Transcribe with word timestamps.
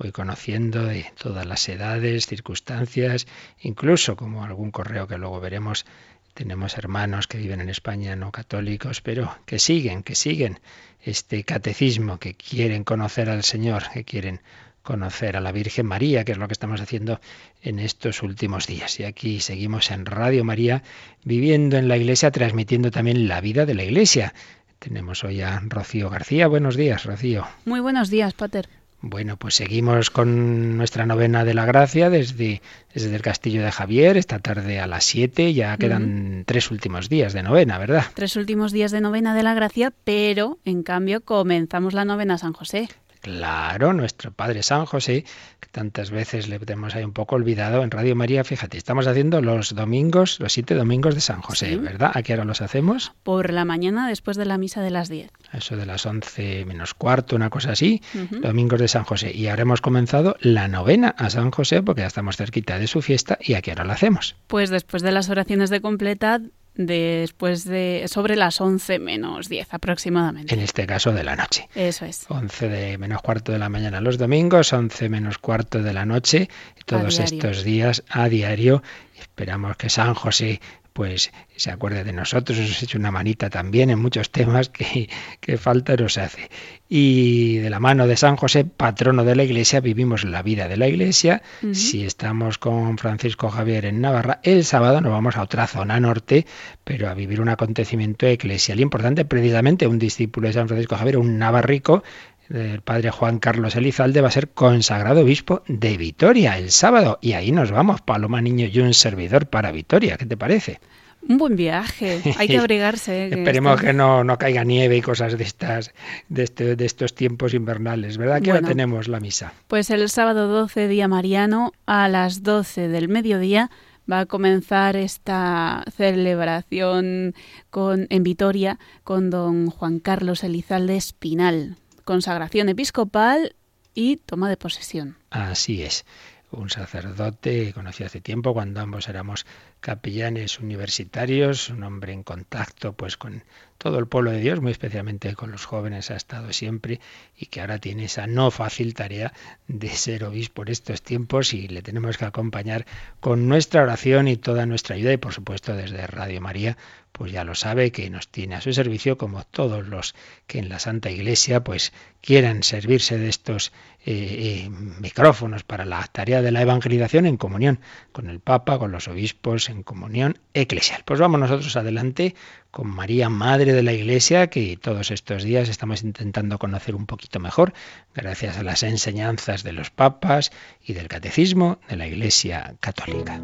voy 0.00 0.12
conociendo 0.12 0.86
de 0.86 1.12
todas 1.22 1.44
las 1.44 1.68
edades, 1.68 2.26
circunstancias, 2.26 3.26
incluso 3.60 4.16
como 4.16 4.42
algún 4.44 4.70
correo 4.70 5.06
que 5.06 5.18
luego 5.18 5.40
veremos, 5.40 5.84
tenemos 6.32 6.78
hermanos 6.78 7.26
que 7.26 7.36
viven 7.36 7.60
en 7.60 7.68
España 7.68 8.16
no 8.16 8.32
católicos, 8.32 9.02
pero 9.02 9.36
que 9.44 9.58
siguen, 9.58 10.02
que 10.02 10.14
siguen 10.14 10.58
este 11.02 11.44
catecismo, 11.44 12.18
que 12.18 12.34
quieren 12.34 12.82
conocer 12.82 13.28
al 13.28 13.44
Señor, 13.44 13.82
que 13.92 14.04
quieren 14.04 14.40
conocer 14.82 15.36
a 15.36 15.40
la 15.42 15.52
Virgen 15.52 15.84
María, 15.84 16.24
que 16.24 16.32
es 16.32 16.38
lo 16.38 16.48
que 16.48 16.54
estamos 16.54 16.80
haciendo 16.80 17.20
en 17.60 17.78
estos 17.78 18.22
últimos 18.22 18.66
días. 18.66 18.98
Y 19.00 19.04
aquí 19.04 19.40
seguimos 19.40 19.90
en 19.90 20.06
Radio 20.06 20.44
María, 20.44 20.82
viviendo 21.24 21.76
en 21.76 21.88
la 21.88 21.98
Iglesia, 21.98 22.30
transmitiendo 22.30 22.90
también 22.90 23.28
la 23.28 23.42
vida 23.42 23.66
de 23.66 23.74
la 23.74 23.84
Iglesia. 23.84 24.32
Tenemos 24.78 25.24
hoy 25.24 25.42
a 25.42 25.60
Rocío 25.62 26.08
García. 26.08 26.46
Buenos 26.46 26.74
días, 26.74 27.04
Rocío. 27.04 27.46
Muy 27.66 27.80
buenos 27.80 28.08
días, 28.08 28.32
Pater. 28.32 28.79
Bueno, 29.02 29.38
pues 29.38 29.54
seguimos 29.54 30.10
con 30.10 30.76
nuestra 30.76 31.06
novena 31.06 31.44
de 31.44 31.54
la 31.54 31.64
gracia 31.64 32.10
desde, 32.10 32.60
desde 32.92 33.16
el 33.16 33.22
castillo 33.22 33.62
de 33.64 33.72
Javier, 33.72 34.18
esta 34.18 34.40
tarde 34.40 34.78
a 34.78 34.86
las 34.86 35.04
7, 35.04 35.54
ya 35.54 35.76
quedan 35.78 36.44
tres 36.46 36.70
últimos 36.70 37.08
días 37.08 37.32
de 37.32 37.42
novena, 37.42 37.78
¿verdad? 37.78 38.04
Tres 38.12 38.36
últimos 38.36 38.72
días 38.72 38.90
de 38.90 39.00
novena 39.00 39.34
de 39.34 39.42
la 39.42 39.54
gracia, 39.54 39.90
pero 40.04 40.58
en 40.66 40.82
cambio 40.82 41.22
comenzamos 41.22 41.94
la 41.94 42.04
novena 42.04 42.36
San 42.36 42.52
José. 42.52 42.88
Claro, 43.20 43.92
nuestro 43.92 44.32
Padre 44.32 44.62
San 44.62 44.86
José, 44.86 45.24
que 45.60 45.68
tantas 45.70 46.10
veces 46.10 46.48
le 46.48 46.58
tenemos 46.58 46.94
ahí 46.94 47.04
un 47.04 47.12
poco 47.12 47.36
olvidado 47.36 47.82
en 47.82 47.90
Radio 47.90 48.16
María, 48.16 48.44
fíjate, 48.44 48.78
estamos 48.78 49.06
haciendo 49.06 49.42
los 49.42 49.74
domingos, 49.74 50.40
los 50.40 50.52
siete 50.52 50.74
domingos 50.74 51.14
de 51.14 51.20
San 51.20 51.42
José, 51.42 51.76
¿verdad? 51.76 52.12
¿A 52.14 52.22
qué 52.22 52.32
hora 52.32 52.44
los 52.44 52.62
hacemos? 52.62 53.12
Por 53.22 53.52
la 53.52 53.64
mañana 53.64 54.08
después 54.08 54.36
de 54.36 54.46
la 54.46 54.58
misa 54.58 54.80
de 54.82 54.90
las 54.90 55.08
10. 55.08 55.30
Eso 55.52 55.76
de 55.76 55.86
las 55.86 56.06
once 56.06 56.64
menos 56.64 56.94
cuarto, 56.94 57.36
una 57.36 57.50
cosa 57.50 57.72
así, 57.72 58.02
domingos 58.40 58.80
de 58.80 58.88
San 58.88 59.04
José. 59.04 59.32
Y 59.34 59.48
ahora 59.48 59.62
hemos 59.62 59.80
comenzado 59.80 60.36
la 60.40 60.68
novena 60.68 61.14
a 61.18 61.28
San 61.30 61.50
José 61.50 61.82
porque 61.82 62.02
ya 62.02 62.06
estamos 62.06 62.36
cerquita 62.36 62.78
de 62.78 62.86
su 62.86 63.02
fiesta 63.02 63.38
y 63.40 63.54
¿a 63.54 63.62
qué 63.62 63.72
hora 63.72 63.84
la 63.84 63.94
hacemos? 63.94 64.36
Pues 64.46 64.70
después 64.70 65.02
de 65.02 65.12
las 65.12 65.28
oraciones 65.28 65.70
de 65.70 65.80
completad 65.80 66.40
después 66.74 67.64
de 67.64 68.04
sobre 68.06 68.36
las 68.36 68.60
11 68.60 68.98
menos 68.98 69.48
10 69.48 69.74
aproximadamente. 69.74 70.54
En 70.54 70.60
este 70.60 70.86
caso 70.86 71.12
de 71.12 71.24
la 71.24 71.36
noche. 71.36 71.68
Eso 71.74 72.04
es. 72.04 72.26
11 72.28 72.68
de 72.68 72.98
menos 72.98 73.22
cuarto 73.22 73.52
de 73.52 73.58
la 73.58 73.68
mañana 73.68 74.00
los 74.00 74.18
domingos, 74.18 74.72
11 74.72 75.08
menos 75.08 75.38
cuarto 75.38 75.82
de 75.82 75.92
la 75.92 76.06
noche, 76.06 76.48
todos 76.86 77.18
estos 77.18 77.64
días 77.64 78.04
a 78.08 78.28
diario. 78.28 78.82
Esperamos 79.18 79.76
que 79.76 79.90
San 79.90 80.14
José 80.14 80.60
pues 80.92 81.32
se 81.56 81.70
acuerde 81.70 82.04
de 82.04 82.12
nosotros, 82.12 82.58
nos 82.58 82.82
hecho 82.82 82.98
una 82.98 83.10
manita 83.10 83.50
también 83.50 83.90
en 83.90 83.98
muchos 83.98 84.30
temas 84.30 84.68
que, 84.68 85.08
que 85.40 85.56
falta 85.56 85.96
nos 85.96 86.18
hace. 86.18 86.50
Y 86.88 87.58
de 87.58 87.70
la 87.70 87.78
mano 87.78 88.06
de 88.08 88.16
San 88.16 88.36
José, 88.36 88.64
patrono 88.64 89.24
de 89.24 89.36
la 89.36 89.44
Iglesia, 89.44 89.80
vivimos 89.80 90.24
la 90.24 90.42
vida 90.42 90.66
de 90.66 90.76
la 90.76 90.88
Iglesia. 90.88 91.42
Si 91.72 92.04
estamos 92.04 92.58
con 92.58 92.98
Francisco 92.98 93.48
Javier 93.48 93.84
en 93.84 94.00
Navarra, 94.00 94.40
el 94.42 94.64
sábado 94.64 95.00
nos 95.00 95.12
vamos 95.12 95.36
a 95.36 95.42
otra 95.42 95.68
zona 95.68 96.00
norte, 96.00 96.46
pero 96.82 97.08
a 97.08 97.14
vivir 97.14 97.40
un 97.40 97.48
acontecimiento 97.48 98.26
eclesial 98.26 98.80
importante. 98.80 99.24
Precisamente 99.24 99.86
un 99.86 100.00
discípulo 100.00 100.48
de 100.48 100.54
San 100.54 100.66
Francisco 100.66 100.96
Javier, 100.96 101.18
un 101.18 101.38
navarrico, 101.38 102.02
el 102.50 102.80
padre 102.82 103.10
Juan 103.10 103.38
Carlos 103.38 103.76
Elizalde 103.76 104.20
va 104.20 104.28
a 104.28 104.32
ser 104.32 104.48
consagrado 104.48 105.22
obispo 105.22 105.62
de 105.68 105.96
Vitoria 105.96 106.58
el 106.58 106.70
sábado. 106.70 107.18
Y 107.20 107.32
ahí 107.32 107.52
nos 107.52 107.70
vamos, 107.70 108.00
Paloma 108.00 108.40
Niño 108.40 108.66
y 108.70 108.80
un 108.80 108.94
servidor 108.94 109.46
para 109.46 109.70
Vitoria. 109.72 110.16
¿Qué 110.16 110.26
te 110.26 110.36
parece? 110.36 110.80
Un 111.28 111.36
buen 111.36 111.54
viaje, 111.54 112.22
hay 112.38 112.48
que 112.48 112.58
abrigarse. 112.58 113.28
Esperemos 113.28 113.80
que 113.80 113.92
no, 113.92 114.24
no 114.24 114.38
caiga 114.38 114.64
nieve 114.64 114.96
y 114.96 115.02
cosas 115.02 115.36
de 115.36 115.44
estas, 115.44 115.92
de, 116.28 116.44
este, 116.44 116.76
de 116.76 116.86
estos 116.86 117.14
tiempos 117.14 117.52
invernales, 117.52 118.16
¿verdad? 118.16 118.40
Que 118.40 118.50
ahora 118.50 118.66
tenemos 118.66 119.06
la 119.06 119.20
misa. 119.20 119.52
Pues 119.68 119.90
el 119.90 120.08
sábado 120.08 120.48
12, 120.48 120.88
día 120.88 121.08
mariano, 121.08 121.72
a 121.86 122.08
las 122.08 122.42
12 122.42 122.88
del 122.88 123.08
mediodía, 123.08 123.70
va 124.10 124.20
a 124.20 124.26
comenzar 124.26 124.96
esta 124.96 125.84
celebración 125.94 127.34
con, 127.68 128.06
en 128.08 128.22
Vitoria 128.22 128.78
con 129.04 129.30
don 129.30 129.68
Juan 129.68 130.00
Carlos 130.00 130.42
Elizalde 130.42 130.96
Espinal, 130.96 131.76
consagración 132.04 132.68
episcopal 132.68 133.54
y 133.94 134.16
toma 134.16 134.48
de 134.48 134.56
posesión. 134.56 135.16
Así 135.30 135.82
es. 135.82 136.04
Un 136.52 136.68
sacerdote 136.68 137.72
conocí 137.72 138.02
hace 138.02 138.20
tiempo 138.20 138.52
cuando 138.52 138.80
ambos 138.80 139.08
éramos 139.08 139.46
capellanes 139.78 140.58
universitarios, 140.58 141.70
un 141.70 141.84
hombre 141.84 142.12
en 142.12 142.24
contacto 142.24 142.92
pues 142.92 143.16
con 143.16 143.44
todo 143.78 144.00
el 144.00 144.08
pueblo 144.08 144.32
de 144.32 144.40
Dios, 144.40 144.60
muy 144.60 144.72
especialmente 144.72 145.32
con 145.34 145.52
los 145.52 145.64
jóvenes 145.64 146.10
ha 146.10 146.16
estado 146.16 146.52
siempre 146.52 147.00
y 147.36 147.46
que 147.46 147.60
ahora 147.60 147.78
tiene 147.78 148.04
esa 148.06 148.26
no 148.26 148.50
fácil 148.50 148.94
tarea 148.94 149.32
de 149.68 149.90
ser 149.90 150.24
obispo 150.24 150.62
en 150.62 150.72
estos 150.72 151.02
tiempos 151.02 151.54
y 151.54 151.68
le 151.68 151.82
tenemos 151.82 152.18
que 152.18 152.24
acompañar 152.24 152.84
con 153.20 153.46
nuestra 153.46 153.84
oración 153.84 154.26
y 154.26 154.36
toda 154.36 154.66
nuestra 154.66 154.96
ayuda 154.96 155.12
y 155.12 155.18
por 155.18 155.32
supuesto 155.32 155.76
desde 155.76 156.04
Radio 156.08 156.40
María 156.40 156.76
pues 157.20 157.32
ya 157.32 157.44
lo 157.44 157.54
sabe 157.54 157.92
que 157.92 158.08
nos 158.08 158.28
tiene 158.28 158.54
a 158.54 158.62
su 158.62 158.72
servicio 158.72 159.18
como 159.18 159.44
todos 159.44 159.86
los 159.86 160.14
que 160.46 160.58
en 160.58 160.70
la 160.70 160.78
Santa 160.78 161.10
Iglesia 161.10 161.62
pues 161.62 161.92
quieran 162.22 162.62
servirse 162.62 163.18
de 163.18 163.28
estos 163.28 163.72
eh, 164.06 164.64
eh, 164.64 164.70
micrófonos 164.70 165.62
para 165.62 165.84
la 165.84 166.02
tarea 166.10 166.40
de 166.40 166.50
la 166.50 166.62
evangelización 166.62 167.26
en 167.26 167.36
comunión 167.36 167.80
con 168.12 168.30
el 168.30 168.40
Papa, 168.40 168.78
con 168.78 168.90
los 168.90 169.06
obispos, 169.06 169.68
en 169.68 169.82
comunión 169.82 170.38
eclesial. 170.54 171.02
Pues 171.04 171.20
vamos 171.20 171.38
nosotros 171.40 171.76
adelante 171.76 172.34
con 172.70 172.88
María, 172.88 173.28
Madre 173.28 173.74
de 173.74 173.82
la 173.82 173.92
Iglesia, 173.92 174.46
que 174.46 174.78
todos 174.78 175.10
estos 175.10 175.42
días 175.42 175.68
estamos 175.68 176.02
intentando 176.02 176.58
conocer 176.58 176.94
un 176.94 177.04
poquito 177.04 177.38
mejor, 177.38 177.74
gracias 178.14 178.56
a 178.56 178.62
las 178.62 178.82
enseñanzas 178.82 179.62
de 179.62 179.72
los 179.72 179.90
papas 179.90 180.52
y 180.82 180.94
del 180.94 181.08
catecismo 181.08 181.80
de 181.86 181.96
la 181.96 182.06
Iglesia 182.06 182.76
Católica. 182.80 183.42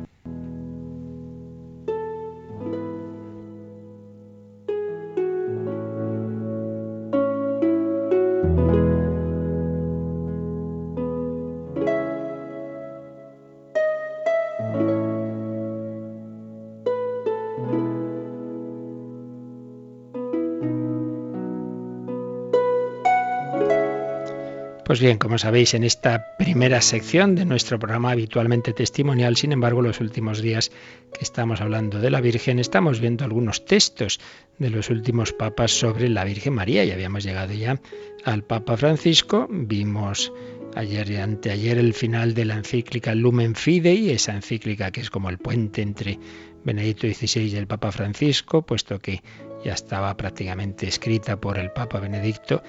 Pues 24.97 25.03
bien, 25.03 25.19
como 25.19 25.37
sabéis, 25.37 25.75
en 25.75 25.85
esta 25.85 26.39
primera 26.39 26.81
sección 26.81 27.35
de 27.35 27.45
nuestro 27.45 27.79
programa 27.79 28.13
habitualmente 28.13 28.73
testimonial, 28.73 29.37
sin 29.37 29.53
embargo, 29.53 29.83
los 29.83 30.01
últimos 30.01 30.41
días 30.41 30.71
que 31.13 31.23
estamos 31.23 31.61
hablando 31.61 31.99
de 32.01 32.11
la 32.11 32.23
Virgen, 32.23 32.59
estamos 32.59 32.99
viendo 32.99 33.23
algunos 33.23 33.67
textos 33.67 34.19
de 34.59 34.71
los 34.71 34.89
últimos 34.89 35.35
papas 35.35 35.73
sobre 35.73 36.09
la 36.09 36.25
Virgen 36.25 36.55
María. 36.55 36.83
Y 36.83 36.93
habíamos 36.93 37.25
llegado 37.25 37.53
ya 37.53 37.79
al 38.25 38.43
Papa 38.43 38.79
Francisco, 38.79 39.47
vimos 39.51 40.33
ayer 40.75 41.11
y 41.11 41.17
anteayer 41.17 41.77
el 41.77 41.93
final 41.93 42.33
de 42.33 42.47
la 42.47 42.55
encíclica 42.55 43.15
Lumen 43.15 43.55
Fidei, 43.55 44.13
esa 44.13 44.35
encíclica 44.35 44.93
que 44.93 45.03
es 45.03 45.11
como 45.11 45.29
el 45.29 45.37
puente 45.37 45.83
entre 45.83 46.19
Benedicto 46.65 47.07
XVI 47.07 47.53
y 47.53 47.57
el 47.57 47.67
Papa 47.67 47.93
Francisco, 47.93 48.63
puesto 48.63 48.99
que 48.99 49.23
ya 49.65 49.73
estaba 49.73 50.17
prácticamente 50.17 50.87
escrita 50.87 51.37
por 51.37 51.59
el 51.59 51.71
Papa 51.71 52.01
Benedicto, 52.01 52.63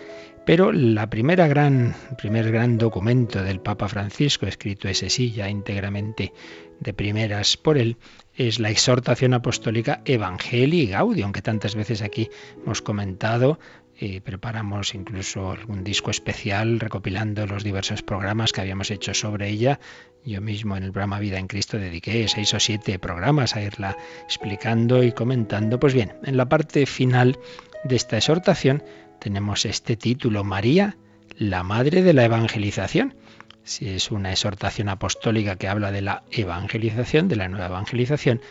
pero 0.45 0.71
la 0.71 1.09
primera 1.09 1.47
gran, 1.47 1.93
primer 2.17 2.51
gran 2.51 2.77
documento 2.77 3.43
del 3.43 3.59
Papa 3.59 3.89
Francisco, 3.89 4.45
escrito 4.45 4.87
ese 4.87 5.09
sí 5.09 5.31
ya 5.31 5.49
íntegramente 5.49 6.31
de 6.79 6.93
primeras 6.93 7.57
por 7.57 7.77
él, 7.77 7.97
es 8.35 8.59
la 8.59 8.69
exhortación 8.69 9.33
apostólica 9.33 10.01
Evangelii 10.05 10.87
Gaudium, 10.87 11.33
que 11.33 11.41
tantas 11.41 11.75
veces 11.75 12.01
aquí 12.01 12.29
hemos 12.63 12.81
comentado, 12.81 13.59
y 13.99 14.19
preparamos 14.19 14.93
incluso 14.93 15.51
algún 15.51 15.83
disco 15.83 16.11
especial 16.11 16.79
recopilando 16.79 17.47
los 17.47 17.63
diversos 17.63 18.03
programas 18.03 18.51
que 18.51 18.61
habíamos 18.61 18.91
hecho 18.91 19.13
sobre 19.13 19.49
ella. 19.49 19.79
Yo 20.23 20.39
mismo 20.41 20.77
en 20.77 20.83
el 20.83 20.91
programa 20.91 21.19
Vida 21.19 21.39
en 21.39 21.47
Cristo 21.47 21.77
dediqué 21.77 22.27
seis 22.27 22.53
o 22.53 22.59
siete 22.59 22.99
programas 22.99 23.55
a 23.55 23.61
irla 23.61 23.97
explicando 24.23 25.01
y 25.03 25.13
comentando. 25.13 25.79
Pues 25.79 25.93
bien, 25.93 26.13
en 26.23 26.37
la 26.37 26.47
parte 26.47 26.85
final 26.85 27.39
de 27.85 27.95
esta 27.95 28.17
exhortación 28.17 28.83
tenemos 29.19 29.65
este 29.65 29.95
título, 29.95 30.43
María, 30.43 30.97
la 31.37 31.63
Madre 31.63 32.03
de 32.03 32.13
la 32.13 32.25
Evangelización. 32.25 33.15
si 33.63 33.89
es 33.89 34.11
una 34.11 34.31
exhortación 34.31 34.89
apostólica 34.89 35.57
que 35.57 35.67
habla 35.67 35.91
de 35.91 36.01
la 36.01 36.23
evangelización, 36.31 37.27
de 37.27 37.35
la 37.35 37.49
nueva 37.49 37.65
evangelización, 37.65 38.41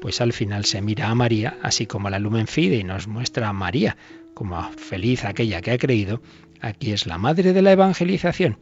pues 0.00 0.20
al 0.20 0.32
final 0.34 0.64
se 0.66 0.82
mira 0.82 1.08
a 1.08 1.14
María, 1.14 1.56
así 1.62 1.86
como 1.86 2.10
la 2.10 2.18
Lumen 2.18 2.46
Fide 2.46 2.76
y 2.76 2.84
nos 2.84 3.06
muestra 3.06 3.48
a 3.48 3.52
María 3.54 3.96
como 4.36 4.62
feliz 4.72 5.24
aquella 5.24 5.62
que 5.62 5.70
ha 5.70 5.78
creído, 5.78 6.20
aquí 6.60 6.92
es 6.92 7.06
la 7.06 7.16
madre 7.16 7.54
de 7.54 7.62
la 7.62 7.72
evangelización. 7.72 8.58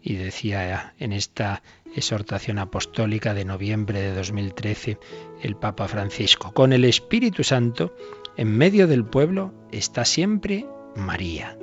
Y 0.00 0.14
decía 0.14 0.94
en 1.00 1.12
esta 1.12 1.64
exhortación 1.96 2.60
apostólica 2.60 3.34
de 3.34 3.44
noviembre 3.44 4.00
de 4.00 4.14
2013 4.14 4.98
el 5.42 5.56
Papa 5.56 5.88
Francisco, 5.88 6.52
con 6.52 6.72
el 6.72 6.84
Espíritu 6.84 7.42
Santo, 7.42 7.92
en 8.36 8.56
medio 8.56 8.86
del 8.86 9.04
pueblo 9.04 9.52
está 9.72 10.04
siempre 10.04 10.64
María. 10.94 11.58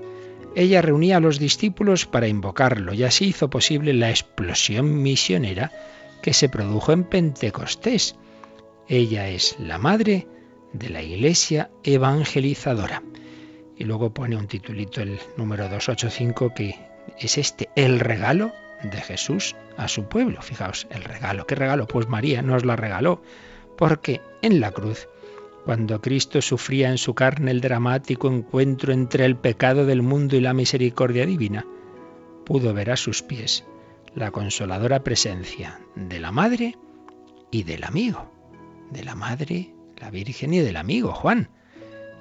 Ella 0.57 0.81
reunía 0.81 1.17
a 1.17 1.21
los 1.21 1.39
discípulos 1.39 2.05
para 2.05 2.27
invocarlo 2.27 2.93
y 2.93 3.03
así 3.03 3.27
hizo 3.27 3.49
posible 3.49 3.93
la 3.93 4.09
explosión 4.09 5.01
misionera 5.01 5.71
que 6.21 6.33
se 6.33 6.49
produjo 6.49 6.91
en 6.91 7.05
Pentecostés. 7.05 8.17
Ella 8.89 9.29
es 9.29 9.55
la 9.57 9.77
madre 9.77 10.27
de 10.73 10.89
la 10.89 11.01
iglesia 11.01 11.71
evangelizadora. 11.85 13.01
Y 13.83 13.85
luego 13.85 14.13
pone 14.13 14.37
un 14.37 14.47
titulito 14.47 15.01
el 15.01 15.19
número 15.35 15.67
285 15.67 16.53
que 16.53 16.79
es 17.19 17.37
este, 17.37 17.67
el 17.75 17.99
regalo 17.99 18.53
de 18.81 19.01
Jesús 19.01 19.57
a 19.75 19.89
su 19.89 20.05
pueblo. 20.05 20.41
Fijaos, 20.41 20.87
el 20.89 21.03
regalo. 21.03 21.45
¿Qué 21.45 21.55
regalo? 21.55 21.85
Pues 21.85 22.07
María 22.07 22.41
nos 22.41 22.63
la 22.63 22.77
regaló, 22.77 23.21
porque 23.77 24.21
en 24.41 24.61
la 24.61 24.71
cruz, 24.71 25.09
cuando 25.65 25.99
Cristo 25.99 26.41
sufría 26.41 26.91
en 26.91 26.97
su 26.97 27.13
carne 27.13 27.51
el 27.51 27.59
dramático 27.59 28.31
encuentro 28.31 28.93
entre 28.93 29.25
el 29.25 29.35
pecado 29.35 29.85
del 29.85 30.01
mundo 30.01 30.37
y 30.37 30.39
la 30.39 30.53
misericordia 30.53 31.25
divina, 31.25 31.65
pudo 32.45 32.73
ver 32.73 32.89
a 32.89 32.95
sus 32.95 33.21
pies 33.21 33.65
la 34.15 34.31
consoladora 34.31 35.03
presencia 35.03 35.81
de 35.97 36.21
la 36.21 36.31
Madre 36.31 36.77
y 37.51 37.63
del 37.63 37.83
amigo, 37.83 38.31
de 38.91 39.03
la 39.03 39.15
Madre, 39.15 39.75
la 39.97 40.09
Virgen 40.09 40.53
y 40.53 40.59
del 40.59 40.77
amigo 40.77 41.11
Juan. 41.11 41.49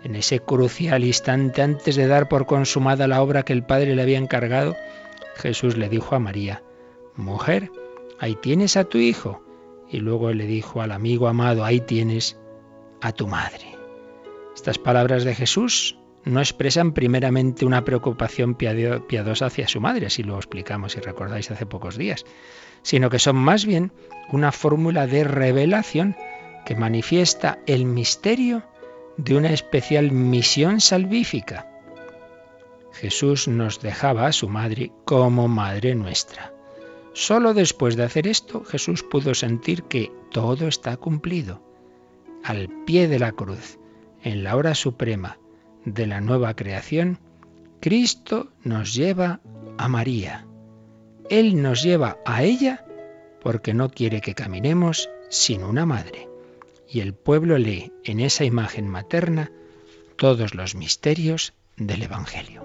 En 0.04 0.16
ese 0.16 0.40
crucial 0.40 1.04
instante 1.04 1.62
antes 1.62 1.96
de 1.96 2.06
dar 2.06 2.28
por 2.28 2.46
consumada 2.46 3.06
la 3.06 3.22
obra 3.22 3.44
que 3.44 3.52
el 3.52 3.64
Padre 3.64 3.94
le 3.94 4.02
había 4.02 4.19
encargado, 4.19 4.76
Jesús 5.37 5.76
le 5.76 5.88
dijo 5.88 6.14
a 6.14 6.19
María, 6.19 6.62
Mujer, 7.16 7.70
ahí 8.19 8.34
tienes 8.37 8.76
a 8.76 8.84
tu 8.84 8.99
hijo. 8.99 9.43
Y 9.88 9.99
luego 9.99 10.32
le 10.32 10.46
dijo 10.46 10.81
al 10.81 10.93
amigo 10.93 11.28
amado, 11.28 11.64
ahí 11.64 11.81
tienes 11.81 12.38
a 13.00 13.12
tu 13.12 13.28
madre. 13.28 13.76
Estas 14.54 14.78
palabras 14.78 15.25
de 15.25 15.34
Jesús 15.34 15.99
no 16.25 16.40
expresan 16.40 16.93
primeramente 16.93 17.64
una 17.66 17.84
preocupación 17.84 18.55
piadosa 18.55 19.46
hacia 19.46 19.69
su 19.69 19.81
madre, 19.81 20.06
así 20.06 20.22
lo 20.22 20.37
explicamos 20.37 20.96
y 20.96 21.00
recordáis 21.00 21.50
hace 21.50 21.66
pocos 21.66 21.96
días, 21.96 22.25
sino 22.82 23.10
que 23.10 23.19
son 23.19 23.37
más 23.37 23.66
bien 23.66 23.93
una 24.31 24.52
fórmula 24.52 25.06
de 25.06 25.25
revelación 25.25 26.16
que 26.64 26.76
manifiesta 26.76 27.58
el 27.66 27.84
misterio 27.87 28.62
de 29.24 29.36
una 29.36 29.52
especial 29.52 30.12
misión 30.12 30.80
salvífica 30.80 31.72
Jesús 32.92 33.48
nos 33.48 33.80
dejaba 33.80 34.26
a 34.26 34.32
su 34.32 34.48
madre 34.48 34.92
como 35.04 35.48
madre 35.48 35.94
nuestra. 35.94 36.52
Solo 37.14 37.54
después 37.54 37.96
de 37.96 38.04
hacer 38.04 38.26
esto, 38.26 38.64
Jesús 38.64 39.02
pudo 39.02 39.34
sentir 39.34 39.84
que 39.84 40.12
todo 40.30 40.69
está 40.69 40.96
cumplido. 40.96 41.62
Al 42.44 42.69
pie 42.86 43.08
de 43.08 43.19
la 43.19 43.32
cruz, 43.32 43.78
en 44.22 44.44
la 44.44 44.56
hora 44.56 44.74
suprema 44.74 45.38
de 45.84 46.06
la 46.06 46.20
nueva 46.20 46.54
creación, 46.54 47.19
Cristo 47.80 48.52
nos 48.62 48.94
lleva 48.94 49.40
a 49.78 49.88
María. 49.88 50.46
Él 51.28 51.60
nos 51.60 51.82
lleva 51.82 52.19
a 52.24 52.42
ella 52.42 52.84
porque 53.42 53.74
no 53.74 53.90
quiere 53.90 54.20
que 54.20 54.34
caminemos 54.34 55.10
sin 55.28 55.64
una 55.64 55.86
madre. 55.86 56.28
Y 56.93 57.00
el 57.00 57.15
pueblo 57.15 57.56
lee 57.56 57.91
en 58.05 58.21
esa 58.21 58.44
imagen 58.44 58.87
materna 58.87 59.50
todos 60.17 60.55
los 60.55 60.75
misterios 60.75 61.55
del 61.79 62.03
Evangelio. 62.03 62.62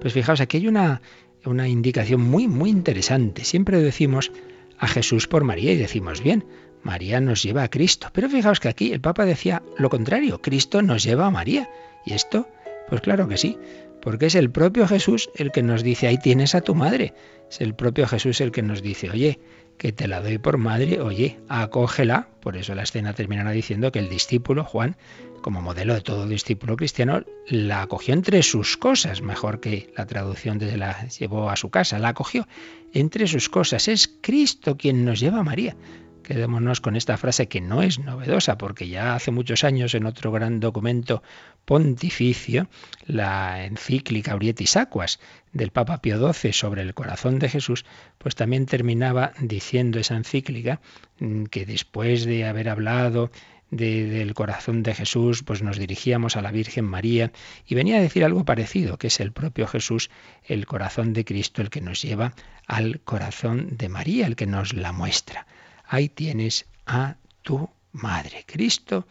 Pues 0.00 0.14
fijaos, 0.14 0.40
aquí 0.40 0.58
hay 0.58 0.68
una, 0.68 1.02
una 1.44 1.66
indicación 1.66 2.20
muy, 2.20 2.46
muy 2.46 2.70
interesante. 2.70 3.44
Siempre 3.44 3.80
decimos 3.80 4.30
a 4.78 4.86
Jesús 4.86 5.26
por 5.26 5.42
María 5.42 5.72
y 5.72 5.76
decimos, 5.76 6.22
bien, 6.22 6.44
María 6.84 7.20
nos 7.20 7.42
lleva 7.42 7.64
a 7.64 7.70
Cristo. 7.70 8.08
Pero 8.12 8.30
fijaos 8.30 8.60
que 8.60 8.68
aquí 8.68 8.92
el 8.92 9.00
Papa 9.00 9.24
decía 9.24 9.64
lo 9.78 9.90
contrario, 9.90 10.40
Cristo 10.40 10.80
nos 10.80 11.02
lleva 11.02 11.26
a 11.26 11.32
María. 11.32 11.68
¿Y 12.06 12.12
esto? 12.12 12.46
Pues 12.88 13.00
claro 13.00 13.26
que 13.26 13.36
sí, 13.36 13.58
porque 14.00 14.26
es 14.26 14.36
el 14.36 14.50
propio 14.50 14.86
Jesús 14.86 15.28
el 15.34 15.50
que 15.50 15.62
nos 15.62 15.82
dice, 15.82 16.06
ahí 16.06 16.18
tienes 16.18 16.54
a 16.54 16.60
tu 16.60 16.74
madre. 16.74 17.14
Es 17.50 17.60
el 17.60 17.74
propio 17.74 18.06
Jesús 18.06 18.40
el 18.40 18.52
que 18.52 18.62
nos 18.62 18.82
dice, 18.82 19.10
oye, 19.10 19.38
que 19.78 19.92
te 19.92 20.08
la 20.08 20.20
doy 20.20 20.38
por 20.38 20.58
madre, 20.58 21.00
oye, 21.00 21.38
acógela. 21.48 22.28
Por 22.40 22.56
eso 22.56 22.74
la 22.74 22.82
escena 22.82 23.14
terminará 23.14 23.50
diciendo 23.50 23.92
que 23.92 23.98
el 23.98 24.08
discípulo, 24.08 24.64
Juan, 24.64 24.96
como 25.42 25.60
modelo 25.60 25.94
de 25.94 26.00
todo 26.00 26.26
discípulo 26.26 26.76
cristiano, 26.76 27.24
la 27.48 27.82
acogió 27.82 28.14
entre 28.14 28.42
sus 28.42 28.76
cosas, 28.76 29.22
mejor 29.22 29.60
que 29.60 29.92
la 29.96 30.06
traducción 30.06 30.58
de 30.58 30.76
la 30.76 31.06
llevó 31.08 31.50
a 31.50 31.56
su 31.56 31.70
casa, 31.70 31.98
la 31.98 32.08
acogió 32.08 32.46
entre 32.92 33.26
sus 33.26 33.48
cosas. 33.48 33.88
Es 33.88 34.08
Cristo 34.20 34.76
quien 34.76 35.04
nos 35.04 35.20
lleva 35.20 35.40
a 35.40 35.44
María. 35.44 35.76
Quedémonos 36.22 36.80
con 36.80 36.96
esta 36.96 37.16
frase 37.16 37.48
que 37.48 37.60
no 37.60 37.82
es 37.82 37.98
novedosa, 37.98 38.58
porque 38.58 38.88
ya 38.88 39.14
hace 39.14 39.30
muchos 39.30 39.64
años 39.64 39.94
en 39.94 40.06
otro 40.06 40.32
gran 40.32 40.60
documento 40.60 41.22
pontificio, 41.64 42.68
la 43.06 43.64
encíclica 43.64 44.32
Aurietis 44.32 44.76
Aquas 44.76 45.20
del 45.52 45.70
Papa 45.70 46.00
Pío 46.00 46.32
XII 46.32 46.52
sobre 46.52 46.82
el 46.82 46.94
corazón 46.94 47.38
de 47.38 47.48
Jesús, 47.48 47.84
pues 48.18 48.34
también 48.34 48.66
terminaba 48.66 49.32
diciendo 49.40 49.98
esa 49.98 50.16
encíclica 50.16 50.80
mm, 51.18 51.44
que 51.44 51.66
después 51.66 52.24
de 52.24 52.46
haber 52.46 52.68
hablado 52.68 53.30
del 53.72 54.34
corazón 54.34 54.82
de 54.82 54.94
Jesús, 54.94 55.42
pues 55.42 55.62
nos 55.62 55.78
dirigíamos 55.78 56.36
a 56.36 56.42
la 56.42 56.52
Virgen 56.52 56.84
María 56.84 57.32
y 57.66 57.74
venía 57.74 57.96
a 57.96 58.02
decir 58.02 58.22
algo 58.22 58.44
parecido, 58.44 58.98
que 58.98 59.06
es 59.06 59.18
el 59.18 59.32
propio 59.32 59.66
Jesús, 59.66 60.10
el 60.44 60.66
corazón 60.66 61.14
de 61.14 61.24
Cristo, 61.24 61.62
el 61.62 61.70
que 61.70 61.80
nos 61.80 62.02
lleva 62.02 62.34
al 62.66 63.00
corazón 63.00 63.68
de 63.78 63.88
María, 63.88 64.26
el 64.26 64.36
que 64.36 64.46
nos 64.46 64.74
la 64.74 64.92
muestra. 64.92 65.46
Ahí 65.92 66.08
tienes 66.08 66.64
a 66.86 67.16
tu 67.42 67.68
madre. 67.92 68.46
Cristo 68.46 69.06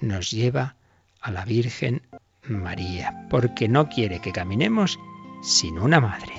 nos 0.00 0.32
lleva 0.32 0.74
a 1.20 1.30
la 1.30 1.44
Virgen 1.44 2.02
María, 2.42 3.28
porque 3.30 3.68
no 3.68 3.88
quiere 3.88 4.20
que 4.20 4.32
caminemos 4.32 4.98
sin 5.44 5.78
una 5.78 6.00
madre. 6.00 6.32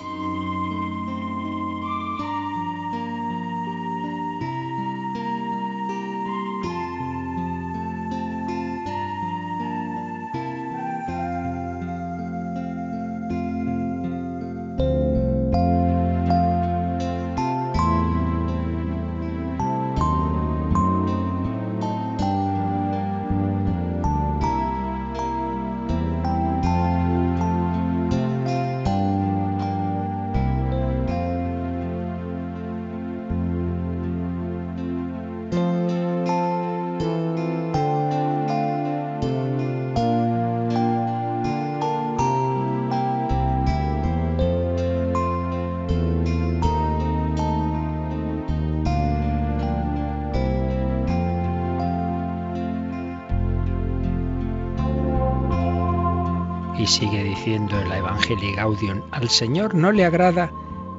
Sigue 56.96 57.26
diciendo 57.26 57.78
en 57.78 57.90
la 57.90 57.98
Evangelii 57.98 58.56
Gaudium, 58.56 59.02
al 59.12 59.30
Señor 59.30 59.76
no 59.76 59.92
le 59.92 60.06
agrada 60.06 60.50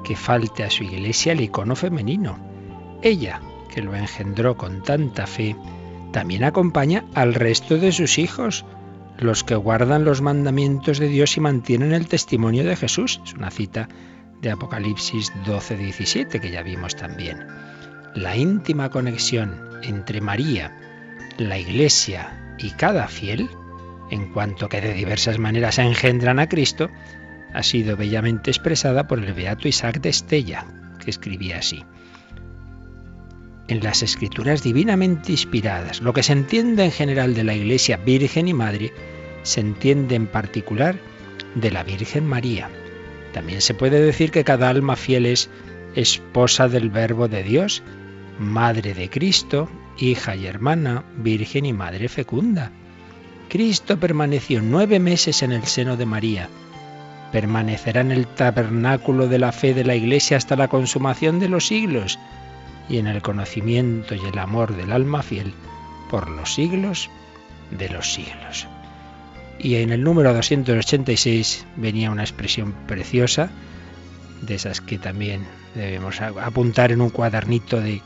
que 0.05 0.15
falte 0.15 0.63
a 0.63 0.71
su 0.71 0.85
iglesia 0.85 1.33
el 1.33 1.41
icono 1.41 1.75
femenino. 1.75 2.39
Ella, 3.01 3.41
que 3.73 3.81
lo 3.81 3.95
engendró 3.95 4.59
con 4.59 4.83
tanta 4.83 5.27
fe, 5.27 5.57
también 6.13 6.45
acompaña 6.45 7.07
al 7.15 7.33
resto 7.33 7.79
de 7.79 7.93
sus 7.93 8.19
hijos, 8.19 8.67
los 9.19 9.43
que 9.43 9.55
guardan 9.55 10.05
los 10.05 10.21
mandamientos 10.21 10.99
de 10.99 11.09
Dios 11.09 11.35
y 11.39 11.41
mantienen 11.41 11.95
el 11.95 12.09
testimonio 12.09 12.63
de 12.65 12.77
Jesús. 12.77 13.23
Es 13.25 13.33
una 13.33 13.51
cita 13.51 13.89
de 14.43 14.51
Apocalipsis 14.51 15.33
12-17 15.47 16.41
que 16.41 16.51
ya 16.51 16.63
vimos 16.63 16.95
también. 16.95 17.47
La 18.15 18.37
íntima 18.37 18.91
conexión 18.91 19.59
entre 19.83 20.21
María, 20.21 20.77
la 21.39 21.59
Iglesia 21.59 22.55
y 22.59 22.73
cada 22.73 23.09
fiel 23.09 23.49
en 24.11 24.33
cuanto 24.33 24.69
que 24.69 24.81
de 24.81 24.95
diversas 24.95 25.39
maneras 25.39 25.79
engendran 25.79 26.39
a 26.39 26.49
Cristo, 26.49 26.91
ha 27.53 27.63
sido 27.63 27.97
bellamente 27.97 28.51
expresada 28.51 29.07
por 29.07 29.19
el 29.19 29.33
beato 29.33 29.69
Isaac 29.69 30.01
de 30.01 30.11
Estella, 30.11 30.67
que 31.03 31.11
escribía 31.11 31.59
así. 31.59 31.85
En 33.69 33.83
las 33.83 34.03
escrituras 34.03 34.63
divinamente 34.63 35.33
inspiradas, 35.33 36.01
lo 36.01 36.13
que 36.13 36.23
se 36.23 36.33
entiende 36.33 36.85
en 36.85 36.93
general 36.93 37.35
de 37.35 37.45
la 37.45 37.55
Iglesia 37.55 37.97
Virgen 37.97 38.47
y 38.47 38.55
Madre, 38.55 38.93
se 39.43 39.61
entiende 39.61 40.15
en 40.15 40.27
particular 40.27 40.97
de 41.55 41.71
la 41.71 41.83
Virgen 41.83 42.27
María. 42.27 42.71
También 43.33 43.61
se 43.61 43.75
puede 43.75 44.01
decir 44.01 44.31
que 44.31 44.45
cada 44.45 44.69
alma 44.69 44.95
fiel 44.95 45.27
es 45.27 45.51
esposa 45.95 46.69
del 46.69 46.91
Verbo 46.91 47.27
de 47.27 47.43
Dios, 47.43 47.83
madre 48.39 48.95
de 48.95 49.09
Cristo, 49.11 49.69
hija 49.99 50.37
y 50.37 50.47
hermana, 50.47 51.05
virgen 51.17 51.65
y 51.65 51.73
madre 51.73 52.09
fecunda. 52.09 52.71
Cristo 53.49 53.99
permaneció 53.99 54.61
nueve 54.63 54.99
meses 54.99 55.43
en 55.43 55.53
el 55.53 55.65
seno 55.65 55.97
de 55.97 56.07
María. 56.07 56.49
Permanecerá 57.33 58.01
en 58.01 58.13
el 58.13 58.27
tabernáculo 58.27 59.29
de 59.29 59.39
la 59.39 59.53
fe 59.53 59.75
de 59.75 59.85
la 59.85 59.95
Iglesia 59.95 60.37
hasta 60.37 60.57
la 60.57 60.69
consumación 60.69 61.39
de 61.39 61.49
los 61.49 61.67
siglos 61.67 62.19
y 62.89 62.99
en 62.99 63.07
el 63.07 63.23
conocimiento 63.23 64.15
y 64.15 64.21
el 64.21 64.39
amor 64.39 64.77
del 64.77 64.93
alma 64.93 65.23
fiel 65.23 65.53
por 66.11 66.29
los 66.31 66.55
siglos 66.55 67.11
de 67.71 67.89
los 67.89 68.13
siglos. 68.13 68.67
Y 69.59 69.77
en 69.77 69.91
el 69.91 70.03
número 70.03 70.35
286 70.35 71.67
venía 71.77 72.11
una 72.11 72.23
expresión 72.23 72.73
preciosa, 72.87 73.51
de 74.43 74.55
esas 74.55 74.81
que 74.81 74.99
también 74.99 75.47
debemos 75.75 76.21
apuntar 76.21 76.93
en 76.93 77.01
un 77.01 77.11
cuadernito 77.11 77.81
de, 77.81 78.03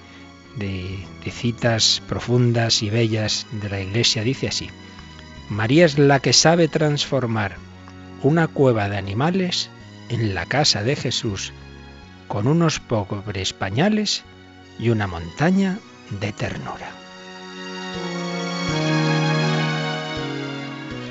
de, 0.56 1.30
citas 1.30 2.02
profundas 2.08 2.82
y 2.82 2.90
bellas 2.90 3.46
de 3.60 3.68
la 3.68 3.80
Iglesia. 3.80 4.22
Dice 4.22 4.48
así, 4.48 4.68
María 5.50 5.84
es 5.84 5.98
la 5.98 6.20
que 6.20 6.32
sabe 6.32 6.68
transformar 6.68 7.56
una 8.22 8.46
cueva 8.46 8.88
de 8.88 8.96
animales 8.96 9.68
en 10.08 10.32
la 10.32 10.46
casa 10.46 10.84
de 10.84 10.94
Jesús 10.94 11.52
con 12.28 12.46
unos 12.46 12.78
pobres 12.78 13.52
pañales 13.52 14.22
y 14.78 14.90
una 14.90 15.08
montaña 15.08 15.80
de 16.20 16.32
ternura. 16.32 16.88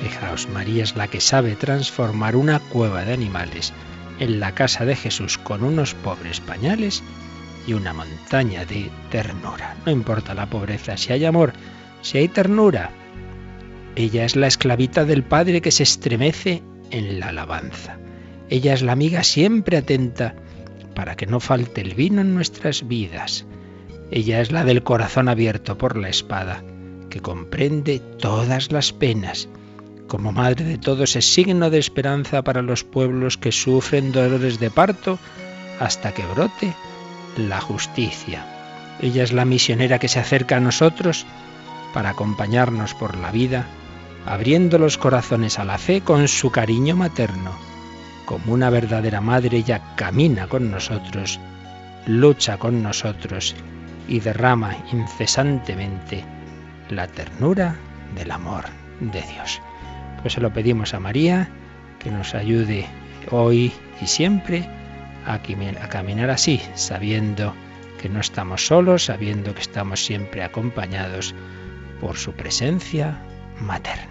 Fijaos, 0.02 0.48
María 0.48 0.84
es 0.84 0.96
la 0.96 1.08
que 1.08 1.20
sabe 1.20 1.54
transformar 1.54 2.34
una 2.34 2.60
cueva 2.60 3.04
de 3.04 3.12
animales 3.12 3.74
en 4.20 4.40
la 4.40 4.54
casa 4.54 4.86
de 4.86 4.96
Jesús 4.96 5.36
con 5.36 5.62
unos 5.62 5.92
pobres 5.92 6.40
pañales 6.40 7.02
y 7.66 7.74
una 7.74 7.92
montaña 7.92 8.64
de 8.64 8.90
ternura. 9.10 9.76
No 9.84 9.92
importa 9.92 10.32
la 10.32 10.46
pobreza, 10.46 10.96
si 10.96 11.12
hay 11.12 11.26
amor, 11.26 11.52
si 12.00 12.16
hay 12.16 12.28
ternura. 12.28 12.90
Ella 14.00 14.24
es 14.24 14.34
la 14.34 14.46
esclavita 14.46 15.04
del 15.04 15.22
Padre 15.22 15.60
que 15.60 15.70
se 15.70 15.82
estremece 15.82 16.62
en 16.90 17.20
la 17.20 17.28
alabanza. 17.28 17.98
Ella 18.48 18.72
es 18.72 18.80
la 18.80 18.92
amiga 18.92 19.22
siempre 19.22 19.76
atenta 19.76 20.36
para 20.94 21.16
que 21.16 21.26
no 21.26 21.38
falte 21.38 21.82
el 21.82 21.94
vino 21.94 22.22
en 22.22 22.32
nuestras 22.32 22.88
vidas. 22.88 23.44
Ella 24.10 24.40
es 24.40 24.52
la 24.52 24.64
del 24.64 24.82
corazón 24.82 25.28
abierto 25.28 25.76
por 25.76 25.98
la 25.98 26.08
espada, 26.08 26.64
que 27.10 27.20
comprende 27.20 27.98
todas 27.98 28.72
las 28.72 28.94
penas. 28.94 29.50
Como 30.06 30.32
madre 30.32 30.64
de 30.64 30.78
todos 30.78 31.14
es 31.14 31.30
signo 31.30 31.68
de 31.68 31.78
esperanza 31.78 32.40
para 32.40 32.62
los 32.62 32.84
pueblos 32.84 33.36
que 33.36 33.52
sufren 33.52 34.12
dolores 34.12 34.58
de 34.58 34.70
parto 34.70 35.18
hasta 35.78 36.14
que 36.14 36.24
brote 36.24 36.72
la 37.36 37.60
justicia. 37.60 38.46
Ella 39.02 39.24
es 39.24 39.32
la 39.34 39.44
misionera 39.44 39.98
que 39.98 40.08
se 40.08 40.20
acerca 40.20 40.56
a 40.56 40.60
nosotros 40.60 41.26
para 41.92 42.08
acompañarnos 42.08 42.94
por 42.94 43.18
la 43.18 43.30
vida, 43.30 43.68
abriendo 44.26 44.78
los 44.78 44.98
corazones 44.98 45.58
a 45.58 45.64
la 45.64 45.78
fe 45.78 46.00
con 46.00 46.28
su 46.28 46.50
cariño 46.50 46.96
materno. 46.96 47.52
Como 48.26 48.52
una 48.52 48.70
verdadera 48.70 49.20
madre, 49.20 49.58
ella 49.58 49.94
camina 49.96 50.46
con 50.46 50.70
nosotros, 50.70 51.40
lucha 52.06 52.58
con 52.58 52.82
nosotros 52.82 53.56
y 54.08 54.20
derrama 54.20 54.76
incesantemente 54.92 56.24
la 56.88 57.06
ternura 57.06 57.76
del 58.14 58.30
amor 58.30 58.64
de 59.00 59.22
Dios. 59.22 59.60
Pues 60.22 60.34
se 60.34 60.40
lo 60.40 60.52
pedimos 60.52 60.94
a 60.94 61.00
María 61.00 61.48
que 61.98 62.10
nos 62.10 62.34
ayude 62.34 62.86
hoy 63.30 63.72
y 64.00 64.06
siempre 64.06 64.68
a 65.26 65.38
caminar 65.88 66.30
así, 66.30 66.60
sabiendo 66.74 67.54
que 68.00 68.08
no 68.08 68.20
estamos 68.20 68.66
solos, 68.66 69.04
sabiendo 69.04 69.54
que 69.54 69.60
estamos 69.60 70.04
siempre 70.04 70.42
acompañados 70.42 71.34
por 72.00 72.16
su 72.16 72.32
presencia 72.32 73.20
materna. 73.60 74.09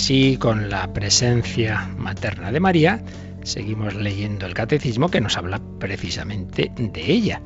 Así, 0.00 0.38
con 0.38 0.70
la 0.70 0.90
presencia 0.94 1.86
materna 1.98 2.50
de 2.50 2.58
María, 2.58 3.04
seguimos 3.42 3.94
leyendo 3.94 4.46
el 4.46 4.54
catecismo 4.54 5.10
que 5.10 5.20
nos 5.20 5.36
habla 5.36 5.60
precisamente 5.78 6.72
de 6.74 7.12
ella. 7.12 7.42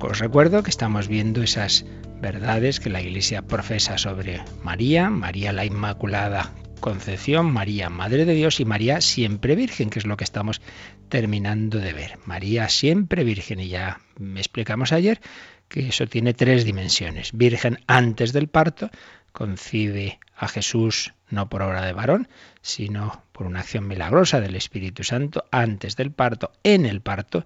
Os 0.00 0.18
recuerdo 0.18 0.64
que 0.64 0.70
estamos 0.70 1.06
viendo 1.06 1.40
esas 1.40 1.86
verdades 2.20 2.80
que 2.80 2.90
la 2.90 3.00
Iglesia 3.00 3.42
profesa 3.42 3.96
sobre 3.96 4.42
María, 4.64 5.08
María 5.08 5.52
la 5.52 5.64
Inmaculada 5.64 6.52
Concepción, 6.80 7.52
María 7.52 7.88
Madre 7.90 8.24
de 8.24 8.34
Dios 8.34 8.58
y 8.58 8.64
María 8.64 9.00
siempre 9.00 9.54
Virgen, 9.54 9.88
que 9.88 10.00
es 10.00 10.04
lo 10.04 10.16
que 10.16 10.24
estamos 10.24 10.60
terminando 11.08 11.78
de 11.78 11.92
ver. 11.92 12.18
María 12.26 12.68
siempre 12.68 13.22
Virgen 13.22 13.60
y 13.60 13.68
ya 13.68 14.00
me 14.18 14.40
explicamos 14.40 14.90
ayer 14.90 15.20
que 15.68 15.86
eso 15.86 16.08
tiene 16.08 16.34
tres 16.34 16.64
dimensiones. 16.64 17.30
Virgen 17.32 17.78
antes 17.86 18.32
del 18.32 18.48
parto, 18.48 18.90
concibe 19.30 20.18
a 20.34 20.48
Jesús 20.48 21.14
no 21.32 21.48
por 21.48 21.62
obra 21.62 21.84
de 21.84 21.92
varón, 21.92 22.28
sino 22.60 23.22
por 23.32 23.46
una 23.46 23.60
acción 23.60 23.88
milagrosa 23.88 24.40
del 24.40 24.54
Espíritu 24.54 25.02
Santo 25.02 25.44
antes 25.50 25.96
del 25.96 26.12
parto, 26.12 26.52
en 26.62 26.86
el 26.86 27.00
parto. 27.00 27.44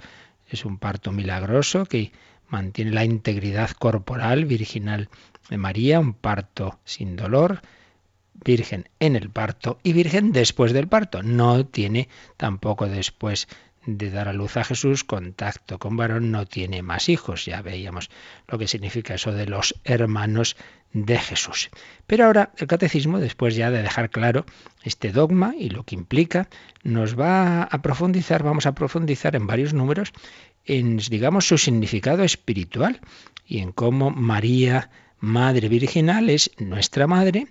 Es 0.49 0.65
un 0.65 0.79
parto 0.79 1.13
milagroso 1.13 1.87
que 1.87 2.13
mantiene 2.49 2.91
la 2.91 3.05
integridad 3.05 3.71
corporal 3.71 4.45
virginal 4.45 5.09
de 5.49 5.57
María, 5.57 6.01
un 6.01 6.15
parto 6.15 6.79
sin 6.85 7.17
dolor, 7.17 7.63
virgen 8.45 8.89
en 8.99 9.17
el 9.17 9.31
parto 9.31 9.79
y 9.83 9.93
virgen 9.93 10.33
después 10.33 10.73
del 10.73 10.89
parto. 10.89 11.23
No 11.23 11.65
tiene 11.65 12.09
tampoco 12.37 12.87
después 12.87 13.49
de 13.87 14.11
dar 14.11 14.29
a 14.29 14.33
luz 14.33 14.57
a 14.57 14.65
Jesús, 14.65 15.05
contacto 15.05 15.79
con 15.79 15.97
varón, 15.97 16.33
no 16.33 16.45
tiene 16.45 16.83
más 16.83 17.09
hijos. 17.09 17.45
Ya 17.45 17.63
veíamos 17.63 18.11
lo 18.49 18.59
que 18.59 18.67
significa 18.67 19.15
eso 19.15 19.33
de 19.33 19.47
los 19.47 19.77
hermanos 19.85 20.57
de 20.93 21.19
Jesús. 21.19 21.71
Pero 22.07 22.25
ahora 22.25 22.53
el 22.57 22.67
catecismo, 22.67 23.19
después 23.19 23.55
ya 23.55 23.71
de 23.71 23.83
dejar 23.83 24.11
claro 24.11 24.47
este 24.83 25.13
dogma 25.13 25.55
y 25.59 25.71
lo 25.71 25.85
que 25.85 25.95
implica, 25.95 26.49
nos 26.83 27.19
va 27.19 27.65
a 27.65 27.83
profundizar, 27.83 28.43
vamos 28.43 28.67
a 28.67 28.75
profundizar 28.75 29.37
en 29.37 29.47
varios 29.47 29.75
números 29.75 30.13
en, 30.65 30.97
digamos, 30.97 31.47
su 31.47 31.59
significado 31.59 32.25
espiritual 32.25 33.01
y 33.47 33.59
en 33.59 33.73
cómo 33.73 34.11
María, 34.11 34.91
Madre 35.19 35.69
Virginal, 35.69 36.31
es 36.31 36.51
nuestra 36.59 37.07
Madre, 37.07 37.47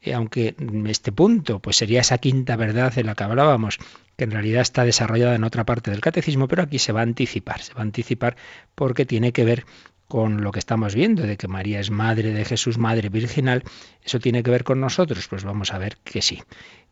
eh, 0.00 0.14
aunque 0.14 0.54
este 0.86 1.10
punto 1.10 1.58
pues 1.60 1.76
sería 1.76 2.00
esa 2.00 2.18
quinta 2.18 2.56
verdad 2.56 2.92
de 2.92 3.04
la 3.04 3.14
que 3.14 3.24
hablábamos, 3.24 3.78
que 4.16 4.24
en 4.24 4.30
realidad 4.30 4.62
está 4.62 4.84
desarrollada 4.84 5.34
en 5.34 5.44
otra 5.44 5.64
parte 5.64 5.90
del 5.90 6.00
catecismo, 6.00 6.46
pero 6.46 6.62
aquí 6.62 6.78
se 6.78 6.92
va 6.92 7.00
a 7.00 7.04
anticipar, 7.04 7.60
se 7.60 7.74
va 7.74 7.80
a 7.80 7.84
anticipar 7.84 8.36
porque 8.74 9.06
tiene 9.06 9.32
que 9.32 9.44
ver 9.44 9.64
con 10.08 10.42
lo 10.42 10.52
que 10.52 10.58
estamos 10.58 10.94
viendo, 10.94 11.22
de 11.22 11.36
que 11.36 11.48
María 11.48 11.80
es 11.80 11.90
madre 11.90 12.32
de 12.32 12.44
Jesús, 12.44 12.78
madre 12.78 13.10
virginal, 13.10 13.62
¿eso 14.02 14.18
tiene 14.18 14.42
que 14.42 14.50
ver 14.50 14.64
con 14.64 14.80
nosotros? 14.80 15.28
Pues 15.28 15.44
vamos 15.44 15.72
a 15.72 15.78
ver 15.78 15.98
que 16.02 16.22
sí. 16.22 16.42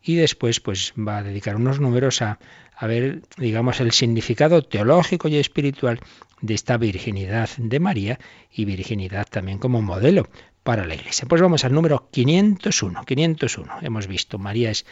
Y 0.03 0.15
después 0.15 0.59
pues 0.59 0.93
va 0.97 1.17
a 1.17 1.23
dedicar 1.23 1.55
unos 1.55 1.79
números 1.79 2.21
a, 2.21 2.39
a 2.75 2.87
ver, 2.87 3.23
digamos, 3.37 3.79
el 3.81 3.91
significado 3.91 4.61
teológico 4.61 5.27
y 5.27 5.37
espiritual 5.37 5.99
de 6.41 6.53
esta 6.53 6.77
virginidad 6.77 7.49
de 7.57 7.79
María 7.79 8.19
y 8.51 8.65
virginidad 8.65 9.27
también 9.29 9.57
como 9.57 9.81
modelo 9.81 10.29
para 10.63 10.85
la 10.85 10.95
Iglesia. 10.95 11.25
Pues 11.27 11.41
vamos 11.41 11.65
al 11.65 11.73
número 11.73 12.09
501. 12.11 13.03
501. 13.05 13.73
Hemos 13.81 14.07
visto, 14.07 14.37
María 14.37 14.69
es 14.69 14.85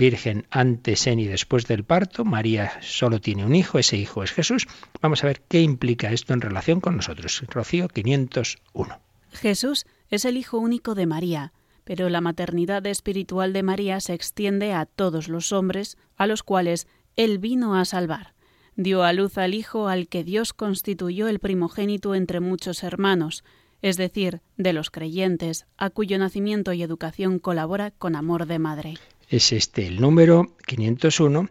virgen 0.00 0.46
antes, 0.50 1.06
en 1.06 1.20
y 1.20 1.26
después 1.26 1.66
del 1.66 1.84
parto. 1.84 2.24
María 2.24 2.72
solo 2.80 3.20
tiene 3.20 3.44
un 3.44 3.54
hijo, 3.54 3.78
ese 3.78 3.98
hijo 3.98 4.24
es 4.24 4.32
Jesús. 4.32 4.66
Vamos 5.02 5.22
a 5.22 5.26
ver 5.26 5.42
qué 5.46 5.60
implica 5.60 6.10
esto 6.10 6.32
en 6.32 6.40
relación 6.40 6.80
con 6.80 6.96
nosotros. 6.96 7.44
Rocío 7.48 7.86
501. 7.86 8.98
Jesús 9.32 9.84
es 10.08 10.24
el 10.24 10.38
hijo 10.38 10.58
único 10.58 10.94
de 10.94 11.04
María, 11.04 11.52
pero 11.84 12.08
la 12.08 12.22
maternidad 12.22 12.84
espiritual 12.86 13.52
de 13.52 13.62
María 13.62 14.00
se 14.00 14.14
extiende 14.14 14.72
a 14.72 14.86
todos 14.86 15.28
los 15.28 15.52
hombres 15.52 15.98
a 16.16 16.26
los 16.26 16.42
cuales 16.42 16.86
él 17.16 17.38
vino 17.38 17.76
a 17.76 17.84
salvar. 17.84 18.32
Dio 18.76 19.04
a 19.04 19.12
luz 19.12 19.36
al 19.36 19.52
hijo 19.52 19.88
al 19.88 20.08
que 20.08 20.24
Dios 20.24 20.54
constituyó 20.54 21.28
el 21.28 21.40
primogénito 21.40 22.14
entre 22.14 22.40
muchos 22.40 22.82
hermanos, 22.84 23.44
es 23.82 23.98
decir, 23.98 24.40
de 24.56 24.72
los 24.72 24.90
creyentes, 24.90 25.66
a 25.76 25.90
cuyo 25.90 26.18
nacimiento 26.18 26.72
y 26.72 26.82
educación 26.82 27.38
colabora 27.38 27.90
con 27.90 28.16
amor 28.16 28.46
de 28.46 28.58
madre 28.58 28.94
es 29.30 29.52
este 29.52 29.86
el 29.86 30.00
número 30.00 30.56
501 30.66 31.48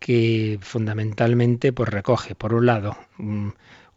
que 0.00 0.58
fundamentalmente 0.60 1.72
pues, 1.72 1.88
recoge, 1.88 2.34
por 2.34 2.54
un 2.54 2.66
lado, 2.66 2.96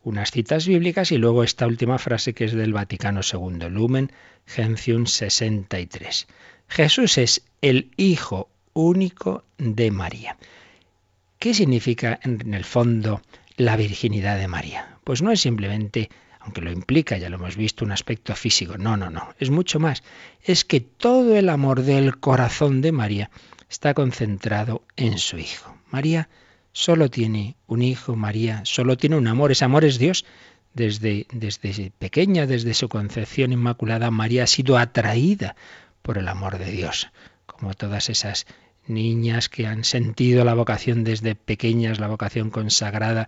unas 0.04 0.32
citas 0.32 0.68
bíblicas 0.68 1.12
y 1.12 1.18
luego 1.18 1.44
esta 1.44 1.66
última 1.66 1.98
frase 1.98 2.34
que 2.34 2.46
es 2.46 2.54
del 2.54 2.74
Vaticano 2.74 3.22
II, 3.22 3.70
Lumen 3.70 4.12
Gentium 4.46 5.08
63. 5.08 6.28
Jesús 6.68 7.18
es 7.18 7.44
el 7.62 7.92
Hijo 7.98 8.50
único 8.74 9.46
de 9.58 9.92
María. 9.92 10.38
¿Qué 11.40 11.54
significa 11.54 12.20
en 12.24 12.54
el 12.54 12.66
fondo 12.66 13.22
la 13.58 13.76
virginidad 13.78 14.38
de 14.38 14.48
María? 14.48 14.98
Pues 15.04 15.22
no 15.22 15.32
es 15.32 15.42
simplemente 15.42 16.10
aunque 16.44 16.62
lo 16.62 16.72
implica, 16.72 17.18
ya 17.18 17.30
lo 17.30 17.38
hemos 17.38 17.56
visto, 17.56 17.86
un 17.86 17.92
aspecto 17.92 18.36
físico. 18.36 18.78
No, 18.78 18.98
no, 18.98 19.10
no, 19.10 19.34
es 19.40 19.50
mucho 19.50 19.80
más. 19.80 20.04
Es 20.44 20.66
que 20.66 20.82
todo 20.82 21.36
el 21.36 21.50
amor 21.50 21.84
del 21.84 22.20
corazón 22.20 22.82
de 22.82 22.92
María 22.92 23.30
está 23.70 23.94
concentrado 23.94 24.84
en 24.98 25.18
su 25.18 25.38
Hijo. 25.38 25.76
María 25.90 26.30
solo 26.74 27.10
tiene 27.10 27.56
un 27.68 27.82
hijo, 27.82 28.16
María 28.16 28.62
solo 28.66 28.98
tiene 28.98 29.16
un 29.16 29.28
amor, 29.28 29.52
ese 29.52 29.66
amor 29.66 29.86
es 29.86 29.98
Dios. 29.98 30.26
Desde, 30.74 31.28
desde 31.32 31.92
pequeña, 31.92 32.48
desde 32.48 32.74
su 32.74 32.90
concepción 32.90 33.52
inmaculada, 33.52 34.10
María 34.10 34.46
ha 34.46 34.48
sido 34.48 34.80
atraída 34.80 35.56
por 36.02 36.18
el 36.18 36.28
amor 36.28 36.58
de 36.58 36.72
Dios, 36.72 37.10
como 37.46 37.76
todas 37.76 38.10
esas 38.10 38.48
niñas 38.88 39.50
que 39.50 39.68
han 39.68 39.84
sentido 39.84 40.44
la 40.44 40.56
vocación 40.56 41.04
desde 41.04 41.36
pequeñas, 41.36 42.00
la 42.00 42.08
vocación 42.08 42.50
consagrada, 42.50 43.28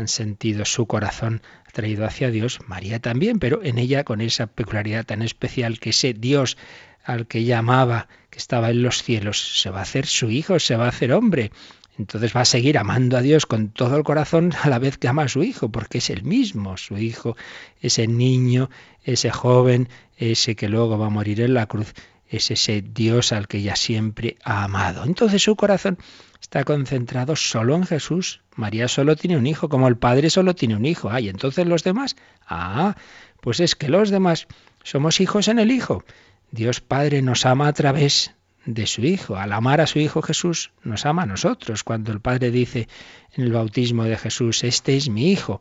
han 0.00 0.08
sentido 0.08 0.64
su 0.64 0.86
corazón 0.86 1.42
atraído 1.68 2.06
hacia 2.06 2.30
Dios, 2.30 2.58
María 2.66 3.00
también, 3.00 3.38
pero 3.38 3.62
en 3.62 3.78
ella 3.78 4.02
con 4.02 4.20
esa 4.20 4.46
peculiaridad 4.46 5.04
tan 5.04 5.22
especial 5.22 5.78
que 5.78 5.90
ese 5.90 6.14
Dios 6.14 6.56
al 7.04 7.26
que 7.26 7.38
ella 7.38 7.58
amaba, 7.58 8.08
que 8.30 8.38
estaba 8.38 8.70
en 8.70 8.82
los 8.82 9.02
cielos, 9.02 9.60
se 9.60 9.70
va 9.70 9.80
a 9.80 9.82
hacer 9.82 10.06
su 10.06 10.30
hijo, 10.30 10.58
se 10.58 10.76
va 10.76 10.86
a 10.86 10.88
hacer 10.88 11.12
hombre. 11.12 11.52
Entonces 11.98 12.34
va 12.34 12.40
a 12.42 12.46
seguir 12.46 12.78
amando 12.78 13.18
a 13.18 13.20
Dios 13.20 13.44
con 13.44 13.68
todo 13.68 13.96
el 13.96 14.04
corazón 14.04 14.52
a 14.62 14.70
la 14.70 14.78
vez 14.78 14.96
que 14.96 15.08
ama 15.08 15.24
a 15.24 15.28
su 15.28 15.42
hijo, 15.42 15.68
porque 15.68 15.98
es 15.98 16.08
el 16.08 16.22
mismo, 16.22 16.78
su 16.78 16.96
hijo, 16.96 17.36
ese 17.82 18.06
niño, 18.06 18.70
ese 19.04 19.30
joven, 19.30 19.88
ese 20.16 20.56
que 20.56 20.68
luego 20.68 20.98
va 20.98 21.06
a 21.06 21.10
morir 21.10 21.42
en 21.42 21.52
la 21.52 21.66
cruz, 21.66 21.92
es 22.30 22.50
ese 22.52 22.80
Dios 22.80 23.32
al 23.32 23.48
que 23.48 23.58
ella 23.58 23.74
siempre 23.74 24.38
ha 24.44 24.62
amado. 24.64 25.04
Entonces 25.04 25.42
su 25.42 25.56
corazón 25.56 25.98
está 26.40 26.62
concentrado 26.64 27.34
solo 27.34 27.74
en 27.74 27.84
Jesús. 27.84 28.40
María 28.54 28.86
solo 28.86 29.16
tiene 29.16 29.36
un 29.36 29.46
hijo, 29.46 29.68
como 29.68 29.88
el 29.88 29.96
Padre 29.96 30.30
solo 30.30 30.54
tiene 30.54 30.76
un 30.76 30.86
hijo. 30.86 31.10
Ah, 31.10 31.20
y 31.20 31.28
entonces 31.28 31.66
los 31.66 31.82
demás. 31.82 32.14
Ah, 32.46 32.96
pues 33.40 33.58
es 33.58 33.74
que 33.74 33.88
los 33.88 34.10
demás 34.10 34.46
somos 34.84 35.20
hijos 35.20 35.48
en 35.48 35.58
el 35.58 35.70
Hijo. 35.72 36.04
Dios 36.52 36.80
Padre 36.80 37.20
nos 37.20 37.46
ama 37.46 37.68
a 37.68 37.72
través 37.72 38.32
de 38.64 38.86
su 38.86 39.02
Hijo. 39.02 39.36
Al 39.36 39.52
amar 39.52 39.80
a 39.80 39.86
su 39.86 39.98
Hijo 39.98 40.22
Jesús, 40.22 40.70
nos 40.84 41.06
ama 41.06 41.22
a 41.22 41.26
nosotros. 41.26 41.82
Cuando 41.82 42.12
el 42.12 42.20
Padre 42.20 42.50
dice 42.50 42.88
en 43.34 43.44
el 43.44 43.52
bautismo 43.52 44.04
de 44.04 44.16
Jesús, 44.16 44.62
este 44.62 44.96
es 44.96 45.08
mi 45.08 45.32
Hijo, 45.32 45.60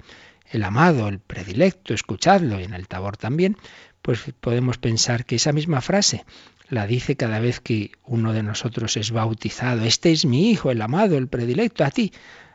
el 0.51 0.63
amado, 0.63 1.08
el 1.08 1.19
predilecto, 1.19 1.93
escuchadlo, 1.93 2.60
y 2.60 2.63
en 2.63 2.73
el 2.73 2.88
tabor 2.88 3.17
también, 3.17 3.58
pues 4.01 4.19
podemos 4.39 4.77
pensar 4.77 5.25
que 5.25 5.36
esa 5.36 5.51
misma 5.51 5.82
frase 5.82 6.25
la 6.69 6.86
dice 6.86 7.15
cada 7.15 7.39
vez 7.39 7.60
que 7.60 7.91
uno 8.05 8.32
de 8.34 8.43
nosotros 8.43 8.95
es 8.97 9.12
bautizado. 9.12 9.84
Este 9.84 10.12
es 10.12 10.25
mi 10.25 10.51
hijo, 10.51 10.71
el 10.71 10.82
amado, 10.82 11.17
el 11.17 11.27
predilecto, 11.27 11.84
a 11.84 11.91
ti. 11.91 12.13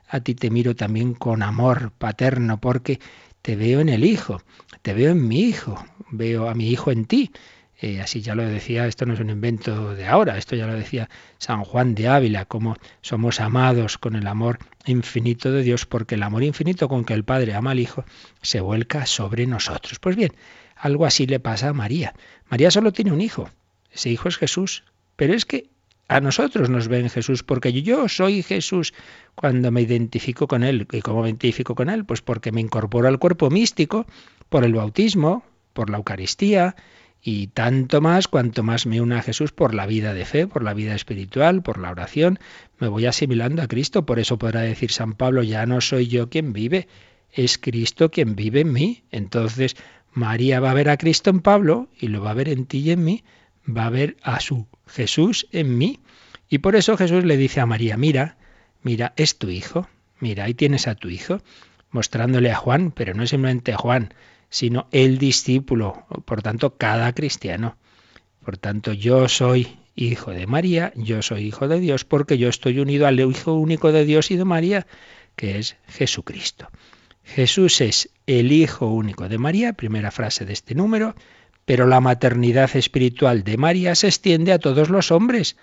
A 0.09 0.21
ti 0.21 0.35
te 0.35 0.51
miro 0.51 0.77
también 0.77 1.15
con 1.15 1.43
amor 1.43 1.93
paterno 1.99 2.61
porque 2.61 3.01
te 3.43 3.57
veo 3.57 3.81
en 3.81 3.89
el 3.89 4.05
hijo, 4.05 4.41
te 4.83 4.95
veo 4.95 5.11
en 5.11 5.27
mi 5.27 5.41
hijo, 5.41 5.85
veo 6.11 6.49
a 6.49 6.55
mi 6.55 6.69
hijo 6.71 6.93
en 6.93 7.05
ti. 7.07 7.33
Eh, 7.81 8.01
así 8.01 8.23
ya 8.23 8.35
lo 8.35 8.47
decía, 8.47 8.87
esto 8.87 9.05
no 9.05 9.15
es 9.15 9.21
un 9.21 9.31
invento 9.31 9.95
de 9.95 10.07
ahora, 10.07 10.39
esto 10.39 10.55
ya 10.55 10.67
lo 10.67 10.75
decía 10.75 11.11
San 11.39 11.65
Juan 11.65 11.95
de 11.95 12.09
Ávila, 12.09 12.45
como 12.45 12.77
somos 13.03 13.41
amados 13.41 13.99
con 13.99 14.15
el 14.15 14.29
amor 14.29 14.59
infinito 14.87 15.51
de 15.51 15.63
Dios, 15.63 15.85
porque 15.85 16.15
el 16.15 16.23
amor 16.23 16.45
infinito 16.45 16.89
con 16.89 17.05
que 17.05 17.15
el 17.15 17.25
Padre 17.25 17.55
ama 17.55 17.73
al 17.73 17.81
Hijo 17.81 18.05
se 18.41 18.61
vuelca 18.61 19.07
sobre 19.07 19.47
nosotros. 19.47 19.99
Pues 19.99 20.15
bien, 20.15 20.33
algo 20.77 21.05
así 21.05 21.27
le 21.27 21.41
pasa 21.41 21.71
a 21.71 21.73
María. 21.73 22.15
María 22.49 22.71
solo 22.71 22.93
tiene 22.93 23.13
un 23.13 23.21
hijo, 23.21 23.51
ese 23.95 24.11
hijo 24.11 24.29
es 24.29 24.37
Jesús. 24.37 24.85
Pero 25.17 25.35
es 25.35 25.45
que 25.45 25.69
a 26.09 26.21
nosotros 26.21 26.69
nos 26.69 26.89
ven 26.89 27.09
Jesús, 27.09 27.43
porque 27.43 27.73
yo 27.73 28.09
soy 28.09 28.43
Jesús 28.43 28.93
cuando 29.35 29.71
me 29.71 29.83
identifico 29.83 30.47
con 30.47 30.63
Él. 30.63 30.87
¿Y 30.93 31.01
cómo 31.01 31.23
me 31.23 31.29
identifico 31.29 31.75
con 31.75 31.89
Él? 31.89 32.05
Pues 32.05 32.21
porque 32.21 32.53
me 32.53 32.61
incorporo 32.61 33.09
al 33.09 33.19
cuerpo 33.19 33.49
místico, 33.51 34.07
por 34.49 34.65
el 34.65 34.75
bautismo, 34.75 35.45
por 35.73 35.89
la 35.89 35.97
Eucaristía, 35.97 36.77
y 37.27 37.47
tanto 37.47 38.03
más 38.03 38.29
cuanto 38.29 38.63
más 38.63 38.85
me 38.85 39.01
una 39.01 39.21
a 39.21 39.23
Jesús 39.23 39.51
por 39.51 39.75
la 39.75 39.87
vida 39.87 40.13
de 40.13 40.27
fe, 40.27 40.47
por 40.47 40.63
la 40.63 40.75
vida 40.75 40.95
espiritual, 40.95 41.63
por 41.63 41.79
la 41.79 41.91
oración, 41.91 42.39
me 42.79 42.89
voy 42.89 43.07
asimilando 43.07 43.63
a 43.63 43.67
Cristo. 43.67 44.05
Por 44.05 44.19
eso 44.19 44.37
podrá 44.37 44.61
decir 44.61 44.93
San 44.93 45.15
Pablo, 45.15 45.43
ya 45.43 45.65
no 45.65 45.81
soy 45.81 46.07
yo 46.07 46.29
quien 46.29 46.53
vive, 46.53 46.87
es 47.33 47.57
Cristo 47.57 48.11
quien 48.11 48.37
vive 48.37 48.61
en 48.61 48.73
mí. 48.75 49.05
Entonces 49.11 49.75
María 50.13 50.61
va 50.61 50.73
a 50.73 50.75
ver 50.75 50.91
a 50.91 50.99
Cristo 50.99 51.31
en 51.31 51.41
Pablo 51.41 51.89
y 51.99 52.09
lo 52.09 52.21
va 52.23 52.33
a 52.33 52.35
ver 52.35 52.51
en 52.51 52.67
ti 52.67 52.81
y 52.81 52.91
en 52.91 53.03
mí 53.03 53.25
va 53.67 53.87
a 53.87 53.91
ver 53.91 54.17
a 54.23 54.41
su 54.41 54.67
Jesús 54.87 55.47
en 55.53 55.79
mí. 55.79 56.01
Y 56.49 56.59
por 56.59 56.77
eso 56.77 56.97
Jesús 56.97 57.25
le 57.25 57.37
dice 57.37 57.61
a 57.61 57.67
María, 57.67 57.97
mira, 57.97 58.37
mira, 58.83 59.13
es 59.17 59.39
tu 59.39 59.49
hijo, 59.49 59.89
mira, 60.21 60.45
ahí 60.45 60.55
tienes 60.55 60.87
a 60.87 60.95
tu 60.95 61.09
hijo, 61.09 61.41
mostrándole 61.91 62.51
a 62.51 62.57
Juan, 62.57 62.91
pero 62.91 63.15
no 63.15 63.27
simplemente 63.27 63.73
a 63.73 63.77
Juan, 63.77 64.15
sino 64.51 64.89
el 64.93 65.19
discípulo, 65.19 66.07
por 66.25 66.43
tanto, 66.43 66.77
cada 66.77 67.13
cristiano. 67.13 67.77
Por 68.45 68.59
tanto, 68.59 68.93
yo 68.93 69.29
soy 69.29 69.79
hijo 69.95 70.33
de 70.33 70.47
María, 70.47 70.93
yo 70.97 71.23
soy 71.23 71.47
hijo 71.47 71.69
de 71.69 71.81
Dios, 71.81 72.05
porque 72.05 72.39
yo 72.39 72.49
estoy 72.49 72.79
unido 72.79 73.07
al 73.07 73.21
Hijo 73.21 73.55
único 73.55 73.93
de 73.93 74.05
Dios 74.05 74.31
y 74.31 74.37
de 74.37 74.45
María, 74.45 74.87
que 75.37 75.59
es 75.59 75.77
Jesucristo. 75.87 76.69
Jesús 77.23 77.81
es 77.81 78.11
el 78.27 78.53
Hijo 78.53 78.87
único 78.87 79.29
de 79.29 79.39
María, 79.39 79.73
primera 79.73 80.11
frase 80.11 80.45
de 80.45 80.53
este 80.53 80.75
número, 80.75 81.15
pero 81.65 81.87
la 81.87 82.01
maternidad 82.01 82.75
espiritual 82.77 83.43
de 83.45 83.57
María 83.57 83.95
se 83.95 84.09
extiende 84.09 84.53
a 84.53 84.59
todos 84.59 84.91
los 84.91 85.11
hombres, 85.11 85.57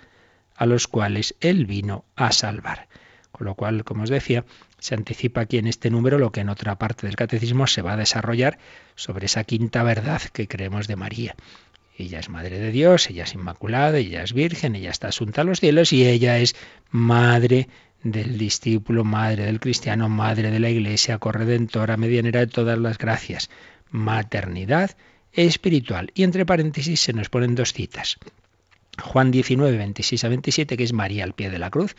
a 0.56 0.66
los 0.66 0.88
cuales 0.88 1.34
Él 1.40 1.66
vino 1.66 2.04
a 2.16 2.32
salvar. 2.32 2.88
Con 3.30 3.46
lo 3.46 3.54
cual, 3.54 3.84
como 3.84 4.02
os 4.02 4.10
decía, 4.10 4.44
se 4.78 4.94
anticipa 4.94 5.42
aquí 5.42 5.58
en 5.58 5.66
este 5.66 5.90
número 5.90 6.18
lo 6.18 6.32
que 6.32 6.40
en 6.40 6.48
otra 6.48 6.76
parte 6.76 7.06
del 7.06 7.16
catecismo 7.16 7.66
se 7.66 7.82
va 7.82 7.94
a 7.94 7.96
desarrollar 7.96 8.58
sobre 8.94 9.26
esa 9.26 9.44
quinta 9.44 9.82
verdad 9.82 10.20
que 10.32 10.48
creemos 10.48 10.88
de 10.88 10.96
María. 10.96 11.36
Ella 11.96 12.18
es 12.18 12.28
madre 12.28 12.58
de 12.58 12.72
Dios, 12.72 13.08
ella 13.08 13.24
es 13.24 13.34
inmaculada, 13.34 13.98
ella 13.98 14.22
es 14.22 14.32
virgen, 14.32 14.74
ella 14.74 14.90
está 14.90 15.08
asunta 15.08 15.42
a 15.42 15.44
los 15.44 15.60
cielos 15.60 15.92
y 15.92 16.06
ella 16.06 16.38
es 16.38 16.56
madre 16.90 17.68
del 18.02 18.38
discípulo, 18.38 19.04
madre 19.04 19.44
del 19.44 19.60
cristiano, 19.60 20.08
madre 20.08 20.50
de 20.50 20.58
la 20.58 20.70
iglesia, 20.70 21.18
corredentora, 21.18 21.96
medianera 21.96 22.40
de 22.40 22.46
todas 22.48 22.78
las 22.78 22.98
gracias. 22.98 23.50
Maternidad 23.90 24.96
espiritual. 25.32 26.10
Y 26.14 26.22
entre 26.22 26.46
paréntesis 26.46 27.00
se 27.00 27.12
nos 27.12 27.28
ponen 27.28 27.54
dos 27.54 27.72
citas. 27.72 28.18
Juan 29.00 29.30
19, 29.30 29.76
26 29.76 30.24
a 30.24 30.28
27, 30.28 30.76
que 30.76 30.84
es 30.84 30.92
María 30.92 31.24
al 31.24 31.32
pie 31.32 31.50
de 31.50 31.58
la 31.58 31.70
cruz, 31.70 31.96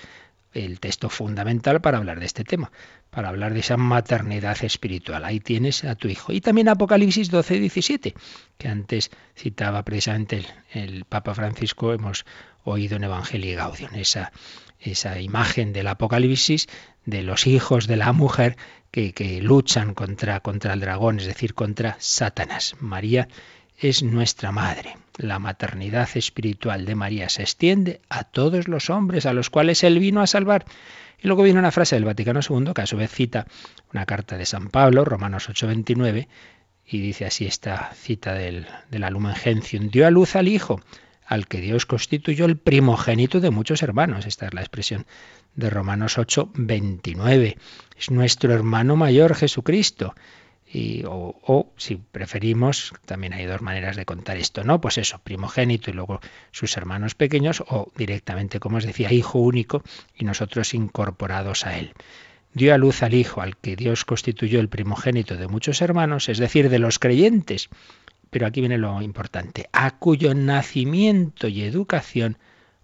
el 0.53 0.79
texto 0.79 1.09
fundamental 1.09 1.81
para 1.81 1.97
hablar 1.97 2.19
de 2.19 2.27
este 2.27 2.43
tema, 2.43 2.71
para 3.09 3.29
hablar 3.29 3.53
de 3.53 3.61
esa 3.61 3.77
maternidad 3.77 4.63
espiritual. 4.63 5.25
Ahí 5.25 5.39
tienes 5.39 5.83
a 5.83 5.95
tu 5.95 6.07
hijo. 6.07 6.31
Y 6.31 6.41
también 6.41 6.69
Apocalipsis 6.69 7.31
12, 7.31 7.59
17, 7.59 8.13
que 8.57 8.67
antes 8.67 9.09
citaba 9.35 9.83
precisamente 9.83 10.45
el, 10.71 11.05
Papa 11.05 11.33
Francisco, 11.33 11.93
hemos 11.93 12.25
oído 12.63 12.97
en 12.97 13.05
Evangelio 13.05 13.57
Gaudium, 13.57 13.95
esa, 13.95 14.31
esa 14.79 15.19
imagen 15.19 15.73
del 15.73 15.87
Apocalipsis 15.87 16.67
de 17.05 17.23
los 17.23 17.47
hijos 17.47 17.87
de 17.87 17.97
la 17.97 18.13
mujer 18.13 18.57
que, 18.93 19.39
luchan 19.41 19.95
contra, 19.95 20.39
contra 20.41 20.73
el 20.73 20.79
dragón, 20.79 21.19
es 21.19 21.25
decir, 21.25 21.55
contra 21.55 21.97
Satanás. 21.99 22.75
María 22.79 23.27
es 23.79 24.03
nuestra 24.03 24.51
madre. 24.51 24.97
La 25.17 25.39
maternidad 25.39 26.07
espiritual 26.13 26.85
de 26.85 26.93
María 26.93 27.27
se 27.29 27.41
extiende 27.41 28.01
a 28.07 28.23
todos 28.23 28.67
los 28.67 28.91
hombres 28.91 29.25
a 29.25 29.33
los 29.33 29.49
cuales 29.49 29.83
Él 29.83 29.97
vino 29.97 30.21
a 30.21 30.27
salvar. 30.27 30.65
Y 31.19 31.27
luego 31.27 31.41
viene 31.41 31.59
una 31.59 31.71
frase 31.71 31.95
del 31.95 32.05
Vaticano 32.05 32.41
II, 32.47 32.73
que 32.75 32.81
a 32.81 32.85
su 32.85 32.97
vez 32.97 33.11
cita 33.11 33.47
una 33.91 34.05
carta 34.05 34.37
de 34.37 34.45
San 34.45 34.69
Pablo, 34.69 35.05
Romanos 35.05 35.49
8:29, 35.49 36.27
y 36.85 36.99
dice 36.99 37.25
así 37.25 37.47
esta 37.47 37.93
cita 37.95 38.33
del, 38.35 38.67
de 38.91 38.99
la 38.99 39.09
Lumen 39.09 39.35
Gentium, 39.35 39.89
dio 39.89 40.05
a 40.05 40.11
luz 40.11 40.35
al 40.35 40.47
Hijo, 40.47 40.81
al 41.25 41.47
que 41.47 41.61
Dios 41.61 41.87
constituyó 41.87 42.45
el 42.45 42.57
primogénito 42.57 43.39
de 43.39 43.49
muchos 43.49 43.81
hermanos. 43.81 44.27
Esta 44.27 44.45
es 44.45 44.53
la 44.53 44.61
expresión 44.61 45.07
de 45.55 45.69
Romanos 45.69 46.17
8, 46.17 46.51
29. 46.55 47.57
Es 47.97 48.11
nuestro 48.11 48.53
hermano 48.53 48.95
mayor 48.95 49.35
Jesucristo. 49.35 50.15
Y, 50.65 51.03
o, 51.05 51.35
o, 51.45 51.71
si 51.77 51.97
preferimos, 51.97 52.93
también 53.05 53.33
hay 53.33 53.45
dos 53.45 53.61
maneras 53.61 53.95
de 53.95 54.05
contar 54.05 54.37
esto, 54.37 54.63
¿no? 54.63 54.81
Pues 54.81 54.97
eso, 54.97 55.19
primogénito 55.23 55.91
y 55.91 55.93
luego 55.93 56.19
sus 56.51 56.75
hermanos 56.77 57.13
pequeños, 57.13 57.63
o 57.67 57.91
directamente, 57.95 58.59
como 58.59 58.77
os 58.77 58.85
decía, 58.85 59.13
hijo 59.13 59.37
único 59.37 59.83
y 60.15 60.25
nosotros 60.25 60.73
incorporados 60.73 61.67
a 61.67 61.77
él. 61.77 61.93
Dio 62.55 62.73
a 62.73 62.77
luz 62.77 63.01
al 63.01 63.15
Hijo, 63.15 63.41
al 63.41 63.57
que 63.57 63.75
Dios 63.75 64.05
constituyó 64.05 64.59
el 64.59 64.69
primogénito 64.69 65.35
de 65.37 65.47
muchos 65.47 65.81
hermanos, 65.81 66.29
es 66.29 66.37
decir, 66.37 66.69
de 66.69 66.77
los 66.77 66.99
creyentes. 66.99 67.69
Pero 68.29 68.45
aquí 68.45 68.59
viene 68.59 68.77
lo 68.77 69.01
importante, 69.01 69.69
a 69.73 69.97
cuyo 69.97 70.35
nacimiento 70.35 71.47
y 71.47 71.63
educación 71.63 72.37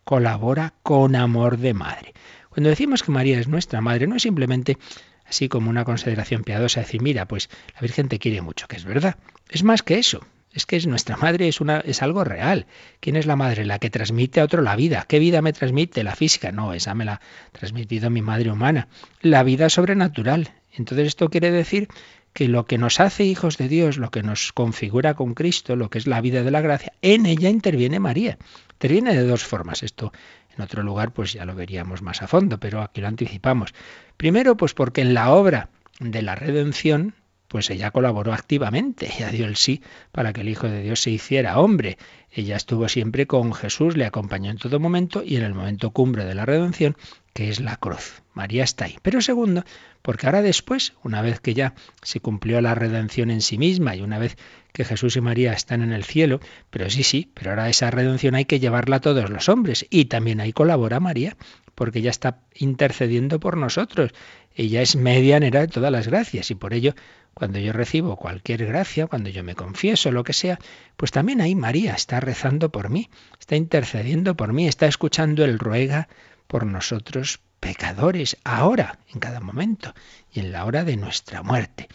colabora 0.04 0.74
con 0.82 1.16
amor 1.16 1.58
de 1.58 1.76
madre. 1.76 2.14
Cuando 2.60 2.72
decimos 2.72 3.04
que 3.04 3.12
María 3.14 3.40
es 3.40 3.48
nuestra 3.48 3.80
madre, 3.80 4.06
no 4.06 4.18
es 4.18 4.24
simplemente 4.24 4.78
así 5.26 5.48
como 5.48 5.70
una 5.70 5.86
consideración 5.86 6.44
piadosa, 6.44 6.82
decir, 6.82 7.02
mira, 7.02 7.26
pues 7.26 7.50
la 7.74 7.80
Virgen 7.80 8.10
te 8.10 8.20
quiere 8.20 8.42
mucho, 8.42 8.68
que 8.68 8.76
es 8.76 8.84
verdad. 8.84 9.16
Es 9.50 9.64
más 9.64 9.82
que 9.82 9.98
eso. 9.98 10.26
Es 10.52 10.66
que 10.66 10.76
es 10.76 10.86
nuestra 10.86 11.16
madre 11.16 11.48
es 11.48 11.62
una 11.62 11.80
es 11.80 12.02
algo 12.02 12.26
real. 12.26 12.66
¿Quién 13.00 13.16
es 13.16 13.28
la 13.28 13.38
madre? 13.38 13.64
La 13.64 13.80
que 13.80 13.90
transmite 13.90 14.42
a 14.42 14.44
otro 14.44 14.62
la 14.62 14.76
vida. 14.76 15.06
¿Qué 15.08 15.20
vida 15.20 15.42
me 15.42 15.54
transmite? 15.54 16.04
La 16.04 16.18
física. 16.18 16.52
No, 16.52 16.74
esa 16.74 16.94
me 16.96 17.06
la 17.06 17.14
ha 17.14 17.22
transmitido 17.54 18.10
mi 18.10 18.22
madre 18.22 18.52
humana. 18.52 18.90
La 19.22 19.44
vida 19.44 19.70
sobrenatural. 19.70 20.50
Entonces 20.74 21.08
esto 21.08 21.30
quiere 21.30 21.52
decir 21.52 21.88
que 22.34 22.50
lo 22.50 22.66
que 22.66 22.78
nos 22.78 23.00
hace 23.00 23.24
hijos 23.24 23.58
de 23.58 23.70
Dios, 23.70 23.98
lo 23.98 24.12
que 24.12 24.22
nos 24.22 24.52
configura 24.52 25.14
con 25.14 25.34
Cristo, 25.34 25.78
lo 25.78 25.90
que 25.90 25.98
es 25.98 26.08
la 26.08 26.20
vida 26.20 26.44
de 26.44 26.52
la 26.52 26.60
gracia, 26.60 26.92
en 27.02 27.26
ella 27.26 27.48
interviene 27.48 28.00
María. 28.00 28.38
Interviene 28.74 29.16
de 29.16 29.24
dos 29.24 29.46
formas. 29.46 29.82
Esto 29.82 30.12
en 30.60 30.64
otro 30.64 30.84
lugar 30.84 31.14
pues 31.14 31.32
ya 31.34 31.46
lo 31.46 31.56
veríamos 31.56 32.02
más 32.02 32.22
a 32.22 32.28
fondo, 32.28 32.60
pero 32.60 32.82
aquí 32.82 33.00
lo 33.00 33.08
anticipamos. 33.08 33.74
Primero 34.18 34.58
pues 34.58 34.74
porque 34.74 35.02
en 35.02 35.14
la 35.14 35.32
obra 35.32 35.70
de 36.00 36.22
la 36.22 36.36
redención 36.36 37.16
pues 37.48 37.70
ella 37.70 37.92
colaboró 37.92 38.34
activamente, 38.34 39.10
ella 39.18 39.30
dio 39.30 39.46
el 39.46 39.56
sí 39.56 39.82
para 40.12 40.34
que 40.34 40.42
el 40.42 40.50
Hijo 40.50 40.68
de 40.68 40.84
Dios 40.84 41.00
se 41.00 41.12
hiciera 41.12 41.60
hombre. 41.60 41.98
Ella 42.30 42.58
estuvo 42.58 42.88
siempre 42.90 43.26
con 43.26 43.54
Jesús, 43.54 43.98
le 43.98 44.06
acompañó 44.06 44.52
en 44.52 44.58
todo 44.58 44.80
momento 44.80 45.24
y 45.26 45.38
en 45.38 45.44
el 45.44 45.56
momento 45.56 45.92
cumbre 45.92 46.26
de 46.26 46.36
la 46.36 46.46
redención, 46.46 46.96
que 47.40 47.48
es 47.48 47.62
la 47.62 47.78
cruz. 47.78 48.22
María 48.34 48.66
está 48.66 48.84
ahí. 48.84 48.98
Pero 49.02 49.22
segundo, 49.22 49.64
porque 50.02 50.26
ahora 50.26 50.42
después, 50.42 50.92
una 51.06 51.22
vez 51.22 51.40
que 51.40 51.54
ya 51.54 51.74
se 52.02 52.20
cumplió 52.20 52.60
la 52.60 52.76
redención 52.76 53.32
en 53.32 53.40
sí 53.40 53.58
misma 53.58 53.96
y 53.96 54.02
una 54.02 54.20
vez 54.20 54.36
que 54.74 54.84
Jesús 54.84 55.16
y 55.16 55.22
María 55.22 55.54
están 55.54 55.82
en 55.82 55.94
el 55.94 56.04
cielo, 56.04 56.42
pero 56.70 56.90
sí, 56.90 57.04
sí, 57.04 57.32
pero 57.34 57.52
ahora 57.52 57.70
esa 57.70 57.92
redención 57.92 58.36
hay 58.36 58.44
que 58.44 58.60
llevarla 58.60 58.98
a 58.98 59.00
todos 59.00 59.30
los 59.30 59.48
hombres 59.48 59.86
y 59.90 60.06
también 60.06 60.42
ahí 60.42 60.52
colabora 60.52 61.00
María, 61.00 61.38
porque 61.76 62.00
ella 62.00 62.10
está 62.10 62.42
intercediendo 62.56 63.40
por 63.40 63.56
nosotros. 63.56 64.12
Ella 64.54 64.82
es 64.82 64.98
medianera 64.98 65.62
de 65.62 65.70
todas 65.70 65.94
las 65.94 66.10
gracias 66.10 66.52
y 66.52 66.56
por 66.56 66.74
ello 66.74 66.94
cuando 67.34 67.58
yo 67.60 67.72
recibo 67.72 68.18
cualquier 68.18 68.66
gracia, 68.66 69.08
cuando 69.08 69.30
yo 69.30 69.46
me 69.46 69.56
confieso, 69.56 70.12
lo 70.12 70.26
que 70.26 70.34
sea, 70.34 70.60
pues 70.98 71.12
también 71.12 71.40
ahí 71.40 71.56
María 71.56 71.94
está 71.94 72.20
rezando 72.20 72.70
por 72.70 72.90
mí, 72.90 73.10
está 73.40 73.56
intercediendo 73.56 74.36
por 74.36 74.52
mí, 74.52 74.68
está 74.68 74.88
escuchando 74.88 75.46
el 75.46 75.58
ruega 75.58 76.10
por 76.50 76.66
nosotros 76.66 77.42
pecadores, 77.60 78.38
ahora, 78.44 78.98
en 79.14 79.20
cada 79.20 79.40
momento, 79.40 79.94
y 80.34 80.40
en 80.40 80.52
la 80.52 80.66
hora 80.66 80.84
de 80.84 80.98
nuestra 80.98 81.44
muerte. 81.44 81.88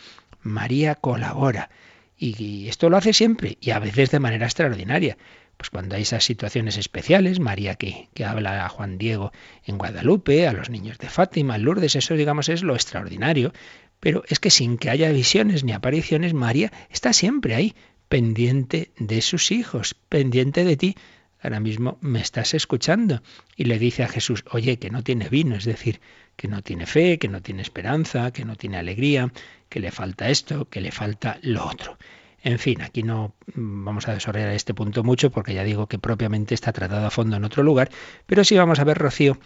María 0.42 0.94
colabora. 0.94 1.70
Y 2.16 2.68
esto 2.68 2.88
lo 2.88 2.96
hace 2.96 3.12
siempre, 3.12 3.58
y 3.60 3.72
a 3.72 3.80
veces 3.80 4.12
de 4.12 4.20
manera 4.20 4.46
extraordinaria. 4.46 5.18
Pues 5.56 5.70
cuando 5.70 5.96
hay 5.96 6.02
esas 6.02 6.22
situaciones 6.22 6.76
especiales, 6.76 7.40
María 7.40 7.74
que, 7.74 8.08
que 8.14 8.24
habla 8.24 8.64
a 8.64 8.68
Juan 8.68 8.96
Diego 8.96 9.32
en 9.64 9.76
Guadalupe, 9.76 10.46
a 10.46 10.52
los 10.52 10.70
niños 10.70 10.98
de 10.98 11.08
Fátima, 11.08 11.58
Lourdes, 11.58 11.96
eso 11.96 12.14
digamos 12.14 12.48
es 12.48 12.62
lo 12.62 12.74
extraordinario. 12.74 13.52
Pero 13.98 14.22
es 14.28 14.38
que 14.38 14.50
sin 14.50 14.78
que 14.78 14.90
haya 14.90 15.10
visiones 15.10 15.64
ni 15.64 15.72
apariciones, 15.72 16.32
María 16.32 16.72
está 16.90 17.12
siempre 17.12 17.56
ahí, 17.56 17.74
pendiente 18.08 18.92
de 18.98 19.20
sus 19.20 19.50
hijos, 19.50 19.96
pendiente 20.08 20.64
de 20.64 20.76
ti. 20.76 20.94
Ahora 21.44 21.60
mismo 21.60 21.98
me 22.00 22.22
estás 22.22 22.54
escuchando. 22.54 23.22
Y 23.54 23.64
le 23.64 23.78
dice 23.78 24.02
a 24.02 24.08
Jesús, 24.08 24.44
oye, 24.50 24.78
que 24.78 24.88
no 24.88 25.02
tiene 25.02 25.28
vino, 25.28 25.56
es 25.56 25.66
decir, 25.66 26.00
que 26.36 26.48
no 26.48 26.62
tiene 26.62 26.86
fe, 26.86 27.18
que 27.18 27.28
no 27.28 27.42
tiene 27.42 27.60
esperanza, 27.60 28.32
que 28.32 28.46
no 28.46 28.56
tiene 28.56 28.78
alegría, 28.78 29.30
que 29.68 29.78
le 29.78 29.90
falta 29.90 30.30
esto, 30.30 30.64
que 30.70 30.80
le 30.80 30.90
falta 30.90 31.38
lo 31.42 31.66
otro. 31.66 31.98
En 32.42 32.58
fin, 32.58 32.80
aquí 32.80 33.02
no 33.02 33.34
vamos 33.54 34.08
a 34.08 34.14
desarrollar 34.14 34.50
este 34.50 34.72
punto 34.72 35.04
mucho 35.04 35.30
porque 35.30 35.52
ya 35.52 35.64
digo 35.64 35.86
que 35.86 35.98
propiamente 35.98 36.54
está 36.54 36.72
tratado 36.72 37.06
a 37.06 37.10
fondo 37.10 37.36
en 37.36 37.44
otro 37.44 37.62
lugar, 37.62 37.90
pero 38.24 38.42
sí 38.42 38.56
vamos 38.56 38.78
a 38.78 38.84
ver, 38.84 38.96
Rocío, 38.96 39.38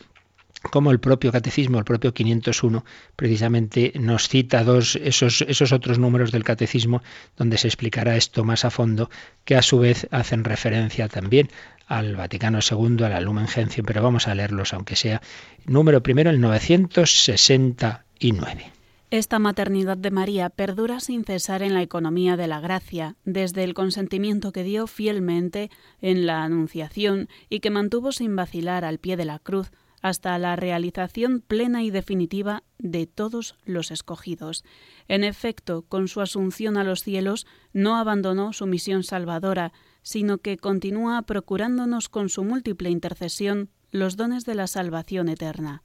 como 0.63 0.91
el 0.91 1.01
propio 1.01 1.33
catecismo, 1.33 1.79
el 1.79 1.85
propio 1.85 2.13
501, 2.13 2.85
precisamente 3.17 3.93
nos 3.99 4.29
cita 4.29 4.65
dos, 4.65 4.97
esos, 4.97 5.41
esos 5.43 5.73
otros 5.73 5.99
números 5.99 6.33
del 6.33 6.45
catecismo 6.45 7.03
donde 7.37 7.59
se 7.59 7.69
explicará 7.69 8.17
esto 8.17 8.45
más 8.45 8.65
a 8.65 8.71
fondo, 8.71 9.11
que 9.45 9.57
a 9.57 9.63
su 9.63 9.79
vez 9.79 10.09
hacen 10.11 10.45
referencia 10.45 11.09
también 11.09 11.51
al 11.87 12.17
Vaticano 12.17 12.59
II, 12.59 13.05
a 13.05 13.09
la 13.09 13.21
Lumen 13.21 13.47
Gentium, 13.49 13.87
pero 13.87 14.03
vamos 14.03 14.29
a 14.29 14.35
leerlos, 14.35 14.75
aunque 14.75 14.97
sea 14.97 15.23
número 15.65 16.03
primero, 16.03 16.29
el 16.31 16.41
969. 16.41 18.73
Esta 19.11 19.39
maternidad 19.39 19.97
de 19.97 20.11
María 20.11 20.51
perdura 20.51 21.01
sin 21.01 21.25
cesar 21.25 21.63
en 21.63 21.73
la 21.73 21.81
economía 21.81 22.37
de 22.37 22.47
la 22.47 22.61
gracia, 22.61 23.17
desde 23.25 23.65
el 23.65 23.73
consentimiento 23.73 24.53
que 24.53 24.65
dio 24.65 24.87
fielmente 24.87 25.71
en 26.03 26.27
la 26.27 26.45
Anunciación 26.45 27.31
y 27.49 27.61
que 27.61 27.71
mantuvo 27.71 28.13
sin 28.13 28.37
vacilar 28.37 28.85
al 28.85 28.99
pie 28.99 29.17
de 29.17 29.25
la 29.25 29.39
cruz, 29.39 29.71
hasta 30.03 30.39
la 30.39 30.57
realización 30.57 31.41
plena 31.41 31.83
y 31.83 31.91
definitiva 31.91 32.63
de 32.79 33.07
todos 33.07 33.57
los 33.65 33.91
escogidos. 33.91 34.65
En 35.09 35.25
efecto, 35.25 35.83
con 35.83 36.09
su 36.09 36.21
asunción 36.21 36.77
a 36.77 36.85
los 36.85 37.03
cielos, 37.03 37.47
no 37.73 37.97
abandonó 37.97 38.53
su 38.53 38.67
misión 38.67 39.03
salvadora, 39.03 39.73
sino 40.03 40.39
que 40.39 40.59
continúa 40.59 41.23
procurándonos 41.23 42.09
con 42.09 42.29
su 42.29 42.45
múltiple 42.45 42.91
intercesión 42.91 43.71
los 43.91 44.17
dones 44.17 44.45
de 44.45 44.55
la 44.55 44.67
salvación 44.67 45.29
eterna. 45.29 45.83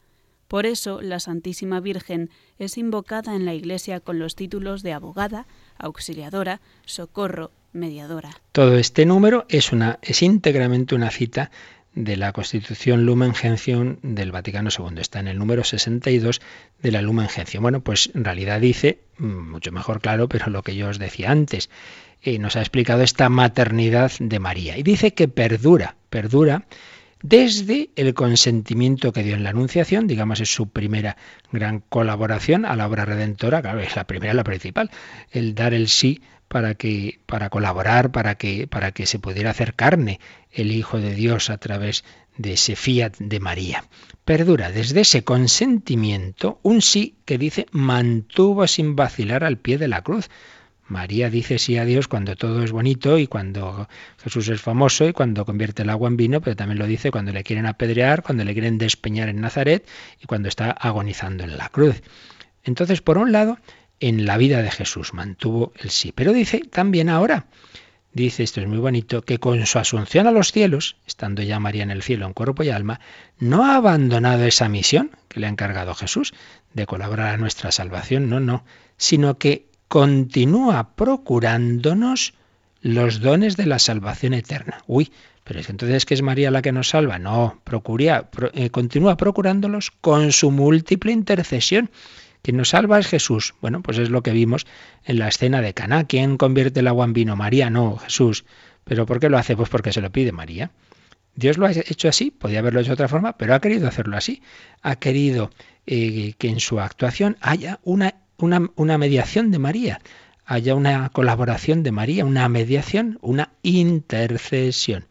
Por 0.47 0.65
eso, 0.65 1.01
la 1.01 1.19
Santísima 1.19 1.79
Virgen 1.79 2.29
es 2.59 2.77
invocada 2.77 3.35
en 3.35 3.45
la 3.45 3.55
Iglesia 3.55 3.99
con 3.99 4.19
los 4.19 4.35
títulos 4.35 4.83
de 4.83 4.93
abogada, 4.93 5.47
auxiliadora, 5.79 6.61
socorro, 6.85 7.51
mediadora. 7.71 8.29
Todo 8.51 8.77
este 8.77 9.05
número 9.05 9.45
es, 9.49 9.71
una, 9.71 9.97
es 10.01 10.21
íntegramente 10.21 10.93
una 10.93 11.09
cita 11.09 11.49
de 11.95 12.17
la 12.17 12.31
Constitución 12.33 13.05
Lumen 13.05 13.35
Gentium 13.35 13.97
del 14.01 14.31
Vaticano 14.31 14.69
II. 14.77 14.99
Está 14.99 15.19
en 15.19 15.27
el 15.27 15.37
número 15.37 15.63
62 15.63 16.41
de 16.81 16.91
la 16.91 17.01
Lumen 17.01 17.29
Gentium. 17.29 17.61
Bueno, 17.61 17.81
pues 17.81 18.09
en 18.13 18.23
realidad 18.23 18.59
dice, 18.59 18.99
mm, 19.17 19.51
mucho 19.51 19.71
mejor 19.71 20.01
claro, 20.01 20.27
pero 20.27 20.49
lo 20.49 20.63
que 20.63 20.75
yo 20.75 20.89
os 20.89 20.99
decía 20.99 21.31
antes, 21.31 21.69
y 22.21 22.39
nos 22.39 22.55
ha 22.55 22.61
explicado 22.61 23.03
esta 23.03 23.29
maternidad 23.29 24.11
de 24.19 24.39
María. 24.39 24.77
Y 24.77 24.83
dice 24.83 25.13
que 25.13 25.27
perdura, 25.27 25.95
perdura 26.09 26.65
desde 27.23 27.89
el 27.95 28.13
consentimiento 28.13 29.13
que 29.13 29.23
dio 29.23 29.35
en 29.35 29.43
la 29.43 29.51
Anunciación, 29.51 30.07
digamos 30.07 30.41
es 30.41 30.53
su 30.53 30.67
primera 30.67 31.15
gran 31.53 31.79
colaboración 31.79 32.65
a 32.65 32.75
la 32.75 32.85
obra 32.85 33.05
redentora, 33.05 33.61
claro, 33.61 33.79
es 33.79 33.95
la 33.95 34.05
primera, 34.05 34.33
la 34.33 34.43
principal, 34.43 34.91
el 35.31 35.55
dar 35.55 35.73
el 35.73 35.87
sí 35.87 36.21
para 36.47 36.75
que 36.75 37.19
para 37.25 37.49
colaborar, 37.49 38.11
para 38.11 38.35
que 38.35 38.67
para 38.67 38.91
que 38.91 39.05
se 39.05 39.19
pudiera 39.19 39.51
hacer 39.51 39.73
carne 39.73 40.19
el 40.51 40.71
Hijo 40.71 40.99
de 40.99 41.15
Dios 41.15 41.49
a 41.49 41.57
través 41.57 42.03
de 42.37 42.53
ese 42.53 42.75
fiat 42.75 43.17
de 43.19 43.39
María. 43.39 43.85
Perdura 44.25 44.71
desde 44.71 45.01
ese 45.01 45.23
consentimiento 45.23 46.59
un 46.63 46.81
sí 46.81 47.15
que 47.25 47.37
dice 47.37 47.67
mantuvo 47.71 48.67
sin 48.67 48.95
vacilar 48.95 49.43
al 49.43 49.57
pie 49.57 49.77
de 49.77 49.87
la 49.87 50.01
cruz. 50.01 50.29
María 50.87 51.29
dice 51.29 51.59
sí 51.59 51.77
a 51.77 51.85
Dios 51.85 52.07
cuando 52.07 52.35
todo 52.35 52.63
es 52.63 52.71
bonito 52.71 53.17
y 53.17 53.27
cuando 53.27 53.87
Jesús 54.21 54.49
es 54.49 54.61
famoso 54.61 55.07
y 55.07 55.13
cuando 55.13 55.45
convierte 55.45 55.83
el 55.83 55.89
agua 55.89 56.09
en 56.09 56.17
vino, 56.17 56.41
pero 56.41 56.55
también 56.55 56.77
lo 56.77 56.87
dice 56.87 57.09
cuando 57.09 57.31
le 57.31 57.43
quieren 57.43 57.65
apedrear, 57.65 58.21
cuando 58.21 58.43
le 58.43 58.53
quieren 58.53 58.77
despeñar 58.77 59.29
en 59.29 59.41
Nazaret 59.41 59.87
y 60.21 60.25
cuando 60.25 60.49
está 60.49 60.71
agonizando 60.71 61.43
en 61.45 61.57
la 61.57 61.69
cruz. 61.69 62.01
Entonces, 62.63 63.01
por 63.01 63.17
un 63.17 63.31
lado, 63.31 63.57
en 64.07 64.25
la 64.25 64.37
vida 64.37 64.61
de 64.61 64.69
Jesús, 64.69 65.13
mantuvo 65.13 65.71
el 65.79 65.89
sí. 65.89 66.11
Pero 66.13 66.33
dice 66.33 66.59
también 66.59 67.07
ahora, 67.07 67.45
dice, 68.11 68.43
esto 68.43 68.59
es 68.59 68.67
muy 68.67 68.77
bonito, 68.77 69.21
que 69.21 69.39
con 69.39 69.65
su 69.65 69.79
asunción 69.79 70.27
a 70.27 70.31
los 70.31 70.51
cielos, 70.51 70.97
estando 71.07 71.41
ya 71.41 71.59
María 71.59 71.83
en 71.83 71.91
el 71.91 72.03
cielo 72.03 72.25
en 72.25 72.33
cuerpo 72.33 72.63
y 72.63 72.69
alma, 72.69 72.99
no 73.39 73.63
ha 73.63 73.77
abandonado 73.77 74.43
esa 74.43 74.67
misión 74.67 75.11
que 75.29 75.39
le 75.39 75.47
ha 75.47 75.49
encargado 75.49 75.95
Jesús 75.95 76.33
de 76.73 76.85
colaborar 76.85 77.33
a 77.33 77.37
nuestra 77.37 77.71
salvación, 77.71 78.29
no, 78.29 78.41
no, 78.41 78.65
sino 78.97 79.37
que 79.37 79.67
continúa 79.87 80.95
procurándonos 80.95 82.33
los 82.81 83.21
dones 83.21 83.55
de 83.55 83.67
la 83.67 83.79
salvación 83.79 84.33
eterna. 84.33 84.79
Uy, 84.85 85.13
pero 85.45 85.61
es 85.61 85.69
entonces 85.69 86.05
que 86.05 86.13
es 86.13 86.21
María 86.21 86.51
la 86.51 86.61
que 86.61 86.73
nos 86.73 86.89
salva. 86.89 87.19
No, 87.19 87.61
eh, 87.65 88.69
continúa 88.69 89.15
procurándolos 89.15 89.91
con 89.91 90.33
su 90.33 90.51
múltiple 90.51 91.13
intercesión. 91.13 91.89
Quien 92.43 92.57
nos 92.57 92.69
salva 92.69 92.99
es 92.99 93.07
Jesús. 93.07 93.55
Bueno, 93.61 93.81
pues 93.81 93.97
es 93.97 94.09
lo 94.09 94.21
que 94.21 94.31
vimos 94.31 94.67
en 95.05 95.17
la 95.17 95.29
escena 95.29 95.61
de 95.61 95.73
Caná. 95.73 96.03
¿Quién 96.03 96.35
convierte 96.37 96.81
el 96.81 96.87
agua 96.89 97.05
en 97.05 97.13
vino? 97.13 97.37
María, 97.37 97.69
no, 97.69 97.97
Jesús. 97.97 98.43
¿Pero 98.83 99.05
por 99.05 99.21
qué 99.21 99.29
lo 99.29 99.37
hace? 99.37 99.55
Pues 99.55 99.69
porque 99.69 99.93
se 99.93 100.01
lo 100.01 100.11
pide 100.11 100.33
María. 100.33 100.69
Dios 101.35 101.57
lo 101.57 101.65
ha 101.65 101.71
hecho 101.71 102.09
así, 102.09 102.31
podía 102.31 102.59
haberlo 102.59 102.81
hecho 102.81 102.89
de 102.89 102.95
otra 102.95 103.07
forma, 103.07 103.37
pero 103.37 103.55
ha 103.55 103.61
querido 103.61 103.87
hacerlo 103.87 104.17
así. 104.17 104.41
Ha 104.81 104.97
querido 104.97 105.51
eh, 105.87 106.33
que 106.37 106.49
en 106.49 106.59
su 106.59 106.81
actuación 106.81 107.37
haya 107.39 107.79
una, 107.83 108.15
una, 108.37 108.69
una 108.75 108.97
mediación 108.97 109.49
de 109.49 109.59
María, 109.59 110.01
haya 110.45 110.75
una 110.75 111.09
colaboración 111.09 111.81
de 111.81 111.93
María, 111.93 112.25
una 112.25 112.49
mediación, 112.49 113.19
una 113.21 113.53
intercesión. 113.63 115.07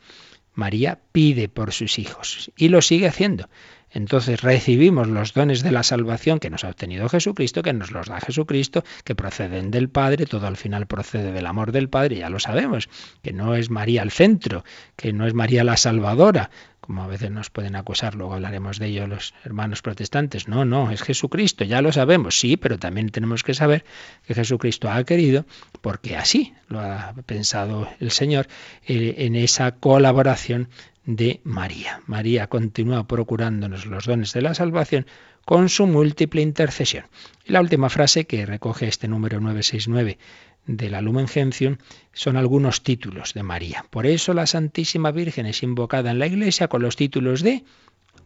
María 0.53 0.99
pide 1.13 1.49
por 1.49 1.73
sus 1.73 1.99
hijos 1.99 2.53
y 2.57 2.69
lo 2.69 2.83
sigue 2.83 3.09
haciendo. 3.09 3.49
Entonces 3.93 4.41
recibimos 4.41 5.09
los 5.09 5.35
dones 5.35 5.63
de 5.63 5.71
la 5.71 5.83
salvación 5.83 6.39
que 6.39 6.51
nos 6.51 6.65
ha 6.65 6.71
obtenido 6.71 7.09
Jesucristo, 7.09 7.63
que 7.63 7.73
nos 7.73 7.91
los 7.91 8.07
da 8.07 8.21
Jesucristo, 8.21 8.85
que 9.05 9.15
proceden 9.15 9.71
del 9.71 9.89
Padre, 9.89 10.27
todo 10.27 10.47
al 10.47 10.57
final 10.57 10.87
procede 10.87 11.33
del 11.33 11.47
amor 11.47 11.73
del 11.73 11.89
Padre, 11.89 12.17
ya 12.17 12.31
lo 12.31 12.39
sabemos, 12.39 12.89
que 13.23 13.33
no 13.33 13.55
es 13.55 13.71
María 13.71 14.03
el 14.03 14.11
centro, 14.11 14.65
que 14.97 15.13
no 15.13 15.27
es 15.27 15.35
María 15.35 15.65
la 15.65 15.77
salvadora, 15.77 16.51
como 16.83 17.05
a 17.05 17.07
veces 17.07 17.31
nos 17.31 17.49
pueden 17.49 17.77
acusar, 17.77 18.17
luego 18.17 18.35
hablaremos 18.35 18.81
de 18.81 18.89
ello 18.89 19.07
los 19.07 19.35
hermanos 19.45 19.83
protestantes. 19.83 20.49
No, 20.49 20.65
no, 20.65 20.91
es 20.91 21.03
Jesucristo, 21.03 21.65
ya 21.65 21.81
lo 21.81 21.93
sabemos, 21.93 22.39
sí, 22.39 22.57
pero 22.57 22.77
también 22.77 23.11
tenemos 23.11 23.45
que 23.45 23.55
saber 23.55 23.85
que 24.27 24.35
Jesucristo 24.35 24.91
ha 24.91 25.05
querido, 25.05 25.47
porque 25.81 26.17
así 26.17 26.55
lo 26.69 26.81
ha 26.81 27.15
pensado 27.25 27.89
el 28.01 28.11
Señor, 28.11 28.49
eh, 28.85 29.15
en 29.19 29.37
esa 29.37 29.77
colaboración 29.77 30.69
de 31.05 31.41
María. 31.45 32.01
María 32.07 32.49
continúa 32.49 33.07
procurándonos 33.07 33.87
los 33.87 34.05
dones 34.05 34.33
de 34.33 34.43
la 34.43 34.55
salvación 34.55 35.07
con 35.45 35.69
su 35.69 35.87
múltiple 35.87 36.43
intercesión. 36.43 37.07
Y 37.45 37.53
la 37.53 37.61
última 37.61 37.91
frase 37.91 38.27
que 38.27 38.45
recoge 38.45 38.89
este 38.89 39.07
número 39.07 39.41
969 39.41 40.19
de 40.67 40.91
la 40.91 41.01
Lumen 41.01 41.29
Gentium 41.29 41.79
son 42.13 42.37
algunos 42.37 42.83
títulos 42.83 43.35
de 43.35 43.43
María. 43.43 43.85
Por 43.91 44.07
eso 44.07 44.35
la 44.35 44.47
Santísima 44.47 45.11
Virgen 45.11 45.47
es 45.47 45.63
invocada 45.63 46.11
en 46.11 46.19
la 46.19 46.27
Iglesia 46.27 46.69
con 46.69 46.83
los 46.83 46.97
títulos 46.97 47.43
de 47.43 47.65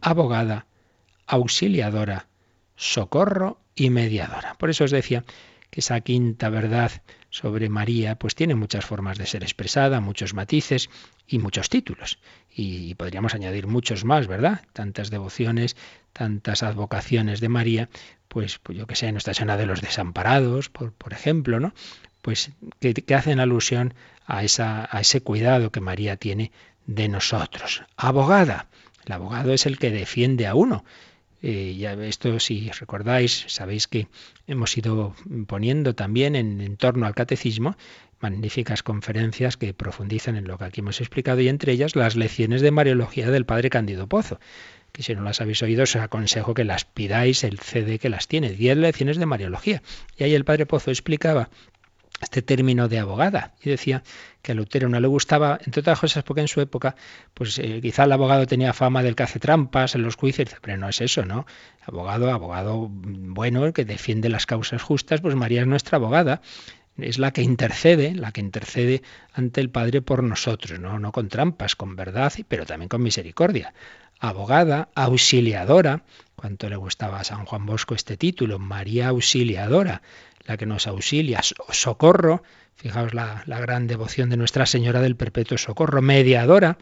abogada, 0.01 0.67
auxiliadora, 1.25 2.27
socorro 2.75 3.59
y 3.75 3.89
mediadora. 3.89 4.55
Por 4.55 4.69
eso 4.69 4.83
os 4.83 4.91
decía 4.91 5.23
que 5.69 5.81
esa 5.81 5.99
quinta 6.01 6.49
verdad 6.49 6.91
sobre 7.29 7.69
María 7.69 8.15
pues 8.15 8.35
tiene 8.35 8.55
muchas 8.55 8.85
formas 8.85 9.17
de 9.17 9.25
ser 9.25 9.43
expresada, 9.43 9.99
muchos 9.99 10.33
matices 10.33 10.89
y 11.27 11.39
muchos 11.39 11.69
títulos. 11.69 12.19
Y 12.49 12.95
podríamos 12.95 13.33
añadir 13.33 13.67
muchos 13.67 14.05
más, 14.05 14.27
¿verdad? 14.27 14.61
Tantas 14.73 15.09
devociones, 15.09 15.75
tantas 16.13 16.63
advocaciones 16.63 17.41
de 17.41 17.49
María, 17.49 17.89
pues, 18.27 18.59
pues 18.59 18.77
yo 18.77 18.87
que 18.87 18.95
sé, 18.95 19.11
Nuestra 19.11 19.33
Señora 19.33 19.57
de 19.57 19.65
los 19.65 19.81
Desamparados, 19.81 20.69
por, 20.69 20.93
por 20.93 21.13
ejemplo, 21.13 21.59
¿no? 21.59 21.73
Pues 22.27 22.51
que, 22.81 23.15
hacen 23.15 23.39
alusión 23.39 23.93
a, 24.25 24.43
esa, 24.43 24.89
a 24.91 24.99
ese 24.99 25.21
cuidado 25.21 25.71
que 25.71 25.79
María 25.79 26.17
tiene 26.17 26.51
de 26.85 27.07
nosotros. 27.07 27.83
Abogada. 27.95 28.67
El 29.05 29.13
abogado 29.13 29.53
es 29.53 29.65
el 29.65 29.79
que 29.79 29.91
defiende 29.91 30.45
a 30.45 30.53
uno. 30.53 30.83
Eh, 31.41 31.81
esto, 32.01 32.37
si 32.41 32.69
recordáis, 32.69 33.45
sabéis 33.47 33.87
que 33.87 34.09
hemos 34.45 34.77
ido 34.77 35.15
poniendo 35.47 35.95
también 35.95 36.35
en, 36.35 36.75
torno 36.75 37.05
al 37.05 37.15
catecismo 37.15 37.77
magníficas 38.19 38.83
conferencias 38.83 39.55
que 39.55 39.73
profundizan 39.73 40.35
en 40.35 40.49
lo 40.49 40.57
que 40.57 40.65
aquí 40.65 40.81
hemos 40.81 40.99
explicado 40.99 41.39
y 41.39 41.47
entre 41.47 41.71
ellas 41.71 41.95
las 41.95 42.17
lecciones 42.17 42.61
de 42.61 42.71
Mariología 42.71 43.31
del 43.31 43.45
Padre 43.45 43.69
Cándido 43.69 44.07
Pozo 44.07 44.37
que 44.91 45.03
si 45.03 45.13
no 45.13 45.21
las 45.21 45.41
habéis 45.41 45.61
oído 45.61 45.83
os 45.83 45.95
aconsejo 45.95 46.55
que 46.55 46.63
las 46.63 46.83
pidáis, 46.83 47.43
el 47.43 47.59
CD 47.59 47.99
que 47.99 48.09
las 48.09 48.27
tiene, 48.27 48.49
10 48.49 48.77
lecciones 48.77 49.17
de 49.17 49.27
Mariología. 49.27 49.83
Y 50.17 50.23
ahí 50.23 50.33
el 50.33 50.43
Padre 50.43 50.65
Pozo 50.65 50.89
explicaba 50.89 51.49
este 52.21 52.41
término 52.41 52.87
de 52.87 52.99
abogada. 52.99 53.53
Y 53.61 53.69
decía 53.69 54.03
que 54.41 54.51
a 54.53 54.55
Lutero 54.55 54.89
no 54.89 54.99
le 54.99 55.07
gustaba, 55.07 55.59
entre 55.65 55.81
otras 55.81 55.99
cosas 55.99 56.23
porque 56.23 56.41
en 56.41 56.47
su 56.47 56.61
época, 56.61 56.95
pues 57.33 57.59
eh, 57.59 57.79
quizá 57.81 58.05
el 58.05 58.11
abogado 58.11 58.47
tenía 58.47 58.73
fama 58.73 59.03
del 59.03 59.15
que 59.15 59.23
hace 59.23 59.39
trampas 59.39 59.95
en 59.95 60.03
los 60.03 60.15
juicios, 60.15 60.49
pero 60.61 60.77
no 60.77 60.89
es 60.89 61.01
eso, 61.01 61.25
¿no? 61.25 61.45
Abogado, 61.85 62.31
abogado 62.31 62.87
bueno, 62.89 63.65
el 63.65 63.73
que 63.73 63.85
defiende 63.85 64.29
las 64.29 64.45
causas 64.45 64.81
justas, 64.81 65.21
pues 65.21 65.35
María 65.35 65.61
es 65.61 65.67
nuestra 65.67 65.97
abogada, 65.97 66.41
es 66.97 67.19
la 67.19 67.31
que 67.31 67.43
intercede, 67.43 68.15
la 68.15 68.31
que 68.31 68.41
intercede 68.41 69.03
ante 69.33 69.61
el 69.61 69.69
Padre 69.69 70.01
por 70.01 70.23
nosotros, 70.23 70.79
no, 70.79 70.99
no 70.99 71.11
con 71.11 71.29
trampas, 71.29 71.75
con 71.75 71.95
verdad, 71.95 72.33
pero 72.47 72.65
también 72.65 72.89
con 72.89 73.03
misericordia. 73.03 73.73
Abogada, 74.19 74.89
auxiliadora, 74.95 76.03
cuánto 76.35 76.69
le 76.69 76.75
gustaba 76.75 77.19
a 77.19 77.23
San 77.23 77.45
Juan 77.45 77.67
Bosco 77.67 77.93
este 77.93 78.17
título, 78.17 78.57
María 78.57 79.09
Auxiliadora, 79.09 80.01
la 80.47 80.57
que 80.57 80.65
nos 80.65 80.87
auxilia, 80.87 81.41
socorro, 81.43 82.41
fijaos 82.75 83.13
la, 83.13 83.43
la 83.45 83.59
gran 83.59 83.85
devoción 83.87 84.29
de 84.29 84.37
Nuestra 84.37 84.65
Señora 84.65 85.01
del 85.01 85.15
Perpetuo 85.15 85.57
Socorro, 85.57 86.01
mediadora, 86.01 86.77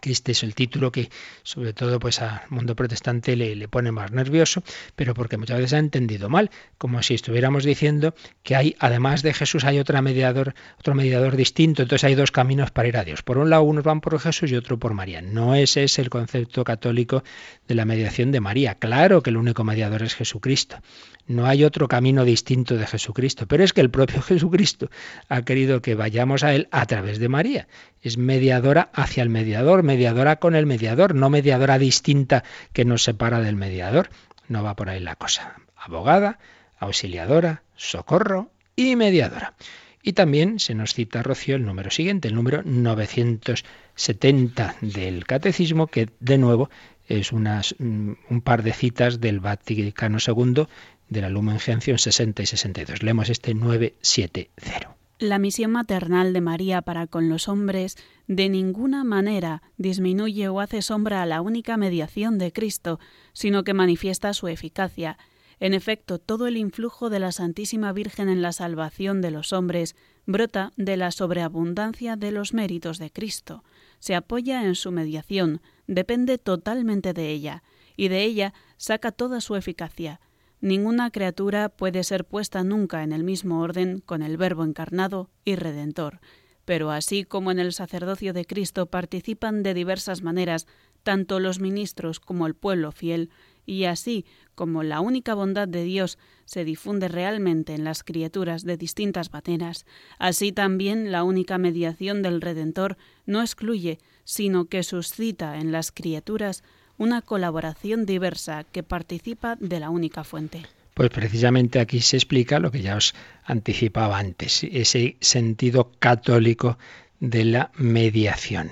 que 0.00 0.12
este 0.12 0.32
es 0.32 0.42
el 0.42 0.54
título 0.54 0.92
que 0.92 1.10
sobre 1.42 1.72
todo 1.72 1.98
pues 1.98 2.20
al 2.20 2.42
mundo 2.48 2.74
protestante 2.74 3.36
le, 3.36 3.54
le, 3.54 3.68
pone 3.68 3.92
más 3.92 4.12
nervioso, 4.12 4.62
pero 4.96 5.14
porque 5.14 5.36
muchas 5.36 5.58
veces 5.58 5.74
ha 5.74 5.78
entendido 5.78 6.28
mal, 6.28 6.50
como 6.78 7.02
si 7.02 7.14
estuviéramos 7.14 7.64
diciendo 7.64 8.14
que 8.42 8.56
hay, 8.56 8.76
además 8.78 9.22
de 9.22 9.34
Jesús, 9.34 9.64
hay 9.64 9.78
otra 9.78 10.02
mediador, 10.02 10.54
otro 10.78 10.94
mediador 10.94 11.36
distinto, 11.36 11.82
entonces 11.82 12.04
hay 12.04 12.14
dos 12.14 12.30
caminos 12.30 12.70
para 12.70 12.88
ir 12.88 12.96
a 12.96 13.04
Dios. 13.04 13.22
Por 13.22 13.38
un 13.38 13.50
lado, 13.50 13.62
unos 13.62 13.84
van 13.84 14.00
por 14.00 14.18
Jesús 14.18 14.50
y 14.50 14.56
otro 14.56 14.78
por 14.78 14.94
María. 14.94 15.22
No 15.22 15.54
ese 15.54 15.84
es 15.84 15.98
el 15.98 16.10
concepto 16.10 16.64
católico 16.64 17.22
de 17.68 17.74
la 17.74 17.84
mediación 17.84 18.32
de 18.32 18.40
María. 18.40 18.76
Claro 18.76 19.22
que 19.22 19.30
el 19.30 19.36
único 19.36 19.64
mediador 19.64 20.02
es 20.02 20.14
Jesucristo. 20.14 20.78
No 21.26 21.46
hay 21.46 21.64
otro 21.64 21.88
camino 21.88 22.24
distinto 22.24 22.76
de 22.76 22.86
Jesucristo, 22.86 23.46
pero 23.46 23.64
es 23.64 23.72
que 23.72 23.80
el 23.80 23.90
propio 23.90 24.20
Jesucristo 24.22 24.90
ha 25.28 25.42
querido 25.42 25.80
que 25.80 25.94
vayamos 25.94 26.44
a 26.44 26.54
Él 26.54 26.68
a 26.70 26.84
través 26.86 27.18
de 27.18 27.28
María. 27.28 27.66
Es 28.02 28.18
mediadora 28.18 28.90
hacia 28.92 29.22
el 29.22 29.30
mediador, 29.30 29.82
mediadora 29.82 30.36
con 30.36 30.54
el 30.54 30.66
mediador, 30.66 31.14
no 31.14 31.30
mediadora 31.30 31.78
distinta 31.78 32.44
que 32.72 32.84
nos 32.84 33.04
separa 33.04 33.40
del 33.40 33.56
mediador. 33.56 34.10
No 34.48 34.62
va 34.62 34.76
por 34.76 34.90
ahí 34.90 35.00
la 35.00 35.16
cosa. 35.16 35.56
Abogada, 35.76 36.38
auxiliadora, 36.78 37.62
socorro 37.76 38.50
y 38.76 38.96
mediadora. 38.96 39.54
Y 40.02 40.12
también 40.12 40.58
se 40.58 40.74
nos 40.74 40.92
cita, 40.92 41.22
Rocío, 41.22 41.56
el 41.56 41.64
número 41.64 41.90
siguiente, 41.90 42.28
el 42.28 42.34
número 42.34 42.62
970 42.62 44.76
del 44.82 45.24
Catecismo, 45.24 45.86
que 45.86 46.10
de 46.20 46.36
nuevo 46.36 46.68
es 47.08 47.32
mm, 47.32 48.12
un 48.28 48.40
par 48.42 48.62
de 48.62 48.74
citas 48.74 49.20
del 49.20 49.40
Vaticano 49.40 50.18
II 50.24 50.66
de 51.08 51.20
la 51.20 51.28
Lumen 51.28 51.58
Gentium 51.58 51.98
60 51.98 52.42
y 52.42 52.46
62. 52.46 53.02
Leemos 53.02 53.30
este 53.30 53.54
970. 53.54 54.96
La 55.20 55.38
misión 55.38 55.70
maternal 55.70 56.32
de 56.32 56.40
María 56.40 56.82
para 56.82 57.06
con 57.06 57.28
los 57.28 57.48
hombres 57.48 57.96
de 58.26 58.48
ninguna 58.48 59.04
manera 59.04 59.62
disminuye 59.76 60.48
o 60.48 60.60
hace 60.60 60.82
sombra 60.82 61.22
a 61.22 61.26
la 61.26 61.40
única 61.40 61.76
mediación 61.76 62.36
de 62.36 62.52
Cristo, 62.52 62.98
sino 63.32 63.62
que 63.62 63.74
manifiesta 63.74 64.34
su 64.34 64.48
eficacia. 64.48 65.16
En 65.60 65.72
efecto, 65.72 66.18
todo 66.18 66.48
el 66.48 66.56
influjo 66.56 67.10
de 67.10 67.20
la 67.20 67.30
Santísima 67.30 67.92
Virgen 67.92 68.28
en 68.28 68.42
la 68.42 68.52
salvación 68.52 69.20
de 69.20 69.30
los 69.30 69.52
hombres 69.52 69.94
brota 70.26 70.72
de 70.76 70.96
la 70.96 71.10
sobreabundancia 71.12 72.16
de 72.16 72.32
los 72.32 72.52
méritos 72.52 72.98
de 72.98 73.10
Cristo. 73.10 73.62
Se 74.00 74.14
apoya 74.16 74.64
en 74.64 74.74
su 74.74 74.90
mediación, 74.90 75.60
depende 75.86 76.38
totalmente 76.38 77.12
de 77.12 77.30
ella, 77.30 77.62
y 77.96 78.08
de 78.08 78.24
ella 78.24 78.52
saca 78.78 79.12
toda 79.12 79.40
su 79.40 79.54
eficacia. 79.54 80.20
Ninguna 80.64 81.10
criatura 81.10 81.68
puede 81.68 82.04
ser 82.04 82.24
puesta 82.24 82.64
nunca 82.64 83.02
en 83.02 83.12
el 83.12 83.22
mismo 83.22 83.60
orden 83.60 83.98
con 83.98 84.22
el 84.22 84.38
Verbo 84.38 84.64
encarnado 84.64 85.28
y 85.44 85.56
Redentor. 85.56 86.20
Pero 86.64 86.90
así 86.90 87.24
como 87.24 87.50
en 87.50 87.58
el 87.58 87.74
sacerdocio 87.74 88.32
de 88.32 88.46
Cristo 88.46 88.86
participan 88.86 89.62
de 89.62 89.74
diversas 89.74 90.22
maneras 90.22 90.66
tanto 91.02 91.38
los 91.38 91.60
ministros 91.60 92.18
como 92.18 92.46
el 92.46 92.54
pueblo 92.54 92.92
fiel, 92.92 93.28
y 93.66 93.84
así 93.84 94.24
como 94.54 94.82
la 94.82 95.00
única 95.00 95.34
bondad 95.34 95.68
de 95.68 95.84
Dios 95.84 96.16
se 96.46 96.64
difunde 96.64 97.08
realmente 97.08 97.74
en 97.74 97.84
las 97.84 98.02
criaturas 98.02 98.64
de 98.64 98.78
distintas 98.78 99.34
maneras, 99.34 99.84
así 100.18 100.50
también 100.50 101.12
la 101.12 101.24
única 101.24 101.58
mediación 101.58 102.22
del 102.22 102.40
Redentor 102.40 102.96
no 103.26 103.42
excluye, 103.42 103.98
sino 104.24 104.64
que 104.64 104.82
suscita 104.82 105.58
en 105.58 105.72
las 105.72 105.92
criaturas 105.92 106.64
una 106.98 107.22
colaboración 107.22 108.06
diversa 108.06 108.64
que 108.64 108.82
participa 108.82 109.56
de 109.60 109.80
la 109.80 109.90
única 109.90 110.24
fuente. 110.24 110.62
Pues 110.94 111.10
precisamente 111.10 111.80
aquí 111.80 112.00
se 112.00 112.16
explica 112.16 112.60
lo 112.60 112.70
que 112.70 112.82
ya 112.82 112.96
os 112.96 113.14
anticipaba 113.44 114.18
antes, 114.18 114.62
ese 114.64 115.16
sentido 115.20 115.90
católico 115.98 116.78
de 117.18 117.44
la 117.44 117.72
mediación. 117.76 118.70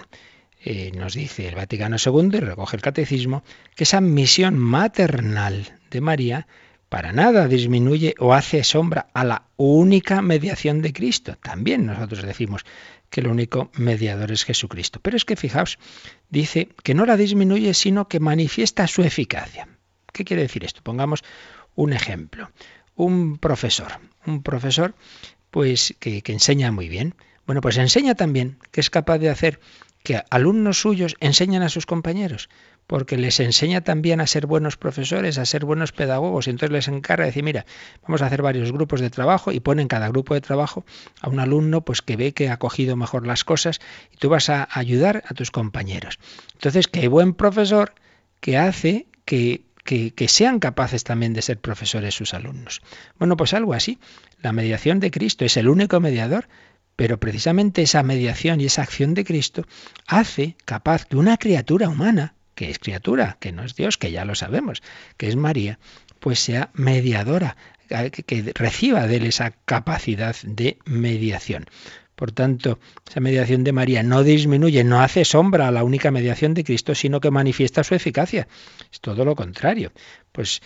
Eh, 0.65 0.93
nos 0.95 1.15
dice 1.15 1.49
el 1.49 1.57
Vaticano 1.57 1.97
II, 1.97 2.31
y 2.33 2.41
recoge 2.41 2.77
el 2.77 2.83
catecismo, 2.83 3.43
que 3.75 3.83
esa 3.83 4.01
misión 4.01 4.57
maternal 4.57 5.81
de 5.91 6.01
María 6.01 6.47
para 6.89 7.13
nada 7.13 7.49
disminuye 7.49 8.15
o 8.19 8.35
hace 8.35 8.63
sombra 8.63 9.09
a 9.15 9.25
la 9.25 9.47
única 9.57 10.23
mediación 10.23 10.83
de 10.83 10.93
Cristo. 10.93 11.37
También 11.43 11.87
nosotros 11.87 12.23
decimos 12.23 12.65
que 13.13 13.21
el 13.21 13.29
único 13.29 13.71
mediador 13.77 14.33
es 14.33 14.45
Jesucristo. 14.45 14.99
Pero 15.01 15.19
es 15.19 15.27
que 15.27 15.37
fijaos, 15.37 15.79
dice 16.31 16.71
que 16.83 16.95
no 16.95 17.05
la 17.05 17.19
disminuye, 17.19 17.75
sino 17.75 18.09
que 18.09 18.21
manifiesta 18.21 18.89
su 18.89 19.03
eficacia. 19.03 19.69
¿Qué 20.13 20.25
quiere 20.25 20.43
decir 20.43 20.65
esto? 20.65 20.81
Pongamos 20.83 21.23
un 21.75 21.93
ejemplo. 21.93 22.51
Un 22.97 23.37
profesor, 23.37 23.93
un 24.27 24.43
profesor 24.43 24.95
pues 25.51 25.95
que, 26.01 26.23
que 26.23 26.33
enseña 26.33 26.73
muy 26.73 26.89
bien. 26.89 27.15
Bueno, 27.47 27.61
pues 27.61 27.77
enseña 27.77 28.15
también 28.15 28.59
que 28.71 28.81
es 28.81 28.89
capaz 28.89 29.19
de 29.19 29.29
hacer 29.29 29.61
que 30.03 30.23
alumnos 30.31 30.81
suyos 30.81 31.15
enseñan 31.21 31.63
a 31.63 31.69
sus 31.69 31.85
compañeros, 31.85 32.49
porque 32.93 33.17
les 33.17 33.41
enseña 33.41 33.81
también 33.81 34.21
a 34.21 34.27
ser 34.27 34.47
buenos 34.47 34.77
profesores, 34.77 35.39
a 35.39 35.47
ser 35.47 35.65
buenos 35.65 35.93
pedagogos, 35.93 36.47
y 36.47 36.51
entonces 36.51 36.73
les 36.73 36.89
encarga 36.89 37.25
de 37.25 37.31
decir, 37.31 37.43
mira, 37.43 37.65
vamos 38.03 38.21
a 38.21 38.27
hacer 38.27 38.43
varios 38.43 38.71
grupos 38.71 39.01
de 39.01 39.09
trabajo 39.09 39.51
y 39.51 39.61
ponen 39.61 39.89
cada 39.89 40.09
grupo 40.09 40.35
de 40.35 40.43
trabajo 40.43 40.85
a 41.23 41.31
un 41.31 41.41
alumno 41.41 41.81
pues 41.87 42.03
que 42.03 42.17
ve 42.17 42.35
que 42.35 42.51
ha 42.51 42.59
cogido 42.59 42.95
mejor 42.95 43.27
las 43.27 43.45
cosas 43.45 43.81
y 44.13 44.19
tú 44.19 44.29
vas 44.29 44.51
a 44.51 44.69
ayudar 44.71 45.25
a 45.27 45.33
tus 45.33 45.51
compañeros. 45.51 46.19
Entonces, 46.53 46.87
qué 46.87 47.09
buen 47.09 47.33
profesor 47.33 47.95
que 48.41 48.59
hace 48.59 49.07
que 49.25 49.65
que, 49.85 50.13
que, 50.13 50.29
sean 50.29 50.59
capaces 50.59 51.03
también 51.03 51.33
de 51.33 51.41
ser 51.41 51.59
profesores 51.59 52.15
sus 52.15 52.35
alumnos. 52.35 52.83
Bueno, 53.19 53.39
pues 53.39 53.55
algo 53.55 53.73
así. 53.73 53.99
La 54.43 54.53
mediación 54.53 55.01
de 55.01 55.11
Cristo 55.11 55.47
es 55.47 55.57
el 55.57 55.67
único 55.67 55.99
mediador 55.99 56.47
pero 56.95 57.19
precisamente 57.19 57.81
esa 57.81 58.03
mediación 58.03 58.61
y 58.61 58.67
esa 58.67 58.83
acción 58.83 59.15
de 59.15 59.25
Cristo 59.25 59.65
hace 60.07 60.57
capaz 60.67 61.07
que 61.07 61.17
una 61.17 61.39
criatura 61.39 61.89
humana, 61.89 62.35
que 62.55 62.71
es 62.71 62.79
criatura, 62.79 63.37
que 63.41 63.53
no 63.53 63.65
es 63.65 63.75
Dios, 63.75 63.99
que 63.99 64.11
ya 64.11 64.25
lo 64.25 64.35
sabemos, 64.35 64.83
que 65.17 65.29
es 65.29 65.37
María, 65.37 65.79
pues 66.21 66.39
sea 66.39 66.71
mediadora, 66.75 67.57
que 67.89 68.53
reciba 68.55 69.07
de 69.07 69.17
él 69.17 69.27
esa 69.27 69.51
capacidad 69.65 70.37
de 70.45 70.79
mediación. 70.85 71.67
Por 72.15 72.31
tanto, 72.31 72.79
esa 73.09 73.21
mediación 73.21 73.65
de 73.65 73.73
María 73.73 74.03
no 74.03 74.23
disminuye, 74.23 74.85
no 74.85 75.01
hace 75.01 75.25
sombra 75.25 75.69
a 75.69 75.73
la 75.73 75.83
única 75.83 76.11
mediación 76.11 76.55
de 76.55 76.63
Cristo, 76.63 76.95
sino 76.95 77.21
que 77.21 77.31
manifiesta 77.31 77.83
su 77.83 77.95
eficacia. 77.95 78.47
Es 78.93 79.01
todo 79.01 79.25
lo 79.25 79.35
contrario. 79.35 79.93
Pues 80.31 80.63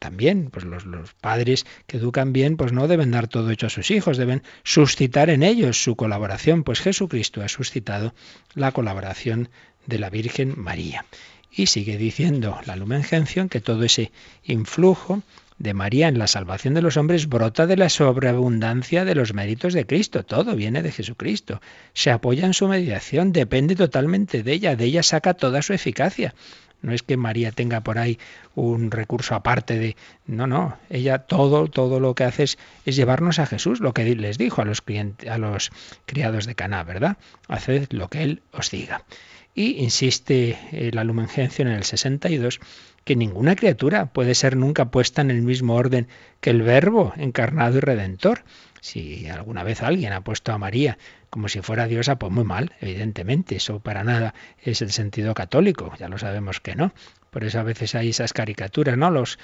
también, 0.00 0.50
pues 0.50 0.64
los, 0.64 0.84
los, 0.84 1.14
padres 1.14 1.64
que 1.86 1.96
educan 1.96 2.32
bien, 2.32 2.56
pues 2.56 2.72
no 2.72 2.88
deben 2.88 3.10
dar 3.10 3.28
todo 3.28 3.50
hecho 3.50 3.68
a 3.68 3.70
sus 3.70 3.90
hijos, 3.90 4.18
deben 4.18 4.42
suscitar 4.64 5.30
en 5.30 5.42
ellos 5.42 5.82
su 5.82 5.96
colaboración, 5.96 6.62
pues 6.62 6.80
Jesucristo 6.80 7.42
ha 7.42 7.48
suscitado 7.48 8.14
la 8.54 8.72
colaboración 8.72 9.48
de 9.88 9.98
la 9.98 10.10
Virgen 10.10 10.54
María. 10.56 11.04
Y 11.50 11.66
sigue 11.66 11.96
diciendo 11.96 12.60
la 12.66 12.76
Lumen 12.76 13.02
Gentium 13.02 13.48
que 13.48 13.60
todo 13.60 13.82
ese 13.82 14.12
influjo 14.44 15.22
de 15.58 15.74
María 15.74 16.06
en 16.06 16.18
la 16.18 16.28
salvación 16.28 16.74
de 16.74 16.82
los 16.82 16.96
hombres 16.96 17.28
brota 17.28 17.66
de 17.66 17.76
la 17.76 17.88
sobreabundancia 17.88 19.04
de 19.04 19.14
los 19.14 19.34
méritos 19.34 19.72
de 19.72 19.86
Cristo. 19.86 20.24
Todo 20.24 20.54
viene 20.54 20.82
de 20.82 20.92
Jesucristo. 20.92 21.60
Se 21.94 22.10
apoya 22.10 22.46
en 22.46 22.54
su 22.54 22.68
mediación, 22.68 23.32
depende 23.32 23.74
totalmente 23.74 24.42
de 24.42 24.52
ella, 24.52 24.76
de 24.76 24.84
ella 24.84 25.02
saca 25.02 25.34
toda 25.34 25.62
su 25.62 25.72
eficacia. 25.72 26.34
No 26.80 26.92
es 26.92 27.02
que 27.02 27.16
María 27.16 27.50
tenga 27.50 27.80
por 27.80 27.98
ahí 27.98 28.20
un 28.54 28.92
recurso 28.92 29.34
aparte 29.34 29.78
de... 29.78 29.96
No, 30.26 30.46
no, 30.46 30.78
ella 30.90 31.18
todo, 31.18 31.66
todo 31.66 31.98
lo 31.98 32.14
que 32.14 32.22
hace 32.22 32.44
es, 32.44 32.58
llevarnos 32.84 33.40
a 33.40 33.46
Jesús, 33.46 33.80
lo 33.80 33.92
que 33.92 34.14
les 34.14 34.38
dijo 34.38 34.62
a 34.62 34.64
los, 34.64 34.84
a 35.28 35.38
los 35.38 35.70
criados 36.06 36.46
de 36.46 36.54
Caná, 36.54 36.84
¿verdad? 36.84 37.16
Haced 37.48 37.88
lo 37.90 38.06
que 38.08 38.22
Él 38.22 38.42
os 38.52 38.70
diga. 38.70 39.02
Y 39.58 39.82
insiste 39.82 40.56
la 40.92 41.02
Lumen 41.02 41.26
en 41.34 41.66
el 41.66 41.82
62 41.82 42.60
que 43.02 43.16
ninguna 43.16 43.56
criatura 43.56 44.06
puede 44.06 44.36
ser 44.36 44.56
nunca 44.56 44.92
puesta 44.92 45.20
en 45.20 45.32
el 45.32 45.42
mismo 45.42 45.74
orden 45.74 46.06
que 46.40 46.50
el 46.50 46.62
Verbo 46.62 47.12
encarnado 47.16 47.78
y 47.78 47.80
redentor. 47.80 48.44
Si 48.80 49.28
alguna 49.28 49.62
vez 49.62 49.82
alguien 49.82 50.12
ha 50.12 50.22
puesto 50.22 50.52
a 50.52 50.58
María 50.58 50.98
como 51.30 51.48
si 51.48 51.60
fuera 51.60 51.86
diosa, 51.86 52.16
pues 52.18 52.32
muy 52.32 52.44
mal, 52.44 52.72
evidentemente. 52.80 53.56
Eso 53.56 53.80
para 53.80 54.04
nada 54.04 54.34
es 54.62 54.82
el 54.82 54.90
sentido 54.90 55.34
católico, 55.34 55.92
ya 55.98 56.08
lo 56.08 56.18
sabemos 56.18 56.60
que 56.60 56.74
no. 56.74 56.92
Por 57.30 57.44
eso 57.44 57.60
a 57.60 57.62
veces 57.62 57.94
hay 57.94 58.08
esas 58.08 58.32
caricaturas, 58.32 58.96
¿no? 58.96 59.10
Los, 59.10 59.38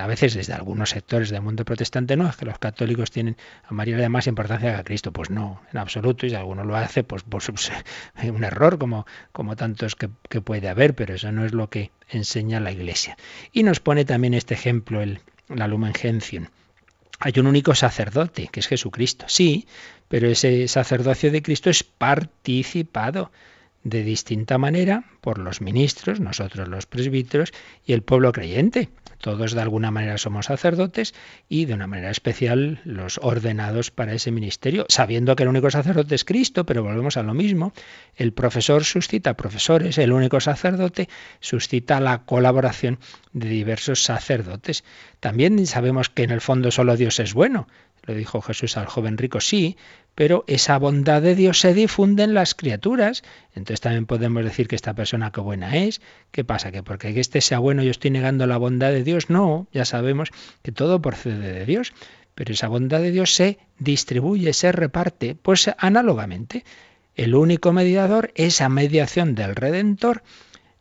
a 0.00 0.06
veces 0.06 0.34
desde 0.34 0.52
algunos 0.52 0.90
sectores 0.90 1.30
del 1.30 1.42
mundo 1.42 1.64
protestante, 1.64 2.16
no, 2.16 2.28
es 2.28 2.36
que 2.36 2.44
los 2.44 2.58
católicos 2.58 3.10
tienen 3.10 3.36
a 3.64 3.74
María 3.74 3.96
de 3.96 4.08
más 4.08 4.28
importancia 4.28 4.72
que 4.72 4.80
a 4.80 4.84
Cristo. 4.84 5.12
Pues 5.12 5.30
no, 5.30 5.60
en 5.72 5.78
absoluto, 5.78 6.26
y 6.26 6.30
si 6.30 6.36
alguno 6.36 6.64
lo 6.64 6.76
hace, 6.76 7.02
pues, 7.02 7.24
pues 7.28 7.50
un 8.22 8.44
error 8.44 8.78
como, 8.78 9.04
como 9.32 9.56
tantos 9.56 9.96
que, 9.96 10.10
que, 10.28 10.40
puede 10.40 10.68
haber, 10.68 10.94
pero 10.94 11.14
eso 11.14 11.32
no 11.32 11.44
es 11.44 11.52
lo 11.52 11.68
que 11.68 11.90
enseña 12.08 12.60
la 12.60 12.70
Iglesia. 12.70 13.16
Y 13.52 13.64
nos 13.64 13.80
pone 13.80 14.04
también 14.04 14.34
este 14.34 14.54
ejemplo, 14.54 15.02
el, 15.02 15.20
la 15.48 15.66
Lumen 15.66 15.94
Gentium. 15.94 16.46
Hay 17.20 17.32
un 17.38 17.46
único 17.46 17.74
sacerdote, 17.74 18.48
que 18.50 18.60
es 18.60 18.66
Jesucristo. 18.66 19.26
Sí, 19.28 19.66
pero 20.08 20.28
ese 20.28 20.68
sacerdocio 20.68 21.30
de 21.30 21.42
Cristo 21.42 21.70
es 21.70 21.82
participado 21.82 23.30
de 23.84 24.02
distinta 24.02 24.58
manera 24.58 25.04
por 25.20 25.38
los 25.38 25.60
ministros, 25.60 26.20
nosotros 26.20 26.68
los 26.68 26.86
presbíteros 26.86 27.52
y 27.86 27.92
el 27.92 28.02
pueblo 28.02 28.32
creyente. 28.32 28.88
Todos 29.24 29.54
de 29.54 29.62
alguna 29.62 29.90
manera 29.90 30.18
somos 30.18 30.44
sacerdotes 30.44 31.14
y 31.48 31.64
de 31.64 31.72
una 31.72 31.86
manera 31.86 32.10
especial 32.10 32.82
los 32.84 33.16
ordenados 33.22 33.90
para 33.90 34.12
ese 34.12 34.30
ministerio, 34.30 34.84
sabiendo 34.90 35.34
que 35.34 35.44
el 35.44 35.48
único 35.48 35.70
sacerdote 35.70 36.14
es 36.14 36.26
Cristo, 36.26 36.66
pero 36.66 36.82
volvemos 36.82 37.16
a 37.16 37.22
lo 37.22 37.32
mismo. 37.32 37.72
El 38.16 38.34
profesor 38.34 38.84
suscita 38.84 39.32
profesores, 39.32 39.96
el 39.96 40.12
único 40.12 40.40
sacerdote 40.40 41.08
suscita 41.40 42.00
la 42.00 42.26
colaboración 42.26 42.98
de 43.32 43.48
diversos 43.48 44.02
sacerdotes. 44.02 44.84
También 45.20 45.66
sabemos 45.66 46.10
que 46.10 46.24
en 46.24 46.30
el 46.30 46.42
fondo 46.42 46.70
solo 46.70 46.94
Dios 46.94 47.18
es 47.18 47.32
bueno, 47.32 47.66
lo 48.06 48.14
dijo 48.14 48.40
Jesús 48.40 48.76
al 48.76 48.86
joven 48.86 49.18
rico, 49.18 49.40
sí, 49.40 49.76
pero 50.14 50.44
esa 50.46 50.78
bondad 50.78 51.22
de 51.22 51.34
Dios 51.34 51.58
se 51.60 51.74
difunde 51.74 52.22
en 52.22 52.34
las 52.34 52.54
criaturas. 52.54 53.22
Entonces 53.54 53.80
también 53.80 54.06
podemos 54.06 54.44
decir 54.44 54.68
que 54.68 54.76
esta 54.76 54.94
persona 54.94 55.32
qué 55.32 55.40
buena 55.40 55.76
es. 55.76 56.00
¿Qué 56.30 56.44
pasa? 56.44 56.70
¿Que 56.70 56.82
porque 56.82 57.18
este 57.18 57.40
sea 57.40 57.58
bueno 57.58 57.82
yo 57.82 57.90
estoy 57.90 58.10
negando 58.10 58.46
la 58.46 58.56
bondad 58.56 58.90
de 58.90 59.02
Dios? 59.02 59.30
No, 59.30 59.66
ya 59.72 59.84
sabemos 59.84 60.30
que 60.62 60.72
todo 60.72 61.00
procede 61.00 61.52
de 61.52 61.66
Dios. 61.66 61.92
Pero 62.34 62.52
esa 62.52 62.68
bondad 62.68 63.00
de 63.00 63.10
Dios 63.10 63.34
se 63.34 63.58
distribuye, 63.78 64.52
se 64.52 64.72
reparte. 64.72 65.34
Pues 65.34 65.70
análogamente, 65.78 66.64
el 67.14 67.34
único 67.34 67.72
mediador, 67.72 68.32
esa 68.34 68.68
mediación 68.68 69.34
del 69.34 69.54
Redentor, 69.54 70.22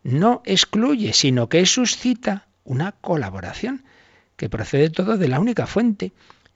no 0.03 0.41
excluye, 0.45 1.13
sino 1.13 1.49
que 1.49 1.65
suscita 1.65 2.47
una 2.63 2.91
colaboración 2.91 3.83
que 4.35 4.49
procede 4.49 4.89
todo 4.89 5.17
de 5.17 5.27
la 5.27 5.39
única 5.39 5.67
fuente. 5.67 6.11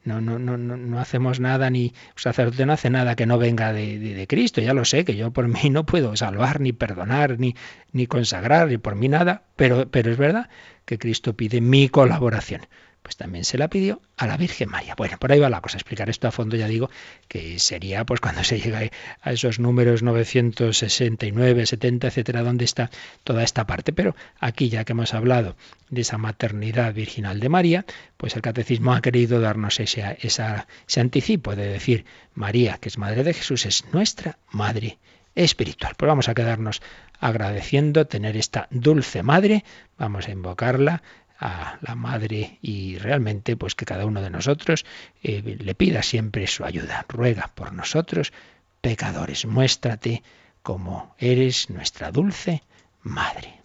No, 0.08 0.22
no, 0.22 0.40
no, 0.40 0.58
no, 0.58 1.00
hacemos 1.00 1.42
nada, 1.42 1.70
ni 1.70 1.88
un 1.88 2.22
sacerdote 2.22 2.66
no 2.66 2.72
hace 2.72 2.90
nada 2.90 3.18
que 3.18 3.26
no 3.26 3.38
venga 3.38 3.74
de, 3.74 4.00
de, 4.00 4.26
Cristo. 4.28 4.62
Ya 4.62 4.74
lo 4.74 4.86
sé, 4.86 5.04
que 5.04 5.18
yo 5.18 5.32
por 5.32 5.50
mí 5.50 5.70
no 5.70 5.86
puedo 5.86 6.16
salvar, 6.16 6.62
ni 6.62 6.72
perdonar, 6.72 7.38
ni, 7.40 7.56
ni 7.92 8.08
consagrar, 8.08 8.70
ni 8.70 8.78
por 8.78 8.96
mí 8.96 9.10
nada, 9.10 9.44
pero, 9.58 9.90
pero 9.92 10.10
es 10.10 10.18
verdad 10.18 10.50
que 10.86 10.98
Cristo 10.98 11.36
pide 11.36 11.60
mi 11.60 11.90
colaboración 11.90 12.62
pues 13.02 13.16
también 13.16 13.46
se 13.46 13.58
la 13.58 13.70
pidió 13.70 14.02
a 14.18 14.28
la 14.28 14.36
Virgen 14.36 14.70
María. 14.70 14.96
Bueno, 14.96 15.18
por 15.18 15.32
ahí 15.32 15.40
va 15.40 15.50
la 15.50 15.62
cosa. 15.62 15.78
Explicar 15.78 16.10
esto 16.10 16.28
a 16.28 16.32
fondo 16.32 16.58
ya 16.58 16.68
digo 16.68 16.90
que 17.28 17.58
sería 17.60 18.06
pues 18.06 18.20
cuando 18.20 18.44
se 18.44 18.60
llega 18.60 18.82
a 19.22 19.32
esos 19.32 19.60
números 19.60 20.04
969, 20.04 21.66
70, 21.66 22.08
etcétera, 22.08 22.44
donde 22.44 22.66
está 22.66 22.90
toda 23.24 23.44
esta 23.44 23.66
parte. 23.66 23.94
Pero 23.94 24.16
aquí 24.40 24.70
ya 24.70 24.84
que 24.84 24.92
hemos 24.92 25.14
hablado 25.14 25.56
de 25.90 26.02
esa 26.02 26.18
maternidad 26.18 26.94
virginal 26.94 27.40
de 27.40 27.50
María, 27.50 27.86
pues 28.18 28.36
el 28.36 28.42
catecismo 28.42 28.94
ha 28.94 29.02
querido 29.02 29.40
darnos 29.40 29.80
ese, 29.80 30.18
ese 30.22 31.00
anticipo 31.00 31.56
de 31.56 31.68
decir 31.68 32.06
María, 32.34 32.78
que 32.78 32.90
es 32.90 32.98
madre 32.98 33.24
de 33.24 33.34
Jesús, 33.34 33.66
es 33.66 33.86
nuestra 33.94 34.38
madre 34.52 34.98
espiritual. 35.36 35.94
Pues 35.96 36.08
vamos 36.08 36.28
a 36.30 36.34
quedarnos 36.34 36.82
agradeciendo 37.20 38.06
tener 38.06 38.36
esta 38.38 38.68
dulce 38.70 39.24
madre, 39.24 39.64
vamos 39.98 40.28
a 40.28 40.32
invocarla 40.32 41.04
a 41.40 41.78
la 41.82 41.96
Madre 41.96 42.58
y 42.62 42.98
realmente 42.98 43.56
pues 43.56 43.76
que 43.76 43.86
cada 43.86 44.06
uno 44.06 44.22
de 44.22 44.30
nosotros 44.30 44.86
eh, 45.24 45.58
le 45.60 45.76
pida 45.76 46.02
siempre 46.04 46.48
su 46.48 46.66
ayuda. 46.66 47.06
Ruega 47.08 47.52
por 47.54 47.74
nosotros, 47.74 48.34
pecadores, 48.82 49.46
muéstrate 49.46 50.24
como 50.64 51.16
eres 51.18 51.70
nuestra 51.70 52.12
dulce 52.12 52.64
Madre. 53.02 53.62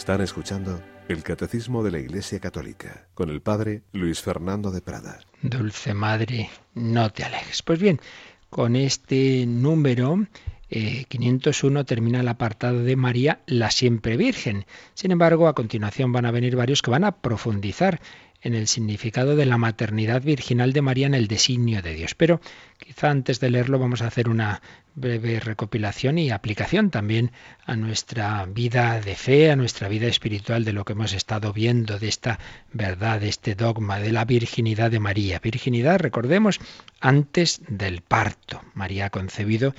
Están 0.00 0.22
escuchando 0.22 0.80
el 1.08 1.22
Catecismo 1.22 1.84
de 1.84 1.90
la 1.90 1.98
Iglesia 1.98 2.40
Católica 2.40 3.06
con 3.12 3.28
el 3.28 3.42
Padre 3.42 3.82
Luis 3.92 4.22
Fernando 4.22 4.70
de 4.70 4.80
Prada. 4.80 5.20
Dulce 5.42 5.92
Madre, 5.92 6.48
no 6.74 7.10
te 7.10 7.22
alejes. 7.22 7.62
Pues 7.62 7.78
bien, 7.78 8.00
con 8.48 8.76
este 8.76 9.44
número 9.46 10.26
501 10.70 11.80
eh, 11.80 11.84
termina 11.84 12.20
el 12.20 12.28
apartado 12.28 12.82
de 12.82 12.96
María, 12.96 13.42
la 13.44 13.70
siempre 13.70 14.16
Virgen. 14.16 14.64
Sin 14.94 15.10
embargo, 15.10 15.48
a 15.48 15.54
continuación 15.54 16.12
van 16.12 16.24
a 16.24 16.30
venir 16.30 16.56
varios 16.56 16.80
que 16.80 16.90
van 16.90 17.04
a 17.04 17.20
profundizar 17.20 18.00
en 18.42 18.54
el 18.54 18.66
significado 18.68 19.36
de 19.36 19.46
la 19.46 19.58
maternidad 19.58 20.22
virginal 20.22 20.72
de 20.72 20.82
María 20.82 21.06
en 21.06 21.14
el 21.14 21.28
designio 21.28 21.82
de 21.82 21.94
Dios. 21.94 22.14
Pero 22.14 22.40
quizá 22.78 23.10
antes 23.10 23.40
de 23.40 23.50
leerlo 23.50 23.78
vamos 23.78 24.02
a 24.02 24.06
hacer 24.06 24.28
una 24.28 24.62
breve 24.94 25.40
recopilación 25.40 26.18
y 26.18 26.30
aplicación 26.30 26.90
también 26.90 27.32
a 27.64 27.76
nuestra 27.76 28.44
vida 28.46 29.00
de 29.00 29.14
fe, 29.14 29.50
a 29.50 29.56
nuestra 29.56 29.88
vida 29.88 30.06
espiritual 30.06 30.64
de 30.64 30.72
lo 30.72 30.84
que 30.84 30.94
hemos 30.94 31.12
estado 31.12 31.52
viendo, 31.52 31.98
de 31.98 32.08
esta 32.08 32.38
verdad, 32.72 33.20
de 33.20 33.28
este 33.28 33.54
dogma 33.54 33.98
de 33.98 34.12
la 34.12 34.24
virginidad 34.24 34.90
de 34.90 35.00
María. 35.00 35.38
Virginidad, 35.38 35.98
recordemos, 35.98 36.60
antes 37.00 37.62
del 37.68 38.00
parto. 38.00 38.62
María 38.74 39.06
ha 39.06 39.10
concebido 39.10 39.74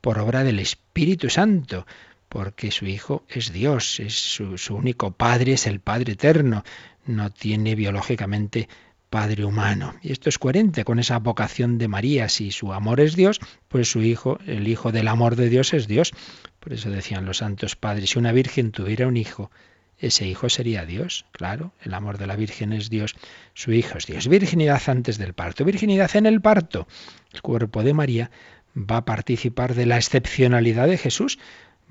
por 0.00 0.18
obra 0.18 0.44
del 0.44 0.58
Espíritu 0.58 1.30
Santo 1.30 1.86
porque 2.28 2.70
su 2.70 2.86
Hijo 2.86 3.24
es 3.28 3.52
Dios, 3.52 4.00
es 4.00 4.14
su, 4.14 4.58
su, 4.58 4.74
único 4.74 5.12
Padre, 5.12 5.52
es 5.52 5.66
el 5.66 5.80
Padre 5.80 6.14
eterno, 6.14 6.64
no 7.06 7.30
tiene 7.30 7.74
biológicamente 7.74 8.68
Padre 9.10 9.44
humano. 9.44 9.94
Y 10.02 10.12
esto 10.12 10.28
es 10.28 10.38
coherente 10.38 10.84
con 10.84 10.98
esa 10.98 11.18
vocación 11.18 11.78
de 11.78 11.88
María. 11.88 12.28
Si 12.28 12.50
su 12.50 12.72
amor 12.72 13.00
es 13.00 13.14
Dios, 13.14 13.40
pues 13.68 13.90
su 13.90 14.02
Hijo, 14.02 14.38
el 14.46 14.66
Hijo 14.68 14.92
del 14.92 15.08
amor 15.08 15.36
de 15.36 15.48
Dios, 15.48 15.72
es 15.74 15.86
Dios. 15.86 16.12
Por 16.60 16.72
eso 16.72 16.90
decían 16.90 17.24
los 17.24 17.38
santos 17.38 17.76
padres, 17.76 18.10
si 18.10 18.18
una 18.18 18.32
virgen 18.32 18.72
tuviera 18.72 19.06
un 19.06 19.16
hijo, 19.16 19.50
ese 19.98 20.26
hijo 20.26 20.48
sería 20.48 20.84
Dios. 20.84 21.24
Claro, 21.32 21.72
el 21.82 21.94
amor 21.94 22.18
de 22.18 22.26
la 22.26 22.36
Virgen 22.36 22.72
es 22.72 22.90
Dios, 22.90 23.14
su 23.54 23.72
Hijo 23.72 23.96
es 23.96 24.06
Dios. 24.06 24.28
Virginidad 24.28 24.82
antes 24.88 25.16
del 25.16 25.32
parto, 25.32 25.64
virginidad 25.64 26.14
en 26.16 26.26
el 26.26 26.40
parto. 26.40 26.86
El 27.32 27.40
cuerpo 27.40 27.82
de 27.82 27.94
María 27.94 28.30
va 28.76 28.98
a 28.98 29.04
participar 29.04 29.74
de 29.74 29.86
la 29.86 29.96
excepcionalidad 29.96 30.86
de 30.86 30.98
Jesús, 30.98 31.38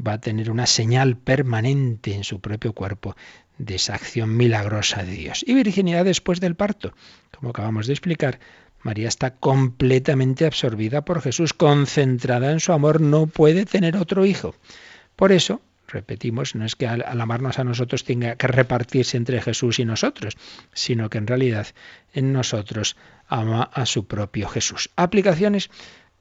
va 0.05 0.13
a 0.13 0.21
tener 0.21 0.51
una 0.51 0.67
señal 0.67 1.17
permanente 1.17 2.13
en 2.13 2.23
su 2.23 2.39
propio 2.41 2.73
cuerpo 2.73 3.15
de 3.57 3.75
esa 3.75 3.95
acción 3.95 4.35
milagrosa 4.35 5.03
de 5.03 5.13
Dios. 5.13 5.43
Y 5.47 5.53
virginidad 5.53 6.05
después 6.05 6.39
del 6.39 6.55
parto. 6.55 6.93
Como 7.31 7.49
acabamos 7.49 7.87
de 7.87 7.93
explicar, 7.93 8.39
María 8.81 9.07
está 9.07 9.31
completamente 9.31 10.45
absorbida 10.45 11.03
por 11.03 11.21
Jesús, 11.21 11.53
concentrada 11.53 12.51
en 12.51 12.59
su 12.59 12.71
amor, 12.71 13.01
no 13.01 13.27
puede 13.27 13.65
tener 13.65 13.97
otro 13.97 14.25
hijo. 14.25 14.55
Por 15.15 15.31
eso, 15.31 15.61
repetimos, 15.87 16.53
no 16.53 16.65
es 16.65 16.75
que 16.75 16.87
al, 16.87 17.03
amarnos 17.19 17.57
a 17.57 17.63
nosotros 17.63 18.03
tenga 18.03 18.35
que 18.35 18.47
repartirse 18.47 19.17
entre 19.17 19.41
Jesús 19.41 19.79
y 19.79 19.85
nosotros, 19.85 20.37
sino 20.73 21.09
que 21.09 21.17
en 21.17 21.27
realidad 21.27 21.67
en 22.13 22.31
nosotros 22.31 22.95
ama 23.27 23.63
a 23.63 23.85
su 23.85 24.05
propio 24.05 24.47
Jesús. 24.47 24.91
Aplicaciones 24.95 25.71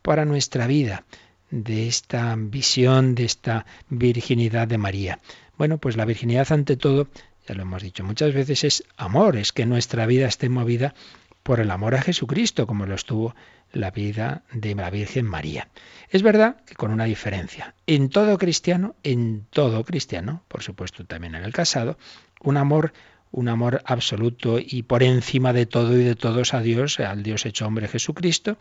para 0.00 0.24
nuestra 0.24 0.66
vida 0.66 1.04
de 1.50 1.86
esta 1.86 2.34
visión, 2.36 3.14
de 3.14 3.24
esta 3.24 3.66
virginidad 3.88 4.68
de 4.68 4.78
María. 4.78 5.18
Bueno, 5.56 5.78
pues 5.78 5.96
la 5.96 6.04
virginidad 6.04 6.50
ante 6.52 6.76
todo, 6.76 7.08
ya 7.46 7.54
lo 7.54 7.62
hemos 7.62 7.82
dicho 7.82 8.04
muchas 8.04 8.34
veces, 8.34 8.64
es 8.64 8.84
amor, 8.96 9.36
es 9.36 9.52
que 9.52 9.66
nuestra 9.66 10.06
vida 10.06 10.26
esté 10.26 10.48
movida 10.48 10.94
por 11.42 11.60
el 11.60 11.70
amor 11.70 11.94
a 11.94 12.02
Jesucristo, 12.02 12.66
como 12.66 12.86
lo 12.86 12.94
estuvo 12.94 13.34
la 13.72 13.90
vida 13.90 14.42
de 14.52 14.74
la 14.74 14.90
Virgen 14.90 15.26
María. 15.26 15.68
Es 16.08 16.22
verdad 16.22 16.56
que 16.64 16.74
con 16.74 16.90
una 16.90 17.04
diferencia. 17.04 17.74
En 17.86 18.08
todo 18.08 18.38
cristiano, 18.38 18.94
en 19.02 19.46
todo 19.50 19.84
cristiano, 19.84 20.42
por 20.48 20.62
supuesto 20.62 21.04
también 21.04 21.34
en 21.34 21.44
el 21.44 21.52
casado, 21.52 21.98
un 22.40 22.56
amor 22.56 22.92
un 23.34 23.48
amor 23.48 23.82
absoluto 23.84 24.58
y 24.60 24.84
por 24.84 25.02
encima 25.02 25.52
de 25.52 25.66
todo 25.66 25.98
y 25.98 26.04
de 26.04 26.14
todos 26.14 26.54
a 26.54 26.60
Dios, 26.60 27.00
al 27.00 27.24
Dios 27.24 27.46
hecho 27.46 27.66
hombre 27.66 27.88
Jesucristo, 27.88 28.56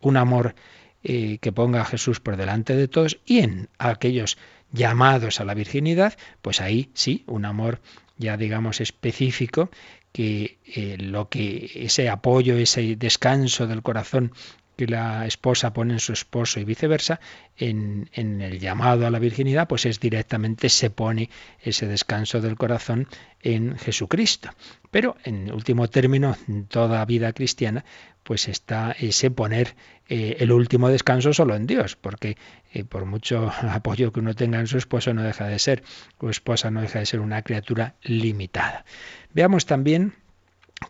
un 0.00 0.16
amor 0.16 0.54
eh, 1.02 1.36
que 1.42 1.52
ponga 1.52 1.82
a 1.82 1.84
Jesús 1.84 2.20
por 2.20 2.38
delante 2.38 2.74
de 2.74 2.88
todos 2.88 3.18
y 3.26 3.40
en 3.40 3.68
aquellos 3.78 4.38
llamados 4.74 5.40
a 5.40 5.44
la 5.44 5.54
virginidad, 5.54 6.18
pues 6.42 6.60
ahí 6.60 6.90
sí, 6.94 7.24
un 7.26 7.44
amor 7.44 7.80
ya 8.18 8.36
digamos 8.36 8.80
específico 8.80 9.70
que 10.12 10.58
eh, 10.66 10.96
lo 10.98 11.28
que 11.28 11.70
ese 11.74 12.08
apoyo, 12.08 12.56
ese 12.56 12.96
descanso 12.96 13.66
del 13.66 13.82
corazón 13.82 14.32
que 14.76 14.86
la 14.86 15.26
esposa 15.26 15.72
pone 15.72 15.94
en 15.94 16.00
su 16.00 16.12
esposo 16.12 16.60
y 16.60 16.64
viceversa, 16.64 17.20
en, 17.56 18.10
en, 18.12 18.40
el 18.42 18.58
llamado 18.58 19.06
a 19.06 19.10
la 19.10 19.18
virginidad, 19.18 19.68
pues 19.68 19.86
es 19.86 20.00
directamente 20.00 20.68
se 20.68 20.90
pone 20.90 21.30
ese 21.60 21.86
descanso 21.86 22.40
del 22.40 22.56
corazón 22.56 23.08
en 23.40 23.76
Jesucristo. 23.78 24.50
Pero 24.90 25.16
en 25.24 25.52
último 25.52 25.88
término, 25.88 26.36
en 26.48 26.66
toda 26.66 27.04
vida 27.04 27.32
cristiana, 27.32 27.84
pues 28.24 28.48
está 28.48 28.92
ese 28.98 29.30
poner 29.30 29.76
eh, 30.08 30.36
el 30.40 30.50
último 30.50 30.88
descanso 30.88 31.32
solo 31.32 31.54
en 31.54 31.66
Dios, 31.66 31.94
porque 31.94 32.36
eh, 32.72 32.84
por 32.84 33.04
mucho 33.04 33.52
apoyo 33.70 34.12
que 34.12 34.20
uno 34.20 34.34
tenga 34.34 34.58
en 34.58 34.66
su 34.66 34.78
esposo 34.78 35.14
no 35.14 35.22
deja 35.22 35.46
de 35.46 35.58
ser, 35.58 35.84
o 36.18 36.30
esposa 36.30 36.70
no 36.70 36.80
deja 36.80 36.98
de 36.98 37.06
ser 37.06 37.20
una 37.20 37.42
criatura 37.42 37.94
limitada. 38.02 38.84
Veamos 39.32 39.66
también 39.66 40.14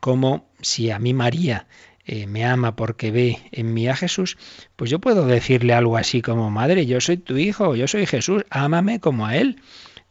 cómo 0.01 0.49
si 0.61 0.91
a 0.91 0.99
mí 0.99 1.13
María 1.13 1.67
eh, 2.07 2.27
me 2.27 2.45
ama 2.45 2.77
porque 2.77 3.11
ve 3.11 3.39
en 3.53 3.73
mí 3.73 3.89
a 3.89 3.97
Jesús, 3.97 4.37
pues 4.77 4.91
yo 4.91 4.99
puedo 4.99 5.27
decirle 5.27 5.73
algo 5.73 5.97
así 5.97 6.23
como, 6.23 6.51
madre, 6.51 6.87
yo 6.87 7.01
soy 7.01 7.17
tu 7.17 7.37
hijo, 7.37 7.77
yo 7.77 7.89
soy 7.89 8.07
Jesús, 8.07 8.45
ámame 8.51 9.01
como 9.01 9.27
a 9.27 9.37
Él. 9.37 9.61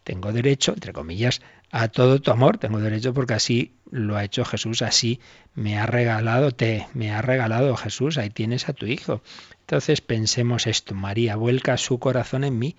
Tengo 0.03 0.33
derecho, 0.33 0.73
entre 0.73 0.91
comillas, 0.91 1.41
a 1.71 1.87
todo 1.87 2.19
tu 2.19 2.31
amor. 2.31 2.57
Tengo 2.57 2.79
derecho 2.79 3.13
porque 3.13 3.33
así 3.35 3.73
lo 3.89 4.17
ha 4.17 4.23
hecho 4.23 4.43
Jesús, 4.43 4.81
así 4.81 5.19
me 5.55 5.77
ha 5.77 5.85
regalado, 5.85 6.51
te, 6.51 6.87
me 6.93 7.11
ha 7.11 7.21
regalado 7.21 7.75
Jesús, 7.75 8.17
ahí 8.17 8.29
tienes 8.29 8.69
a 8.69 8.73
tu 8.73 8.85
hijo. 8.85 9.21
Entonces 9.61 10.01
pensemos 10.01 10.67
esto, 10.67 10.93
María 10.93 11.35
vuelca 11.35 11.77
su 11.77 11.99
corazón 11.99 12.43
en 12.43 12.59
mí 12.59 12.75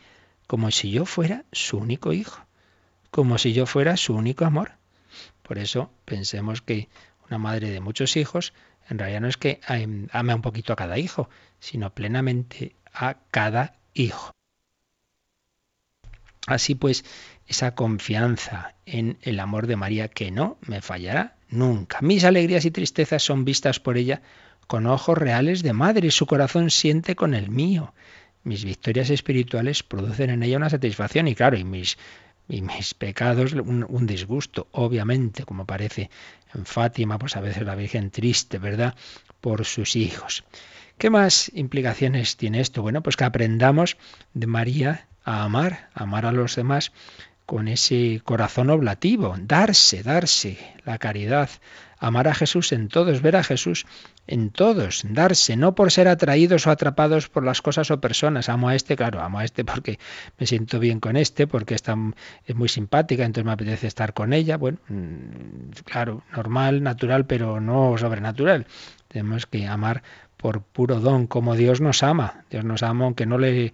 como 0.46 0.70
si 0.70 0.90
yo 0.90 1.06
fuera 1.06 1.44
su 1.52 1.78
único 1.78 2.12
hijo, 2.12 2.44
como 3.10 3.38
si 3.38 3.52
yo 3.52 3.66
fuera 3.66 3.96
su 3.96 4.14
único 4.14 4.44
amor. 4.44 4.72
Por 5.42 5.58
eso 5.58 5.90
pensemos 6.04 6.62
que 6.62 6.88
una 7.28 7.38
madre 7.38 7.70
de 7.70 7.80
muchos 7.80 8.16
hijos 8.16 8.52
en 8.88 8.98
realidad 8.98 9.20
no 9.20 9.28
es 9.28 9.36
que 9.36 9.60
ame 9.66 10.34
un 10.34 10.42
poquito 10.42 10.72
a 10.72 10.76
cada 10.76 10.98
hijo, 10.98 11.28
sino 11.58 11.94
plenamente 11.94 12.76
a 12.92 13.16
cada 13.30 13.74
hijo. 13.94 14.32
Así 16.46 16.74
pues, 16.74 17.04
esa 17.46 17.74
confianza 17.74 18.74
en 18.84 19.18
el 19.22 19.40
amor 19.40 19.66
de 19.66 19.76
María 19.76 20.08
que 20.08 20.30
no 20.30 20.58
me 20.66 20.82
fallará 20.82 21.36
nunca. 21.48 22.00
Mis 22.02 22.24
alegrías 22.24 22.64
y 22.64 22.70
tristezas 22.70 23.22
son 23.22 23.44
vistas 23.44 23.80
por 23.80 23.96
ella 23.96 24.22
con 24.66 24.86
ojos 24.86 25.16
reales 25.16 25.62
de 25.62 25.72
madre 25.72 26.10
su 26.10 26.26
corazón 26.26 26.70
siente 26.70 27.16
con 27.16 27.34
el 27.34 27.50
mío. 27.50 27.94
Mis 28.42 28.64
victorias 28.64 29.08
espirituales 29.08 29.82
producen 29.82 30.30
en 30.30 30.42
ella 30.42 30.58
una 30.58 30.70
satisfacción 30.70 31.28
y 31.28 31.34
claro, 31.34 31.56
y 31.56 31.64
mis, 31.64 31.96
y 32.48 32.62
mis 32.62 32.94
pecados 32.94 33.52
un, 33.52 33.86
un, 33.88 34.06
disgusto, 34.06 34.68
obviamente, 34.72 35.44
como 35.44 35.64
parece 35.64 36.10
en 36.54 36.66
Fátima, 36.66 37.18
pues 37.18 37.36
a 37.36 37.40
veces 37.40 37.62
la 37.64 37.74
Virgen 37.74 38.10
triste, 38.10 38.58
¿verdad?, 38.58 38.94
por 39.40 39.64
sus 39.64 39.96
hijos. 39.96 40.44
¿Qué 40.98 41.10
más 41.10 41.50
implicaciones 41.54 42.36
tiene 42.36 42.60
esto? 42.60 42.82
Bueno, 42.82 43.02
pues 43.02 43.16
que 43.16 43.24
aprendamos 43.24 43.96
de 44.32 44.46
María 44.46 45.08
a 45.24 45.44
amar, 45.44 45.90
a 45.94 46.04
amar 46.04 46.26
a 46.26 46.32
los 46.32 46.54
demás 46.56 46.92
con 47.46 47.68
ese 47.68 48.20
corazón 48.24 48.70
oblativo, 48.70 49.34
darse, 49.38 50.02
darse, 50.02 50.56
la 50.84 50.98
caridad, 50.98 51.50
amar 52.06 52.28
a 52.28 52.34
Jesús 52.34 52.72
en 52.72 52.88
todos, 52.88 53.22
ver 53.22 53.36
a 53.36 53.42
Jesús 53.42 53.86
en 54.26 54.50
todos, 54.50 55.04
darse, 55.08 55.56
no 55.56 55.74
por 55.74 55.90
ser 55.90 56.08
atraídos 56.08 56.66
o 56.66 56.70
atrapados 56.70 57.28
por 57.28 57.44
las 57.44 57.62
cosas 57.62 57.90
o 57.90 58.00
personas. 58.00 58.48
Amo 58.48 58.68
a 58.68 58.74
este, 58.74 58.96
claro, 58.96 59.22
amo 59.22 59.38
a 59.38 59.44
este 59.44 59.64
porque 59.64 59.98
me 60.38 60.46
siento 60.46 60.78
bien 60.78 61.00
con 61.00 61.16
este, 61.16 61.46
porque 61.46 61.74
está, 61.74 61.96
es 62.44 62.54
muy 62.54 62.68
simpática, 62.68 63.24
entonces 63.24 63.46
me 63.46 63.52
apetece 63.52 63.86
estar 63.86 64.12
con 64.12 64.32
ella. 64.32 64.56
Bueno, 64.56 64.78
mm, 64.88 65.70
claro, 65.84 66.22
normal, 66.36 66.82
natural, 66.82 67.26
pero 67.26 67.60
no 67.60 67.96
sobrenatural. 67.96 68.66
Tenemos 69.08 69.46
que 69.46 69.66
amar 69.66 70.02
por 70.36 70.60
puro 70.60 71.00
don, 71.00 71.26
como 71.26 71.56
Dios 71.56 71.80
nos 71.80 72.02
ama. 72.02 72.44
Dios 72.50 72.64
nos 72.64 72.82
ama 72.82 73.06
aunque 73.06 73.24
no 73.24 73.38
le, 73.38 73.72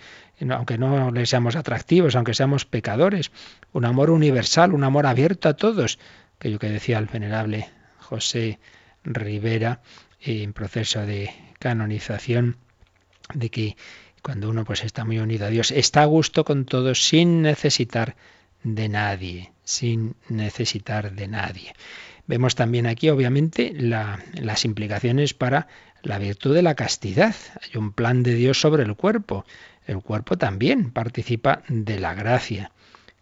aunque 0.48 0.78
no 0.78 1.10
le 1.10 1.26
seamos 1.26 1.56
atractivos, 1.56 2.14
aunque 2.14 2.34
seamos 2.34 2.64
pecadores. 2.64 3.32
Un 3.72 3.86
amor 3.86 4.10
universal, 4.10 4.72
un 4.72 4.84
amor 4.84 5.06
abierto 5.06 5.48
a 5.48 5.54
todos. 5.54 5.98
Aquello 6.36 6.60
que 6.60 6.70
decía 6.70 6.98
el 6.98 7.06
venerable 7.06 7.68
José 8.10 8.58
Rivera 9.04 9.80
en 10.20 10.52
proceso 10.52 11.06
de 11.06 11.30
canonización, 11.60 12.56
de 13.32 13.50
que 13.50 13.76
cuando 14.20 14.50
uno 14.50 14.64
pues 14.64 14.82
está 14.84 15.04
muy 15.04 15.18
unido 15.18 15.46
a 15.46 15.50
Dios, 15.50 15.70
está 15.70 16.02
a 16.02 16.06
gusto 16.06 16.44
con 16.44 16.64
todos 16.64 17.06
sin 17.06 17.40
necesitar 17.40 18.16
de 18.64 18.88
nadie, 18.88 19.52
sin 19.64 20.16
necesitar 20.28 21.12
de 21.12 21.28
nadie. 21.28 21.72
Vemos 22.26 22.56
también 22.56 22.86
aquí, 22.86 23.08
obviamente, 23.10 23.72
las 23.74 24.64
implicaciones 24.64 25.32
para 25.32 25.68
la 26.02 26.18
virtud 26.18 26.54
de 26.54 26.62
la 26.62 26.74
castidad. 26.74 27.34
Hay 27.62 27.78
un 27.78 27.92
plan 27.92 28.22
de 28.22 28.34
Dios 28.34 28.60
sobre 28.60 28.82
el 28.82 28.96
cuerpo. 28.96 29.44
El 29.86 30.00
cuerpo 30.02 30.36
también 30.36 30.90
participa 30.90 31.62
de 31.68 31.98
la 31.98 32.14
gracia. 32.14 32.72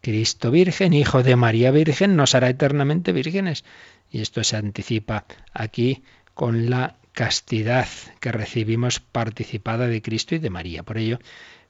Cristo 0.00 0.50
Virgen, 0.50 0.92
Hijo 0.92 1.22
de 1.22 1.36
María 1.36 1.70
Virgen, 1.70 2.16
nos 2.16 2.34
hará 2.34 2.48
eternamente 2.48 3.12
vírgenes. 3.12 3.64
Y 4.10 4.20
esto 4.20 4.42
se 4.44 4.56
anticipa 4.56 5.24
aquí 5.52 6.02
con 6.34 6.70
la 6.70 6.96
castidad 7.12 7.88
que 8.20 8.30
recibimos 8.30 9.00
participada 9.00 9.88
de 9.88 10.00
Cristo 10.02 10.34
y 10.34 10.38
de 10.38 10.50
María. 10.50 10.84
Por 10.84 10.98
ello, 10.98 11.18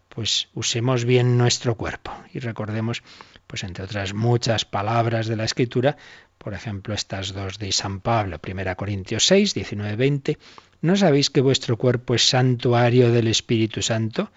pues 0.08 0.48
usemos 0.54 1.04
bien 1.04 1.38
nuestro 1.38 1.74
cuerpo 1.74 2.12
y 2.32 2.38
recordemos, 2.38 3.02
pues 3.46 3.64
entre 3.64 3.84
otras 3.84 4.14
muchas 4.14 4.64
palabras 4.64 5.26
de 5.26 5.36
la 5.36 5.44
Escritura, 5.44 5.96
por 6.38 6.54
ejemplo, 6.54 6.94
estas 6.94 7.32
dos 7.32 7.58
de 7.58 7.72
San 7.72 8.00
Pablo, 8.00 8.40
1 8.46 8.76
Corintios 8.76 9.26
6, 9.26 9.54
19, 9.54 9.96
20, 9.96 10.38
¿no 10.82 10.96
sabéis 10.96 11.30
que 11.30 11.40
vuestro 11.40 11.76
cuerpo 11.76 12.14
es 12.14 12.28
santuario 12.28 13.10
del 13.10 13.28
Espíritu 13.28 13.82
Santo, 13.82 14.30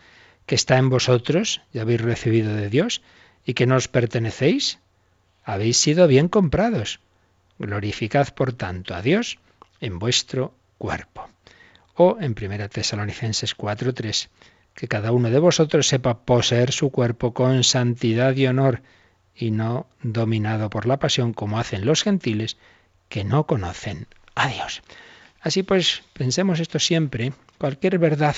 que 0.46 0.56
está 0.56 0.78
en 0.78 0.90
vosotros 0.90 1.62
y 1.74 1.80
habéis 1.80 2.02
recibido 2.02 2.56
de 2.56 2.70
Dios, 2.70 3.02
y 3.46 3.54
que 3.54 3.66
no 3.66 3.76
os 3.76 3.88
pertenecéis? 3.88 4.80
Habéis 5.44 5.78
sido 5.78 6.08
bien 6.08 6.28
comprados. 6.28 7.00
Glorificad, 7.58 8.30
por 8.30 8.54
tanto, 8.54 8.94
a 8.96 9.02
Dios 9.02 9.40
en 9.80 10.00
vuestro 10.00 10.54
cuerpo. 10.78 11.30
O 11.96 12.18
en 12.20 12.36
1 12.40 12.70
Tesalonicenses 12.70 13.56
4, 13.56 13.94
3, 13.94 14.30
que 14.74 14.88
cada 14.88 15.12
uno 15.12 15.30
de 15.30 15.40
vosotros 15.40 15.88
sepa 15.88 16.20
poseer 16.20 16.72
su 16.72 16.92
cuerpo 16.92 17.34
con 17.34 17.64
santidad 17.64 18.36
y 18.36 18.48
honor, 18.48 18.82
y 19.36 19.52
no 19.52 19.88
dominado 20.02 20.70
por 20.70 20.86
la 20.86 20.98
pasión 20.98 21.34
como 21.34 21.60
hacen 21.60 21.86
los 21.86 22.04
gentiles 22.04 22.58
que 23.10 23.24
no 23.24 23.46
conocen 23.46 24.08
a 24.36 24.48
Dios. 24.48 24.82
Así 25.42 25.64
pues, 25.64 26.04
pensemos 26.14 26.60
esto 26.60 26.80
siempre, 26.80 27.34
cualquier 27.58 27.98
verdad 27.98 28.36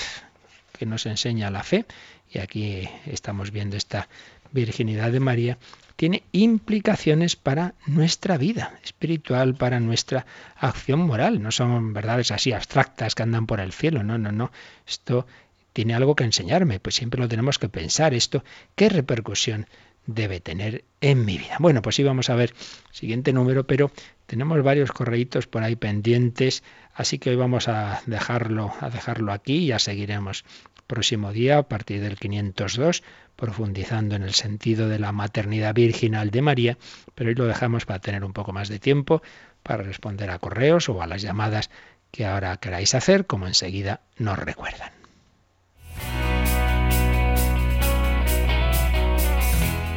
que 0.76 0.86
nos 0.86 1.06
enseña 1.06 1.50
la 1.50 1.62
fe, 1.62 1.86
y 2.30 2.38
aquí 2.38 2.88
estamos 3.06 3.50
viendo 3.52 3.76
esta 3.76 4.08
virginidad 4.54 5.12
de 5.12 5.20
María, 5.20 5.58
tiene 5.96 6.22
implicaciones 6.32 7.36
para 7.36 7.74
nuestra 7.86 8.38
vida 8.38 8.78
espiritual, 8.82 9.54
para 9.54 9.80
nuestra 9.80 10.26
acción 10.56 11.00
moral. 11.00 11.42
No 11.42 11.50
son 11.50 11.92
verdades 11.92 12.30
así 12.30 12.52
abstractas 12.52 13.14
que 13.14 13.22
andan 13.22 13.46
por 13.46 13.60
el 13.60 13.72
cielo, 13.72 14.02
no, 14.02 14.16
no, 14.16 14.32
no. 14.32 14.50
Esto 14.86 15.26
tiene 15.72 15.94
algo 15.94 16.14
que 16.16 16.24
enseñarme, 16.24 16.80
pues 16.80 16.94
siempre 16.94 17.20
lo 17.20 17.28
tenemos 17.28 17.58
que 17.58 17.68
pensar. 17.68 18.14
Esto, 18.14 18.44
¿qué 18.74 18.88
repercusión 18.88 19.66
debe 20.06 20.40
tener 20.40 20.84
en 21.00 21.24
mi 21.24 21.36
vida? 21.36 21.56
Bueno, 21.58 21.82
pues 21.82 21.96
sí 21.96 22.02
vamos 22.02 22.30
a 22.30 22.34
ver 22.34 22.54
siguiente 22.90 23.32
número, 23.32 23.66
pero 23.66 23.90
tenemos 24.26 24.62
varios 24.62 24.92
correitos 24.92 25.46
por 25.46 25.62
ahí 25.62 25.76
pendientes, 25.76 26.62
así 26.94 27.18
que 27.18 27.30
hoy 27.30 27.36
vamos 27.36 27.68
a 27.68 28.02
dejarlo, 28.06 28.72
a 28.80 28.90
dejarlo 28.90 29.32
aquí 29.32 29.64
y 29.64 29.66
ya 29.66 29.78
seguiremos 29.78 30.44
próximo 30.86 31.32
día 31.32 31.58
a 31.58 31.68
partir 31.68 32.00
del 32.00 32.18
502 32.18 33.02
profundizando 33.36 34.14
en 34.14 34.22
el 34.22 34.34
sentido 34.34 34.88
de 34.88 34.98
la 34.98 35.12
maternidad 35.12 35.74
virginal 35.74 36.30
de 36.30 36.42
María, 36.42 36.78
pero 37.14 37.30
hoy 37.30 37.34
lo 37.34 37.46
dejamos 37.46 37.84
para 37.84 37.98
tener 37.98 38.24
un 38.24 38.32
poco 38.32 38.52
más 38.52 38.68
de 38.68 38.78
tiempo 38.78 39.22
para 39.62 39.82
responder 39.82 40.30
a 40.30 40.38
correos 40.38 40.88
o 40.88 41.02
a 41.02 41.06
las 41.06 41.22
llamadas 41.22 41.70
que 42.10 42.26
ahora 42.26 42.56
queráis 42.58 42.94
hacer, 42.94 43.26
como 43.26 43.46
enseguida 43.46 44.02
nos 44.18 44.38
recuerdan. 44.38 44.92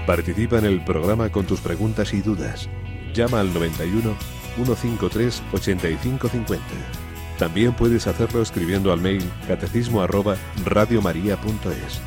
Participa 0.07 0.57
en 0.57 0.65
el 0.65 0.83
programa 0.85 1.29
con 1.29 1.45
tus 1.45 1.59
preguntas 1.59 2.13
y 2.13 2.21
dudas. 2.21 2.69
Llama 3.13 3.41
al 3.41 3.53
91 3.53 4.15
153 4.55 5.43
8550. 5.51 7.06
También 7.37 7.73
puedes 7.73 8.07
hacerlo 8.07 8.41
escribiendo 8.41 8.91
al 8.91 8.99
mail 8.99 9.23
catecismo 9.47 10.01
arroba 10.01 10.35
radiomaria.es. 10.65 12.01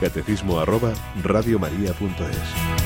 Catecismo 0.00 0.58
arroba 0.58 0.92
radiomaria.es. 1.22 2.77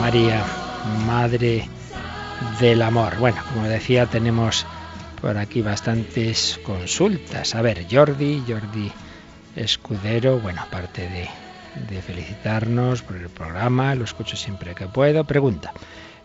María, 0.00 0.44
Madre 1.06 1.68
del 2.60 2.82
Amor. 2.82 3.18
Bueno, 3.18 3.42
como 3.52 3.66
decía, 3.66 4.06
tenemos 4.06 4.64
por 5.20 5.36
aquí 5.36 5.60
bastantes 5.60 6.60
consultas. 6.62 7.56
A 7.56 7.62
ver, 7.62 7.84
Jordi, 7.90 8.44
Jordi 8.46 8.92
Escudero, 9.56 10.38
bueno, 10.38 10.62
aparte 10.62 11.02
de, 11.02 11.28
de 11.92 12.00
felicitarnos 12.00 13.02
por 13.02 13.16
el 13.16 13.28
programa, 13.28 13.94
lo 13.96 14.04
escucho 14.04 14.36
siempre 14.36 14.76
que 14.76 14.86
puedo, 14.86 15.24
pregunta. 15.24 15.72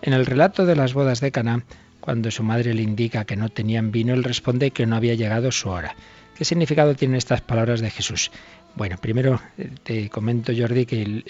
En 0.03 0.13
el 0.13 0.28
relato 0.28 0.67
de 0.67 0.76
las 0.76 0.93
bodas 0.93 1.19
de 1.19 1.32
Caná, 1.32 1.63
cuando 1.99 2.30
su 2.30 2.43
madre 2.43 2.76
le 2.76 2.84
indica 2.84 3.26
que 3.26 3.36
no 3.36 3.49
tenían 3.49 3.91
vino, 3.91 4.13
él 4.13 4.23
responde 4.23 4.69
que 4.69 4.86
no 4.86 4.95
había 4.95 5.15
llegado 5.15 5.51
su 5.51 5.69
hora. 5.69 5.95
¿Qué 6.36 6.43
significado 6.43 6.95
tienen 6.95 7.15
estas 7.15 7.39
palabras 7.39 7.79
de 7.79 7.89
Jesús? 7.89 8.29
Bueno, 8.75 8.97
primero 8.97 9.41
eh, 9.57 9.69
te 9.83 10.09
comento, 10.09 10.51
Jordi, 10.55 10.86
que 10.86 11.23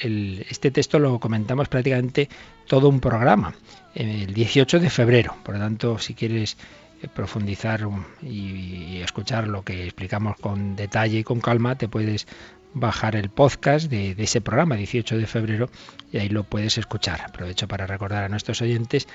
este 0.50 0.72
texto 0.72 0.98
lo 0.98 1.20
comentamos 1.20 1.70
prácticamente 1.70 2.28
todo 2.66 2.90
un 2.90 3.00
programa, 3.00 3.54
el 3.94 4.34
18 4.34 4.80
de 4.80 4.90
febrero. 4.90 5.36
Por 5.44 5.56
lo 5.56 5.62
tanto, 5.62 6.00
si 6.00 6.16
quieres 6.16 6.58
eh, 7.04 7.08
profundizar 7.08 7.88
y, 8.24 8.98
escuchar 9.04 9.48
lo 9.48 9.64
que 9.64 9.84
explicamos 9.84 10.38
con 10.38 10.76
detalle 10.76 11.20
y 11.20 11.24
con 11.24 11.40
calma, 11.40 11.78
te 11.78 11.88
puedes 11.88 12.26
bajar 12.74 13.16
el 13.16 13.30
podcast 13.30 13.88
de, 13.92 14.16
de, 14.16 14.24
ese 14.24 14.42
programa, 14.42 14.76
18 14.76 15.20
de 15.20 15.28
febrero, 15.28 15.70
y 16.12 16.18
ahí 16.18 16.30
lo 16.30 16.46
puedes 16.46 16.80
escuchar. 16.80 17.22
Aprovecho 17.22 17.68
para 17.68 17.86
recordar 17.86 18.24
a 18.24 18.30
nuestros 18.30 18.60
oyentes 18.64 19.08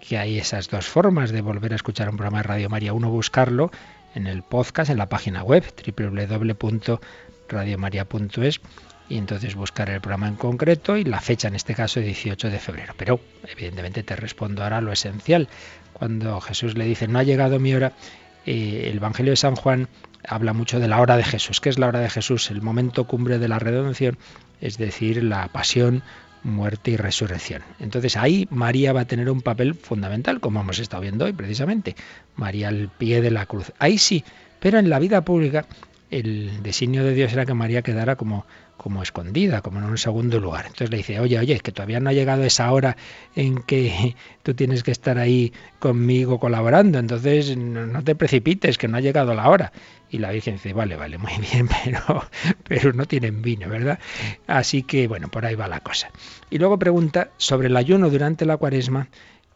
que 0.00 0.18
hay 0.18 0.38
esas 0.38 0.68
dos 0.68 0.86
formas 0.86 1.30
de 1.30 1.40
volver 1.40 1.72
a 1.72 1.76
escuchar 1.76 2.08
un 2.08 2.16
programa 2.16 2.38
de 2.38 2.42
Radio 2.42 2.68
María. 2.68 2.92
Uno, 2.92 3.10
buscarlo 3.10 3.70
en 4.16 4.26
el 4.26 4.42
podcast, 4.42 4.90
en 4.90 4.98
la 4.98 5.08
página 5.08 5.44
web 5.44 5.62
www.radiomaria.es 5.96 8.60
y 9.08 9.18
entonces 9.18 9.54
buscar 9.54 9.88
el 9.90 10.00
programa 10.00 10.26
en 10.26 10.34
concreto 10.34 10.96
y 10.96 11.04
la 11.04 11.20
fecha, 11.20 11.46
en 11.46 11.54
este 11.54 11.74
caso 11.74 12.00
18 12.00 12.50
de 12.50 12.58
febrero. 12.58 12.92
Pero 12.96 13.20
evidentemente 13.46 14.02
te 14.02 14.16
respondo 14.16 14.64
ahora 14.64 14.80
lo 14.80 14.90
esencial. 14.90 15.48
Cuando 15.92 16.40
Jesús 16.40 16.76
le 16.76 16.86
dice, 16.86 17.06
no 17.06 17.20
ha 17.20 17.22
llegado 17.22 17.60
mi 17.60 17.72
hora, 17.74 17.92
eh, 18.46 18.88
el 18.90 18.96
Evangelio 18.96 19.30
de 19.32 19.36
San 19.36 19.54
Juan 19.54 19.88
habla 20.26 20.52
mucho 20.52 20.80
de 20.80 20.88
la 20.88 21.00
hora 21.00 21.16
de 21.16 21.24
Jesús. 21.24 21.60
¿Qué 21.60 21.68
es 21.68 21.78
la 21.78 21.86
hora 21.86 22.00
de 22.00 22.10
Jesús? 22.10 22.50
El 22.50 22.62
momento 22.62 23.06
cumbre 23.06 23.38
de 23.38 23.48
la 23.48 23.58
redención, 23.58 24.18
es 24.60 24.78
decir, 24.78 25.22
la 25.22 25.48
pasión, 25.48 26.02
muerte 26.42 26.92
y 26.92 26.96
resurrección. 26.96 27.62
Entonces 27.80 28.16
ahí 28.16 28.46
María 28.50 28.92
va 28.92 29.02
a 29.02 29.06
tener 29.06 29.30
un 29.30 29.42
papel 29.42 29.74
fundamental, 29.74 30.40
como 30.40 30.60
hemos 30.60 30.78
estado 30.78 31.02
viendo 31.02 31.24
hoy 31.24 31.32
precisamente. 31.32 31.96
María 32.36 32.68
al 32.68 32.88
pie 32.88 33.20
de 33.20 33.30
la 33.30 33.46
cruz. 33.46 33.72
Ahí 33.78 33.98
sí, 33.98 34.24
pero 34.60 34.78
en 34.78 34.90
la 34.90 34.98
vida 34.98 35.22
pública 35.22 35.66
el 36.10 36.62
designio 36.62 37.04
de 37.04 37.14
Dios 37.14 37.32
era 37.32 37.46
que 37.46 37.54
María 37.54 37.82
quedara 37.82 38.16
como 38.16 38.46
como 38.76 39.02
escondida, 39.02 39.62
como 39.62 39.78
en 39.78 39.84
un 39.84 39.98
segundo 39.98 40.38
lugar. 40.38 40.66
Entonces 40.66 40.90
le 40.90 40.98
dice, 40.98 41.18
oye, 41.18 41.38
oye, 41.38 41.58
que 41.60 41.72
todavía 41.72 42.00
no 42.00 42.10
ha 42.10 42.12
llegado 42.12 42.44
esa 42.44 42.70
hora 42.70 42.96
en 43.34 43.62
que 43.62 44.14
tú 44.42 44.54
tienes 44.54 44.82
que 44.82 44.90
estar 44.90 45.18
ahí 45.18 45.52
conmigo 45.78 46.38
colaborando, 46.38 46.98
entonces 46.98 47.56
no, 47.56 48.04
te 48.04 48.14
precipites, 48.14 48.78
que 48.78 48.88
no 48.88 48.98
ha 48.98 49.00
llegado 49.00 49.34
la 49.34 49.48
hora. 49.48 49.72
Y 50.10 50.18
la 50.18 50.30
Virgen 50.30 50.54
dice, 50.54 50.72
vale, 50.72 50.96
vale, 50.96 51.18
muy 51.18 51.32
bien, 51.52 51.68
pero, 51.84 52.22
pero 52.68 52.92
no 52.92 53.06
tienen 53.06 53.42
vino, 53.42 53.68
¿verdad? 53.68 53.98
Así 54.46 54.82
que, 54.82 55.08
bueno, 55.08 55.28
por 55.28 55.46
ahí 55.46 55.54
va 55.54 55.68
la 55.68 55.80
cosa. 55.80 56.10
Y 56.50 56.58
luego 56.58 56.78
pregunta 56.78 57.30
sobre 57.38 57.68
el 57.68 57.76
ayuno 57.76 58.10
durante 58.10 58.44
la 58.44 58.56
cuaresma. 58.56 59.08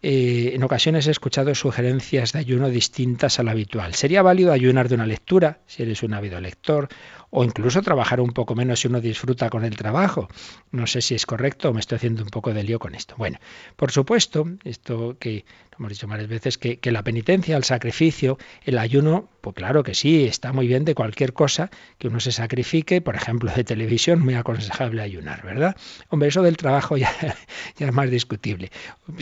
Eh, 0.03 0.53
en 0.55 0.63
ocasiones 0.63 1.07
he 1.07 1.11
escuchado 1.11 1.55
sugerencias 1.55 2.33
de 2.33 2.39
ayuno 2.39 2.71
distintas 2.71 3.39
al 3.39 3.49
habitual. 3.49 3.95
¿Sería 3.95 4.23
válido 4.23 4.53
ayunar 4.53 4.89
de 4.89 4.95
una 4.95 5.07
lectura, 5.07 5.61
si 5.67 5.83
eres 5.83 6.03
un 6.03 6.15
ávido 6.15 6.41
lector, 6.41 6.89
o 7.31 7.45
incluso 7.45 7.83
trabajar 7.83 8.21
un 8.21 8.33
poco 8.33 8.55
menos 8.55 8.81
si 8.81 8.89
uno 8.89 9.01
disfruta 9.01 9.51
con 9.51 9.65
el 9.65 9.77
trabajo. 9.77 10.29
No 10.73 10.87
sé 10.87 11.01
si 11.01 11.15
es 11.15 11.27
correcto 11.27 11.71
o 11.71 11.73
me 11.73 11.81
estoy 11.81 11.97
haciendo 11.97 12.23
un 12.23 12.31
poco 12.31 12.53
de 12.53 12.63
lío 12.63 12.79
con 12.79 12.95
esto. 12.95 13.15
Bueno, 13.17 13.39
por 13.77 13.93
supuesto, 13.93 14.47
esto 14.65 15.17
que 15.19 15.45
hemos 15.81 15.91
dicho 15.91 16.07
varias 16.07 16.29
veces, 16.29 16.59
que, 16.59 16.79
que 16.79 16.93
la 16.93 17.03
penitencia, 17.03 17.57
el 17.57 17.65
sacrificio, 17.65 18.37
el 18.65 18.77
ayuno, 18.77 19.29
pues 19.41 19.57
claro 19.57 19.83
que 19.83 19.95
sí, 19.95 20.25
está 20.25 20.53
muy 20.53 20.67
bien 20.67 20.85
de 20.85 20.95
cualquier 20.95 21.33
cosa 21.33 21.71
que 21.97 22.09
uno 22.09 22.21
se 22.21 22.33
sacrifique, 22.33 23.01
por 23.01 23.17
ejemplo, 23.17 23.51
de 23.51 23.65
televisión, 23.65 24.21
muy 24.21 24.35
aconsejable 24.35 25.01
ayunar, 25.01 25.43
¿verdad? 25.43 25.75
Hombre, 26.11 26.29
eso 26.29 26.43
del 26.43 26.59
trabajo 26.59 26.99
ya, 26.99 27.11
ya 27.79 27.87
es 27.87 27.95
más 27.95 28.11
discutible. 28.11 28.71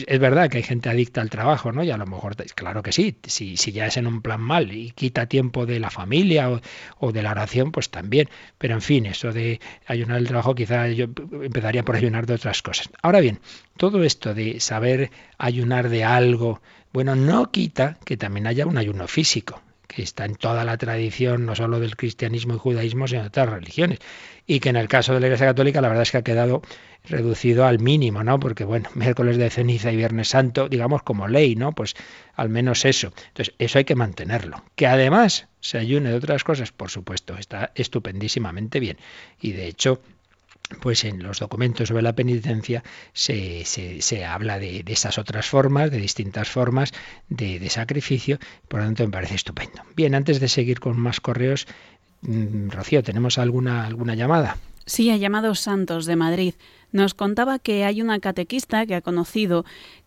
Es 0.05 0.19
verdad 0.19 0.49
que 0.49 0.57
hay 0.57 0.63
gente 0.63 0.89
adicta 0.89 1.21
al 1.21 1.29
trabajo, 1.29 1.71
¿no? 1.71 1.81
Y 1.81 1.91
a 1.91 1.97
lo 1.97 2.05
mejor, 2.05 2.35
claro 2.35 2.83
que 2.83 2.91
sí, 2.91 3.17
si, 3.23 3.55
si 3.55 3.71
ya 3.71 3.87
es 3.87 3.95
en 3.95 4.05
un 4.05 4.21
plan 4.21 4.41
mal 4.41 4.73
y 4.73 4.91
quita 4.91 5.27
tiempo 5.27 5.65
de 5.65 5.79
la 5.79 5.89
familia 5.89 6.51
o, 6.51 6.59
o 6.97 7.13
de 7.13 7.23
la 7.23 7.31
oración, 7.31 7.71
pues 7.71 7.89
también. 7.99 8.29
Pero 8.57 8.73
en 8.75 8.81
fin, 8.81 9.05
eso 9.05 9.31
de 9.33 9.59
ayunar 9.85 10.17
el 10.17 10.27
trabajo 10.27 10.55
quizá 10.55 10.87
yo 10.87 11.05
empezaría 11.43 11.83
por 11.83 11.95
ayunar 11.95 12.25
de 12.25 12.35
otras 12.35 12.61
cosas. 12.61 12.89
Ahora 13.01 13.19
bien, 13.19 13.39
todo 13.77 14.03
esto 14.03 14.33
de 14.33 14.59
saber 14.59 15.11
ayunar 15.37 15.89
de 15.89 16.03
algo, 16.03 16.61
bueno, 16.93 17.15
no 17.15 17.51
quita 17.51 17.97
que 18.05 18.17
también 18.17 18.47
haya 18.47 18.65
un 18.65 18.77
ayuno 18.77 19.07
físico 19.07 19.61
que 19.89 20.03
está 20.03 20.25
en 20.25 20.35
toda 20.35 20.63
la 20.63 20.77
tradición, 20.77 21.47
no 21.47 21.55
solo 21.55 21.79
del 21.79 21.97
cristianismo 21.97 22.53
y 22.53 22.59
judaísmo, 22.59 23.07
sino 23.07 23.21
de 23.21 23.27
otras 23.27 23.49
religiones. 23.49 23.97
Y 24.45 24.59
que 24.59 24.69
en 24.69 24.75
el 24.75 24.87
caso 24.87 25.13
de 25.13 25.19
la 25.19 25.25
Iglesia 25.25 25.47
Católica, 25.47 25.81
la 25.81 25.87
verdad 25.87 26.03
es 26.03 26.11
que 26.11 26.17
ha 26.17 26.21
quedado 26.21 26.61
reducido 27.05 27.65
al 27.65 27.79
mínimo, 27.79 28.23
¿no? 28.23 28.39
Porque, 28.39 28.65
bueno, 28.65 28.87
miércoles 28.95 29.37
de 29.37 29.49
ceniza 29.49 29.91
y 29.91 29.97
viernes 29.97 30.29
santo, 30.29 30.69
digamos 30.69 31.01
como 31.01 31.27
ley, 31.27 31.55
¿no? 31.55 31.73
Pues 31.73 31.95
al 32.35 32.49
menos 32.49 32.85
eso. 32.85 33.11
Entonces, 33.29 33.55
eso 33.57 33.79
hay 33.79 33.85
que 33.85 33.95
mantenerlo. 33.95 34.63
Que 34.75 34.85
además 34.85 35.47
se 35.59 35.79
ayune 35.79 36.11
de 36.11 36.15
otras 36.15 36.43
cosas, 36.43 36.71
por 36.71 36.91
supuesto, 36.91 37.35
está 37.35 37.71
estupendísimamente 37.73 38.79
bien. 38.79 38.97
Y 39.41 39.53
de 39.53 39.67
hecho, 39.67 40.01
pues 40.81 41.03
en 41.03 41.23
los 41.23 41.39
documentos 41.39 41.87
sobre 41.87 42.03
la 42.03 42.13
penitencia 42.13 42.83
se, 43.13 43.63
se, 43.65 44.25
habla 44.25 44.59
de, 44.59 44.83
de, 44.83 44.97
otras 45.17 45.47
formas, 45.47 45.91
de 45.91 45.97
distintas 45.97 46.49
formas 46.49 46.91
de, 47.27 47.59
de, 47.59 47.69
sacrificio, 47.69 48.39
por 48.67 48.79
lo 48.79 48.85
tanto 48.85 49.03
me 49.03 49.11
parece 49.11 49.35
estupendo. 49.35 49.81
Bien, 49.95 50.15
antes 50.15 50.39
de 50.39 50.47
seguir 50.47 50.79
con 50.79 50.99
más 50.99 51.19
correos, 51.19 51.67
mm, 52.21 52.69
Rocío, 52.69 53.03
¿tenemos 53.03 53.37
alguna, 53.37 53.85
alguna 53.85 54.15
llamada? 54.15 54.57
Sí, 54.85 55.11
ha 55.11 55.17
llamado 55.17 55.53
Santos 55.53 56.05
de 56.05 56.15
Madrid. 56.15 56.55
Nos 56.91 57.13
contaba 57.13 57.59
que 57.59 57.85
hay 57.85 58.01
una 58.01 58.19
catequista 58.19 58.87
que 58.87 58.95
ha 58.95 59.01
conocido 59.01 59.63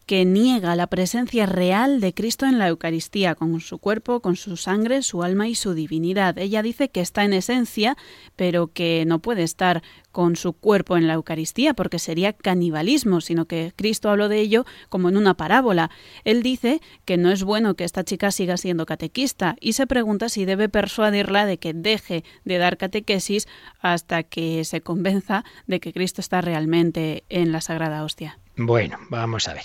que 0.07 0.25
niega 0.25 0.77
la 0.77 0.87
presencia 0.87 1.47
real 1.47 2.01
de 2.01 2.15
Cristo 2.15 2.47
en 2.47 2.59
la 2.59 2.69
Eucaristía, 2.69 3.35
con 3.35 3.61
su 3.61 3.79
cuerpo, 3.79 4.21
con 4.21 4.37
su 4.37 4.57
sangre, 4.57 5.03
su 5.03 5.23
alma 5.23 5.49
y 5.49 5.55
su 5.55 5.75
divinidad. 5.75 6.39
Ella 6.39 6.63
dice 6.63 6.91
que 6.91 7.01
está 7.01 7.25
en 7.25 7.33
esencia, 7.33 7.97
pero 8.37 8.69
que 8.69 9.05
no 9.07 9.21
puede 9.21 9.43
estar 9.43 9.83
con 10.11 10.37
su 10.37 10.53
cuerpo 10.53 10.97
en 10.97 11.07
la 11.07 11.15
Eucaristía, 11.15 11.75
porque 11.75 11.99
sería 11.99 12.33
canibalismo, 12.33 13.21
sino 13.21 13.47
que 13.47 13.73
Cristo 13.77 14.11
habló 14.11 14.29
de 14.29 14.41
ello 14.41 14.67
como 14.89 15.09
en 15.09 15.17
una 15.17 15.35
parábola. 15.35 15.91
Él 16.25 16.43
dice 16.43 16.81
que 17.05 17.17
no 17.17 17.31
es 17.31 17.45
bueno 17.45 17.75
que 17.75 17.85
esta 17.85 18.05
chica 18.05 18.31
siga 18.31 18.57
siendo 18.57 18.87
catequista 18.87 19.57
y 19.61 19.73
se 19.73 19.87
pregunta 19.87 20.29
si 20.29 20.45
debe 20.45 20.69
persuadirla 20.69 21.47
de 21.47 21.59
que 21.59 21.73
deje 21.73 22.25
de 22.45 22.59
dar 22.59 22.77
catequesis 22.77 23.49
hasta 23.81 24.23
que 24.23 24.65
se 24.65 24.81
convenza 24.81 25.45
de 25.67 25.81
que 25.81 25.93
Cristo 25.93 26.21
está 26.21 26.41
realmente 26.41 27.25
en 27.29 27.53
la 27.53 27.61
Sagrada 27.61 28.05
Hostia. 28.05 28.39
Bueno, 28.57 28.99
vamos 29.09 29.49
a 29.49 29.55
ver. 29.55 29.65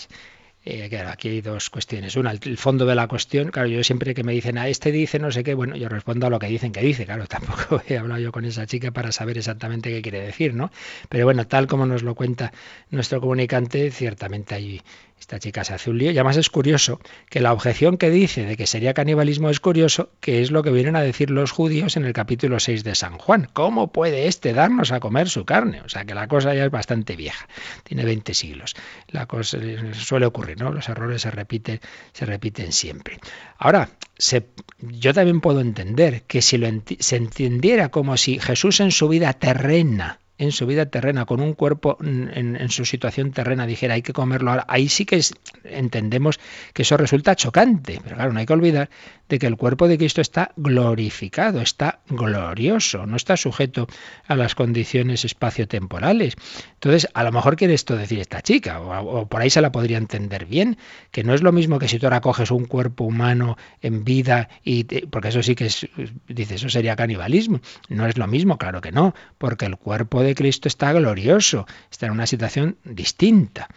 Eh, 0.70 0.88
claro, 0.90 1.10
aquí 1.10 1.30
hay 1.30 1.42
dos 1.42 1.70
cuestiones. 1.70 2.18
Una, 2.18 2.32
el, 2.32 2.58
fondo 2.58 2.86
de 2.86 2.94
la 2.96 3.08
cuestión. 3.08 3.52
Claro, 3.52 3.70
yo 3.70 3.84
siempre 3.86 4.14
que 4.14 4.24
me 4.24 4.34
dicen, 4.34 4.58
a 4.58 4.64
ah, 4.64 4.68
este 4.68 4.92
dice 4.92 5.18
no 5.18 5.32
sé 5.32 5.44
qué, 5.44 5.54
bueno, 5.54 5.78
yo 5.78 5.88
respondo 5.88 6.28
a 6.28 6.30
lo 6.30 6.40
que 6.40 6.48
dicen 6.48 6.74
que 6.74 6.82
dice. 6.82 7.06
Claro, 7.06 7.26
tampoco 7.28 7.82
he 7.88 7.98
hablado 7.98 8.20
yo 8.20 8.32
con 8.34 8.44
esa 8.46 8.66
chica 8.66 8.92
para 8.92 9.12
saber 9.14 9.38
exactamente 9.38 9.90
qué 9.92 10.02
quiere 10.02 10.22
decir, 10.22 10.54
¿no? 10.54 10.72
Pero 11.10 11.26
bueno, 11.26 11.48
tal 11.48 11.68
como 11.68 11.86
nos 11.86 12.04
lo 12.04 12.16
cuenta 12.16 12.52
nuestro 12.90 13.22
comunicante, 13.22 13.92
ciertamente 13.92 14.56
hay 14.56 14.82
esta 15.20 15.40
chica 15.40 15.64
se 15.64 15.74
hace 15.74 15.90
un 15.90 15.98
lío. 15.98 16.12
Y 16.12 16.18
además 16.18 16.38
es 16.38 16.50
curioso 16.50 17.00
que 17.30 17.42
la 17.42 17.54
objeción 17.54 17.98
que 17.98 18.10
dice 18.10 18.46
de 18.46 18.56
que 18.56 18.68
sería 18.68 18.94
canibalismo 18.94 19.50
es 19.50 19.60
curioso, 19.60 20.10
que 20.20 20.42
es 20.42 20.52
lo 20.52 20.64
que 20.64 20.72
vienen 20.72 20.96
a 20.96 21.02
decir 21.02 21.32
los 21.32 21.52
judíos 21.52 21.98
en 21.98 22.06
el 22.06 22.14
capítulo 22.14 22.60
6 22.60 22.84
de 22.84 22.96
San 22.96 23.18
Juan. 23.18 23.50
¿Cómo 23.54 23.92
puede 23.92 24.28
éste 24.28 24.54
darnos 24.54 24.92
a 24.92 25.00
comer 25.00 25.30
su 25.30 25.46
carne? 25.46 25.82
O 25.82 25.90
sea 25.90 26.06
que 26.06 26.14
la 26.14 26.28
cosa 26.28 26.54
ya 26.54 26.66
es 26.66 26.72
bastante 26.72 27.16
vieja, 27.16 27.48
tiene 27.84 28.06
20 28.06 28.34
siglos. 28.34 28.76
La 29.08 29.26
cosa 29.26 29.58
suele 29.94 30.26
ocurrir, 30.26 30.60
¿no? 30.60 30.72
Los 30.72 30.90
errores 30.90 31.22
se 31.22 31.32
repiten, 31.32 31.80
se 32.14 32.26
repiten 32.26 32.72
siempre. 32.72 33.20
Ahora, 33.58 33.90
yo 34.80 35.14
también 35.14 35.42
puedo 35.42 35.62
entender 35.62 36.24
que 36.24 36.42
si 36.42 36.58
lo 36.58 36.68
se 37.00 37.16
entendiera 37.16 37.90
como 37.90 38.18
si 38.18 38.40
Jesús 38.40 38.80
en 38.80 38.92
su 38.92 39.08
vida 39.08 39.34
terrena 39.34 40.20
en 40.38 40.52
su 40.52 40.66
vida 40.66 40.86
terrena, 40.86 41.26
con 41.26 41.42
un 41.42 41.54
cuerpo 41.54 41.98
en, 42.02 42.70
su 42.70 42.86
situación 42.86 43.32
terrena, 43.32 43.66
dijera 43.66 43.96
hay 43.96 44.02
que 44.02 44.14
comerlo 44.14 44.52
ahora, 44.52 44.66
ahí 44.68 44.88
sí 44.90 45.06
que 45.06 45.20
entendemos 45.64 46.40
que 46.74 46.84
eso 46.84 46.98
resulta 46.98 47.36
chocante. 47.36 48.00
Pero 48.04 48.16
claro, 48.16 48.34
no 48.34 48.40
hay 48.40 48.46
que 48.46 48.54
olvidar 48.54 48.90
de 49.30 49.40
que 49.40 49.48
el 49.48 49.58
cuerpo 49.58 49.88
de 49.88 49.98
Cristo 49.98 50.22
está 50.22 50.52
glorificado, 50.56 51.62
está 51.62 52.00
glorioso, 52.08 53.06
no 53.06 53.16
está 53.16 53.36
sujeto 53.36 53.88
a 54.28 54.36
las 54.36 54.56
condiciones 54.56 55.26
espaciotemporales. 55.26 56.36
Entonces, 56.74 57.10
a 57.14 57.24
lo 57.24 57.32
mejor 57.32 57.56
quiere 57.56 57.74
esto 57.74 57.98
decir 57.98 58.20
esta 58.20 58.42
chica, 58.42 58.80
o, 58.82 59.28
por 59.28 59.42
ahí 59.42 59.50
se 59.50 59.62
la 59.62 59.72
podría 59.72 59.98
entender 59.98 60.46
bien, 60.46 60.78
que 61.12 61.24
no 61.24 61.34
es 61.34 61.42
lo 61.42 61.52
mismo 61.52 61.80
que 61.80 61.88
si 61.88 62.00
tú 62.00 62.06
ahora 62.06 62.22
coges 62.22 62.52
un 62.52 62.66
cuerpo 62.66 63.04
humano 63.04 63.58
en 63.82 64.04
vida, 64.04 64.50
y 64.64 64.84
porque 65.08 65.30
eso 65.30 65.44
sí 65.44 65.56
que 65.56 65.66
es, 65.66 65.88
dice, 66.28 66.56
eso 66.56 66.70
sería 66.70 66.96
canibalismo. 66.96 67.60
No 67.90 68.06
es 68.06 68.18
lo 68.18 68.28
mismo, 68.28 68.58
claro 68.58 68.82
que 68.82 68.92
no, 68.92 69.14
porque 69.38 69.66
el 69.66 69.78
cuerpo 69.78 70.22
de 70.22 70.27
Cristo 70.36 70.68
está 70.68 70.92
glorioso, 70.94 71.68
está 71.92 72.08
en 72.08 72.14
una 72.14 72.28
situación 72.28 72.78
distinta. 72.84 73.68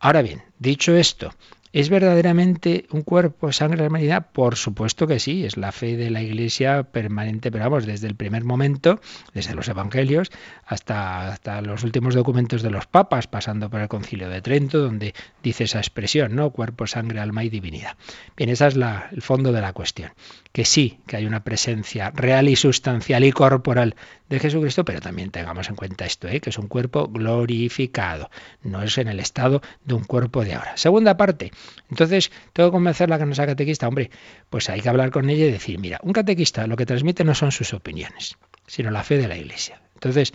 Ahora 0.00 0.22
bien, 0.22 0.42
dicho 0.58 0.94
esto, 0.94 1.34
¿Es 1.72 1.90
verdaderamente 1.90 2.86
un 2.90 3.02
cuerpo, 3.02 3.52
sangre, 3.52 3.86
humanidad? 3.86 4.28
Por 4.32 4.56
supuesto 4.56 5.06
que 5.06 5.18
sí, 5.18 5.44
es 5.44 5.56
la 5.56 5.70
fe 5.70 5.96
de 5.96 6.10
la 6.10 6.22
Iglesia 6.22 6.84
permanente, 6.84 7.50
pero 7.50 7.64
vamos, 7.64 7.84
desde 7.84 8.06
el 8.06 8.14
primer 8.14 8.44
momento, 8.44 9.00
desde 9.34 9.54
los 9.54 9.68
Evangelios 9.68 10.30
hasta, 10.64 11.32
hasta 11.32 11.60
los 11.60 11.84
últimos 11.84 12.14
documentos 12.14 12.62
de 12.62 12.70
los 12.70 12.86
papas, 12.86 13.26
pasando 13.26 13.68
por 13.68 13.80
el 13.80 13.88
Concilio 13.88 14.30
de 14.30 14.40
Trento, 14.40 14.78
donde 14.78 15.14
dice 15.42 15.64
esa 15.64 15.78
expresión, 15.78 16.34
¿no? 16.34 16.50
Cuerpo, 16.50 16.86
sangre, 16.86 17.20
alma 17.20 17.44
y 17.44 17.50
divinidad. 17.50 17.96
Bien, 18.36 18.48
ese 18.50 18.66
es 18.66 18.76
la, 18.76 19.08
el 19.12 19.22
fondo 19.22 19.52
de 19.52 19.60
la 19.60 19.72
cuestión. 19.72 20.12
Que 20.52 20.64
sí, 20.64 21.00
que 21.06 21.16
hay 21.16 21.26
una 21.26 21.44
presencia 21.44 22.10
real 22.10 22.48
y 22.48 22.56
sustancial 22.56 23.24
y 23.24 23.32
corporal 23.32 23.94
de 24.28 24.38
Jesucristo, 24.40 24.84
pero 24.84 25.00
también 25.00 25.30
tengamos 25.30 25.68
en 25.68 25.76
cuenta 25.76 26.04
esto, 26.04 26.28
¿eh? 26.28 26.40
que 26.40 26.50
es 26.50 26.58
un 26.58 26.68
cuerpo 26.68 27.08
glorificado, 27.08 28.30
no 28.62 28.82
es 28.82 28.98
en 28.98 29.08
el 29.08 29.20
estado 29.20 29.62
de 29.84 29.94
un 29.94 30.04
cuerpo 30.04 30.44
de 30.44 30.54
ahora. 30.54 30.76
Segunda 30.76 31.16
parte, 31.16 31.50
entonces 31.90 32.30
tengo 32.52 32.70
que 32.70 32.72
convencerla 32.72 33.18
que 33.18 33.26
no 33.26 33.34
sea 33.34 33.46
catequista, 33.46 33.88
hombre, 33.88 34.10
pues 34.50 34.68
hay 34.68 34.80
que 34.80 34.88
hablar 34.88 35.10
con 35.10 35.30
ella 35.30 35.46
y 35.46 35.50
decir, 35.52 35.78
mira, 35.78 36.00
un 36.02 36.12
catequista 36.12 36.66
lo 36.66 36.76
que 36.76 36.86
transmite 36.86 37.24
no 37.24 37.34
son 37.34 37.52
sus 37.52 37.72
opiniones, 37.74 38.36
sino 38.66 38.90
la 38.90 39.02
fe 39.02 39.18
de 39.18 39.28
la 39.28 39.36
Iglesia. 39.36 39.80
Entonces, 39.94 40.32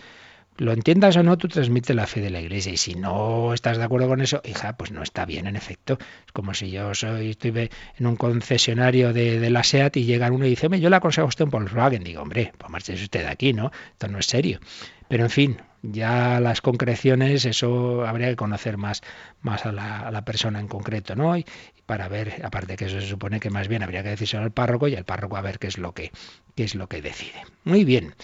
lo 0.56 0.72
entiendas 0.72 1.16
o 1.16 1.22
no, 1.22 1.36
tú 1.36 1.48
transmites 1.48 1.94
la 1.96 2.06
fe 2.06 2.20
de 2.20 2.30
la 2.30 2.40
Iglesia. 2.40 2.72
Y 2.72 2.76
si 2.76 2.94
no 2.94 3.54
estás 3.54 3.76
de 3.76 3.84
acuerdo 3.84 4.08
con 4.08 4.20
eso, 4.20 4.40
hija, 4.44 4.76
pues 4.76 4.92
no 4.92 5.02
está 5.02 5.24
bien, 5.24 5.46
en 5.46 5.56
efecto. 5.56 5.98
Es 6.26 6.32
como 6.32 6.54
si 6.54 6.70
yo 6.70 6.94
soy, 6.94 7.30
estoy 7.30 7.70
en 7.98 8.06
un 8.06 8.16
concesionario 8.16 9.12
de, 9.12 9.50
la 9.50 9.64
SEAT 9.64 9.96
y 9.96 10.04
llega 10.04 10.30
uno 10.30 10.46
y 10.46 10.50
dice, 10.50 10.68
yo 10.78 10.90
le 10.90 10.96
aconsejo 10.96 11.24
a 11.24 11.28
usted 11.28 11.44
un 11.44 11.50
Volkswagen. 11.50 12.04
Digo, 12.04 12.22
hombre, 12.22 12.52
pues 12.56 12.70
marche 12.70 12.94
usted 12.94 13.22
de 13.22 13.28
aquí, 13.28 13.52
¿no? 13.52 13.72
Esto 13.92 14.08
no 14.08 14.18
es 14.18 14.26
serio. 14.26 14.60
Pero 15.08 15.24
en 15.24 15.30
fin, 15.30 15.56
ya 15.92 16.40
las 16.40 16.60
concreciones, 16.60 17.44
eso 17.44 18.06
habría 18.06 18.28
que 18.28 18.36
conocer 18.36 18.76
más, 18.76 19.02
más 19.42 19.66
a, 19.66 19.72
la, 19.72 20.24
persona 20.24 20.60
en 20.60 20.68
concreto, 20.68 21.14
¿no? 21.14 21.36
Y, 21.36 21.44
para 21.86 22.08
ver, 22.08 22.40
aparte 22.44 22.76
que 22.76 22.86
eso 22.86 23.00
se 23.00 23.06
supone 23.06 23.40
que 23.40 23.50
más 23.50 23.68
bien 23.68 23.82
habría 23.82 24.02
que 24.02 24.08
decirse 24.10 24.36
al 24.36 24.50
párroco 24.50 24.88
y 24.88 24.94
el 24.94 25.04
párroco 25.04 25.36
a 25.36 25.42
ver 25.42 25.58
qué 25.58 25.66
es 25.66 25.78
lo 25.78 25.92
que, 25.92 26.12
qué 26.54 26.64
es 26.64 26.74
lo 26.74 26.88
que 26.88 27.02
decide. 27.02 27.42
Muy 27.64 27.84
bien. 27.84 28.14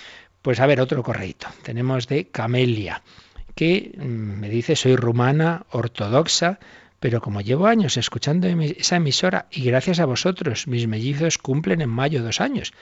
Pues 0.42 0.60
a 0.60 0.66
ver, 0.66 0.80
otro 0.80 1.02
correito. 1.02 1.48
Tenemos 1.62 2.08
de 2.08 2.28
Camelia, 2.28 3.02
que 3.54 3.92
mm, 3.96 4.02
me 4.02 4.48
dice, 4.48 4.76
soy 4.76 4.96
rumana, 4.96 5.66
ortodoxa, 5.70 6.58
pero 6.98 7.20
como 7.20 7.40
llevo 7.40 7.66
años 7.66 7.96
escuchando 7.96 8.46
esa 8.48 8.96
emisora 8.96 9.46
y 9.50 9.64
gracias 9.64 10.00
a 10.00 10.06
vosotros, 10.06 10.66
mis 10.66 10.86
mellizos 10.86 11.38
cumplen 11.38 11.82
en 11.82 11.90
mayo 11.90 12.22
dos 12.22 12.40
años. 12.40 12.72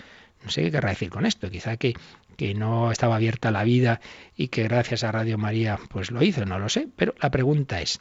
No 0.44 0.50
sé 0.50 0.62
qué 0.62 0.70
querrá 0.70 0.90
decir 0.90 1.10
con 1.10 1.26
esto, 1.26 1.50
quizá 1.50 1.76
que, 1.76 1.94
que 2.38 2.54
no 2.54 2.92
estaba 2.92 3.16
abierta 3.16 3.50
la 3.50 3.64
vida 3.64 4.00
y 4.36 4.46
que 4.46 4.62
gracias 4.62 5.02
a 5.02 5.10
Radio 5.10 5.36
María 5.38 5.76
pues 5.88 6.12
lo 6.12 6.22
hizo, 6.22 6.46
no 6.46 6.60
lo 6.60 6.68
sé, 6.68 6.86
pero 6.94 7.12
la 7.20 7.32
pregunta 7.32 7.80
es, 7.80 8.00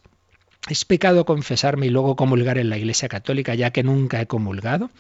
¿es 0.70 0.86
pecado 0.86 1.26
confesarme 1.26 1.88
y 1.88 1.90
luego 1.90 2.16
comulgar 2.16 2.60
en 2.60 2.70
la 2.70 2.78
Iglesia 2.78 3.10
Católica 3.10 3.56
ya 3.56 3.72
que 3.72 3.82
nunca 3.82 4.22
he 4.22 4.28
comulgado? 4.28 4.92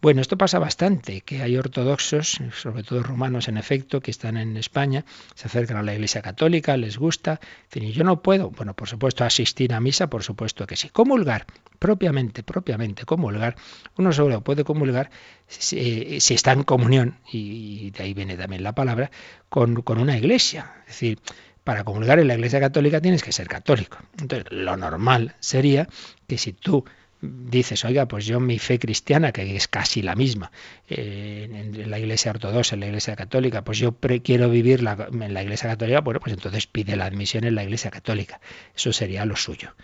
Bueno, 0.00 0.20
esto 0.20 0.38
pasa 0.38 0.60
bastante, 0.60 1.22
que 1.22 1.42
hay 1.42 1.56
ortodoxos, 1.56 2.38
sobre 2.52 2.84
todo 2.84 3.02
romanos 3.02 3.48
en 3.48 3.56
efecto, 3.56 4.00
que 4.00 4.12
están 4.12 4.36
en 4.36 4.56
España, 4.56 5.04
se 5.34 5.48
acercan 5.48 5.76
a 5.76 5.82
la 5.82 5.92
Iglesia 5.92 6.22
Católica, 6.22 6.76
les 6.76 6.98
gusta, 6.98 7.40
dicen, 7.64 7.88
¿y 7.88 7.92
yo 7.92 8.04
no 8.04 8.22
puedo? 8.22 8.50
Bueno, 8.50 8.74
por 8.74 8.88
supuesto, 8.88 9.24
asistir 9.24 9.74
a 9.74 9.80
misa, 9.80 10.08
por 10.08 10.22
supuesto 10.22 10.68
que 10.68 10.76
sí. 10.76 10.88
Comulgar, 10.90 11.46
propiamente, 11.80 12.44
propiamente 12.44 13.04
comulgar, 13.04 13.56
uno 13.96 14.12
solo 14.12 14.40
puede 14.40 14.62
comulgar 14.62 15.10
si, 15.48 16.16
está 16.32 16.52
en 16.52 16.62
comunión, 16.62 17.18
y, 17.32 17.90
de 17.90 18.04
ahí 18.04 18.14
viene 18.14 18.36
también 18.36 18.62
la 18.62 18.76
palabra, 18.76 19.10
con, 19.48 19.82
con 19.82 19.98
una 19.98 20.16
iglesia. 20.16 20.74
Es 20.82 20.94
decir, 20.94 21.18
para 21.64 21.82
comulgar 21.82 22.20
en 22.20 22.28
la 22.28 22.34
Iglesia 22.34 22.60
Católica 22.60 23.00
tienes 23.00 23.24
que 23.24 23.32
ser 23.32 23.48
católico. 23.48 23.98
Entonces, 24.20 24.46
lo 24.52 24.76
normal 24.76 25.34
sería 25.40 25.88
que 26.28 26.38
si 26.38 26.52
tú 26.52 26.84
dices, 27.20 27.84
oiga, 27.84 28.06
pues 28.06 28.26
yo 28.26 28.40
mi 28.40 28.58
fe 28.58 28.78
cristiana, 28.78 29.32
que 29.32 29.56
es 29.56 29.68
casi 29.68 30.02
la 30.02 30.14
misma 30.14 30.52
eh, 30.88 31.48
en, 31.50 31.90
la 31.90 31.98
iglesia 31.98 32.30
ortodoxa, 32.30 32.74
en 32.74 32.80
la 32.80 32.86
iglesia 32.86 33.16
católica, 33.16 33.62
pues 33.64 33.78
yo 33.78 33.96
quiero 34.22 34.48
vivir 34.50 34.80
en 34.80 35.34
la 35.34 35.42
iglesia 35.42 35.68
católica, 35.68 36.00
bueno, 36.00 36.20
pues 36.20 36.32
entonces 36.32 36.66
pide 36.66 36.96
la 36.96 37.06
admisión 37.06 37.44
en 37.44 37.54
la 37.54 37.64
iglesia 37.64 37.90
católica. 37.90 38.40
Eso 38.74 38.92
sería 38.92 39.24
lo 39.24 39.36
suyo. 39.36 39.74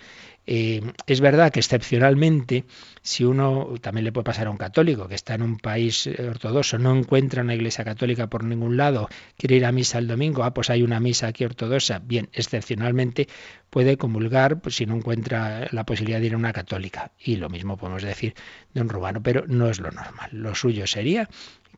Eh, 0.47 0.83
es 1.07 1.21
verdad 1.21 1.51
que 1.51 1.61
excepcionalmente, 1.61 2.65
si 3.03 3.25
uno 3.25 3.75
también 3.81 4.05
le 4.05 4.13
puede 4.13 4.25
pasar 4.25 4.47
a 4.47 4.51
un 4.51 4.57
católico 4.59 5.09
que 5.09 5.15
está 5.15 5.35
en 5.35 5.43
un 5.43 5.59
país 5.59 6.07
eh, 6.07 6.29
ortodoxo, 6.29 6.79
no 6.79 6.95
encuentra 6.95 7.43
una 7.43 7.55
iglesia 7.55 7.85
católica 7.85 8.29
por 8.29 8.45
ningún 8.45 8.77
lado, 8.77 9.09
quiere 9.39 9.57
ir 9.57 9.65
a 9.65 9.73
misa 9.73 9.99
el 9.99 10.07
domingo, 10.07 10.45
ah, 10.45 10.53
pues 10.53 10.71
hay 10.71 10.83
una 10.83 11.01
misa 11.01 11.29
aquí 11.29 11.45
ortodoxa, 11.45 12.01
bien, 12.01 12.29
excepcionalmente 12.33 13.29
puede 13.71 13.97
comulgar 13.97 14.61
pues, 14.61 14.77
si 14.77 14.87
no 14.87 14.97
encuentra 14.97 15.67
la 15.73 15.85
posibilidad 15.85 16.21
de 16.21 16.27
ir 16.27 16.35
a 16.35 16.39
una 16.39 16.53
católica. 16.53 17.13
Y 17.19 17.37
lo 17.37 17.49
mismo 17.49 17.77
podemos 17.77 18.03
decir 18.03 18.35
de 18.73 18.81
un 18.83 18.89
rubano, 18.89 19.23
pero 19.23 19.45
no 19.47 19.69
es 19.71 19.81
lo 19.81 19.91
normal. 19.91 20.31
Lo 20.33 20.55
suyo 20.55 20.87
sería 20.87 21.29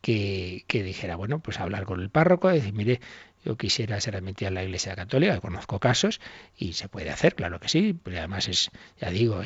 que, 0.02 0.64
que, 0.66 0.82
dijera, 0.82 1.16
bueno, 1.16 1.38
pues 1.38 1.60
hablar 1.60 1.84
con 1.84 2.00
el 2.00 2.10
párroco 2.10 2.48
decir, 2.48 2.74
mire, 2.74 3.00
yo 3.46 3.56
quisiera 3.56 4.00
ser 4.00 4.16
admitida 4.16 4.48
en 4.48 4.54
la 4.54 4.64
Iglesia 4.64 4.96
Católica, 4.96 5.40
conozco 5.40 5.78
casos 5.78 6.20
y 6.56 6.72
se 6.72 6.88
puede 6.88 7.10
hacer, 7.10 7.36
claro 7.36 7.60
que 7.60 7.68
sí, 7.68 7.96
pero 8.02 8.18
además 8.18 8.48
es, 8.48 8.70
ya 9.00 9.10
digo, 9.10 9.40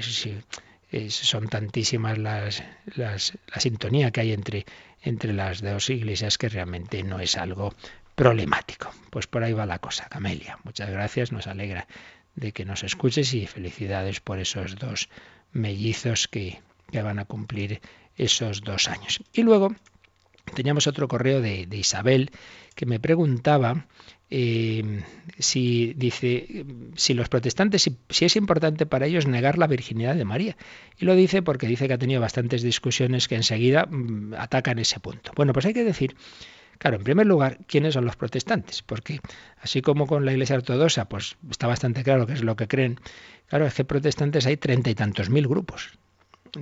son 1.08 1.48
tantísimas 1.48 2.16
las, 2.16 2.64
las, 2.96 3.34
la 3.46 3.60
sintonía 3.60 4.10
que 4.10 4.22
hay 4.22 4.32
entre, 4.32 4.64
entre 5.02 5.34
las 5.34 5.60
dos 5.60 5.90
iglesias 5.90 6.38
que 6.38 6.48
realmente 6.48 7.02
no 7.02 7.20
es 7.20 7.36
algo 7.36 7.74
problemático. 8.14 8.90
Pues 9.10 9.26
por 9.26 9.44
ahí 9.44 9.52
va 9.52 9.66
la 9.66 9.80
cosa, 9.80 10.08
Camelia. 10.08 10.58
Muchas 10.64 10.88
gracias, 10.88 11.30
nos 11.30 11.46
alegra 11.46 11.86
de 12.36 12.52
que 12.52 12.64
nos 12.64 12.82
escuches 12.82 13.34
y 13.34 13.46
felicidades 13.46 14.20
por 14.20 14.38
esos 14.38 14.76
dos 14.76 15.10
mellizos 15.52 16.26
que, 16.26 16.62
que 16.90 17.02
van 17.02 17.18
a 17.18 17.26
cumplir 17.26 17.82
esos 18.16 18.62
dos 18.62 18.88
años. 18.88 19.22
Y 19.34 19.42
luego 19.42 19.74
teníamos 20.54 20.86
otro 20.86 21.08
correo 21.08 21.40
de, 21.40 21.66
Isabel 21.72 22.30
que 22.74 22.86
me 22.86 23.00
preguntaba 23.00 23.86
eh, 24.30 25.02
si 25.38 25.92
dice 25.96 26.64
si 26.94 27.14
los 27.14 27.28
protestantes 27.28 27.82
si, 27.82 28.24
es 28.24 28.36
importante 28.36 28.86
para 28.86 29.06
ellos 29.06 29.26
negar 29.26 29.58
la 29.58 29.66
virginidad 29.66 30.14
de 30.14 30.24
María 30.24 30.56
y 30.98 31.04
lo 31.04 31.14
dice 31.16 31.42
porque 31.42 31.66
dice 31.66 31.88
que 31.88 31.94
ha 31.94 31.98
tenido 31.98 32.20
bastantes 32.20 32.62
discusiones 32.62 33.28
que 33.28 33.34
enseguida 33.34 33.86
mm, 33.86 34.34
atacan 34.34 34.78
ese 34.78 35.00
punto 35.00 35.32
bueno 35.34 35.52
pues 35.52 35.66
hay 35.66 35.74
que 35.74 35.84
decir 35.84 36.16
Claro, 36.78 36.96
en 36.96 37.04
primer 37.04 37.26
lugar, 37.26 37.58
¿quiénes 37.66 37.92
son 37.92 38.06
los 38.06 38.16
protestantes? 38.16 38.80
Porque 38.80 39.20
así 39.60 39.82
como 39.82 40.06
con 40.06 40.24
la 40.24 40.32
Iglesia 40.32 40.56
Ortodoxa, 40.56 41.10
pues 41.10 41.36
está 41.50 41.66
bastante 41.66 42.02
claro 42.02 42.26
qué 42.26 42.32
es 42.32 42.42
lo 42.42 42.56
que 42.56 42.68
creen. 42.68 42.98
Claro, 43.48 43.66
es 43.66 43.74
que 43.74 43.84
protestantes 43.84 44.46
hay 44.46 44.56
treinta 44.56 44.88
y 44.88 44.94
tantos 44.94 45.28
mil 45.28 45.46
grupos 45.46 45.90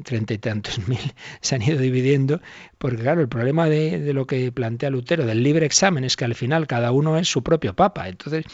treinta 0.05 0.34
y 0.34 0.39
tantos 0.39 0.78
mil 0.89 1.12
se 1.41 1.55
han 1.55 1.62
ido 1.62 1.78
dividiendo, 1.78 2.41
porque 2.78 2.99
claro, 2.99 3.20
el 3.20 3.28
problema 3.28 3.68
de, 3.68 3.99
de, 3.99 4.12
lo 4.12 4.26
que 4.26 4.53
plantea 4.53 4.91
Lutero, 4.91 5.26
del 5.26 5.43
libre 5.43 5.66
examen, 5.66 6.05
es 6.05 6.16
que 6.16 6.24
al 6.24 6.34
final 6.34 6.66
cada 6.66 6.93
uno 6.93 7.18
es 7.18 7.28
su 7.28 7.43
propio 7.43 7.74
papa. 7.74 8.09
Entonces, 8.09 8.45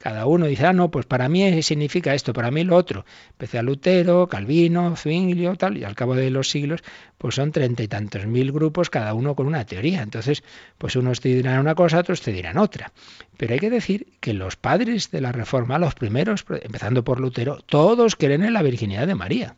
cada 0.00 0.24
uno 0.24 0.46
dice, 0.46 0.64
ah, 0.64 0.72
no, 0.72 0.90
pues 0.90 1.04
para 1.04 1.28
mí 1.28 1.62
significa 1.62 2.14
esto, 2.14 2.32
para 2.32 2.50
mí 2.50 2.64
lo 2.64 2.74
otro. 2.74 3.04
Empecé 3.32 3.58
a 3.58 3.62
Lutero, 3.62 4.28
Calvino, 4.28 4.96
Zwinglio, 4.96 5.56
tal, 5.56 5.76
y 5.76 5.84
al 5.84 5.94
cabo 5.94 6.14
de 6.14 6.30
los 6.30 6.48
siglos, 6.48 6.80
pues 7.18 7.34
son 7.34 7.52
treinta 7.52 7.82
y 7.82 7.88
tantos 7.88 8.26
mil 8.26 8.50
grupos, 8.50 8.88
cada 8.88 9.12
uno 9.12 9.34
con 9.36 9.46
una 9.46 9.66
teoría. 9.66 10.00
Entonces, 10.00 10.42
pues 10.78 10.96
unos 10.96 11.20
te 11.20 11.28
dirán 11.28 11.60
una 11.60 11.74
cosa, 11.74 11.98
otros 11.98 12.22
te 12.22 12.32
dirán 12.32 12.56
otra. 12.56 12.92
Pero 13.36 13.52
hay 13.52 13.60
que 13.60 13.68
decir 13.68 14.06
que 14.20 14.32
los 14.32 14.56
padres 14.56 15.10
de 15.10 15.20
la 15.20 15.32
Reforma, 15.32 15.78
los 15.78 15.94
primeros, 15.94 16.46
empezando 16.62 17.04
por 17.04 17.20
Lutero, 17.20 17.58
todos 17.66 18.16
creen 18.16 18.42
en 18.42 18.54
la 18.54 18.62
virginidad 18.62 19.06
de 19.06 19.14
María 19.14 19.56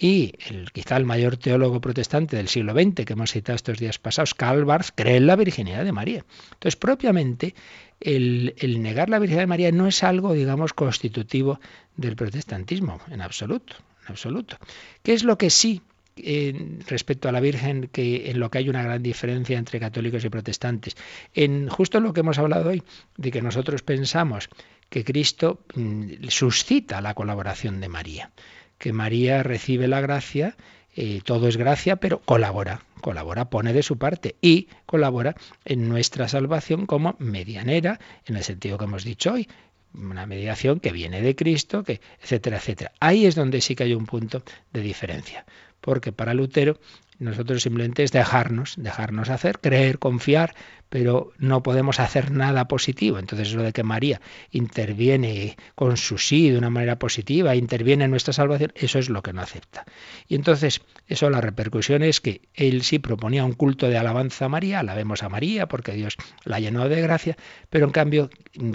y 0.00 0.34
el, 0.48 0.70
quizá 0.70 0.96
el 0.96 1.04
mayor 1.04 1.36
teólogo 1.36 1.80
protestante 1.80 2.36
del 2.36 2.48
siglo 2.48 2.72
XX 2.72 3.04
que 3.04 3.12
hemos 3.14 3.32
citado 3.32 3.56
estos 3.56 3.78
días 3.78 3.98
pasados, 3.98 4.32
Karl 4.32 4.64
Barth, 4.64 4.90
cree 4.94 5.16
en 5.16 5.26
la 5.26 5.34
virginidad 5.34 5.84
de 5.84 5.90
María. 5.90 6.24
Entonces, 6.52 6.76
propiamente, 6.76 7.56
el, 8.00 8.54
negar 8.80 9.10
la 9.10 9.18
virginidad 9.18 9.42
de 9.42 9.48
María 9.48 9.72
no 9.72 9.88
es 9.88 10.04
algo, 10.04 10.32
digamos, 10.32 10.72
constitutivo 10.72 11.60
del 11.96 12.14
protestantismo, 12.14 13.00
en 13.10 13.20
absoluto, 13.20 13.74
en 14.04 14.12
absoluto. 14.12 14.56
¿Qué 15.02 15.14
es 15.14 15.24
lo 15.24 15.36
que 15.36 15.50
sí 15.50 15.82
eh, 16.16 16.78
respecto 16.86 17.28
a 17.28 17.32
la 17.32 17.40
Virgen, 17.40 17.88
que 17.92 18.30
en 18.30 18.38
lo 18.38 18.50
que 18.50 18.58
hay 18.58 18.68
una 18.68 18.82
gran 18.82 19.02
diferencia 19.02 19.58
entre 19.58 19.78
católicos 19.78 20.24
y 20.24 20.28
protestantes. 20.28 20.96
En 21.32 21.68
justo 21.68 22.00
lo 22.00 22.12
que 22.12 22.20
hemos 22.20 22.38
hablado 22.38 22.70
hoy, 22.70 22.82
de 23.16 23.30
que 23.30 23.40
nosotros 23.40 23.82
pensamos 23.82 24.48
que 24.88 25.04
Cristo 25.04 25.60
mm, 25.76 26.26
suscita 26.28 27.00
la 27.00 27.14
colaboración 27.14 27.80
de 27.80 27.88
María 27.88 28.32
que 28.78 28.92
María 28.92 29.42
recibe 29.42 29.88
la 29.88 30.00
gracia, 30.00 30.56
eh, 30.94 31.20
todo 31.24 31.48
es 31.48 31.56
gracia, 31.56 31.96
pero 31.96 32.20
colabora, 32.20 32.82
colabora, 33.00 33.50
pone 33.50 33.72
de 33.72 33.82
su 33.82 33.98
parte 33.98 34.36
y 34.40 34.68
colabora 34.86 35.36
en 35.64 35.88
nuestra 35.88 36.28
salvación 36.28 36.86
como 36.86 37.16
medianera, 37.18 38.00
en 38.26 38.36
el 38.36 38.44
sentido 38.44 38.78
que 38.78 38.84
hemos 38.84 39.04
dicho 39.04 39.32
hoy, 39.32 39.48
una 39.94 40.26
mediación 40.26 40.80
que 40.80 40.92
viene 40.92 41.22
de 41.22 41.34
Cristo, 41.34 41.82
que 41.82 42.00
etcétera, 42.22 42.58
etcétera. 42.58 42.92
Ahí 43.00 43.26
es 43.26 43.34
donde 43.34 43.60
sí 43.60 43.74
que 43.74 43.84
hay 43.84 43.94
un 43.94 44.06
punto 44.06 44.42
de 44.72 44.80
diferencia, 44.80 45.44
porque 45.80 46.12
para 46.12 46.34
Lutero 46.34 46.78
nosotros 47.18 47.62
simplemente 47.62 48.04
es 48.04 48.12
dejarnos, 48.12 48.74
dejarnos 48.76 49.28
hacer, 49.28 49.58
creer, 49.58 49.98
confiar, 49.98 50.54
pero 50.88 51.32
no 51.38 51.62
podemos 51.62 52.00
hacer 52.00 52.30
nada 52.30 52.68
positivo. 52.68 53.18
Entonces 53.18 53.52
lo 53.54 53.62
de 53.62 53.72
que 53.72 53.82
María 53.82 54.20
interviene 54.50 55.56
con 55.74 55.96
su 55.96 56.18
sí 56.18 56.50
de 56.50 56.58
una 56.58 56.70
manera 56.70 56.98
positiva, 56.98 57.54
interviene 57.54 58.04
en 58.04 58.10
nuestra 58.10 58.32
salvación, 58.32 58.72
eso 58.74 58.98
es 58.98 59.08
lo 59.08 59.22
que 59.22 59.32
no 59.32 59.42
acepta. 59.42 59.84
Y 60.26 60.34
entonces 60.34 60.80
eso 61.06 61.30
la 61.30 61.40
repercusión 61.40 62.02
es 62.02 62.20
que 62.20 62.42
él 62.54 62.82
sí 62.82 62.98
proponía 62.98 63.44
un 63.44 63.52
culto 63.52 63.88
de 63.88 63.98
alabanza 63.98 64.46
a 64.46 64.48
María, 64.48 64.80
alabemos 64.80 65.22
a 65.22 65.28
María 65.28 65.68
porque 65.68 65.92
Dios 65.92 66.16
la 66.44 66.60
llenó 66.60 66.88
de 66.88 67.00
gracia, 67.00 67.36
pero 67.70 67.86
en 67.86 67.92
cambio 67.92 68.30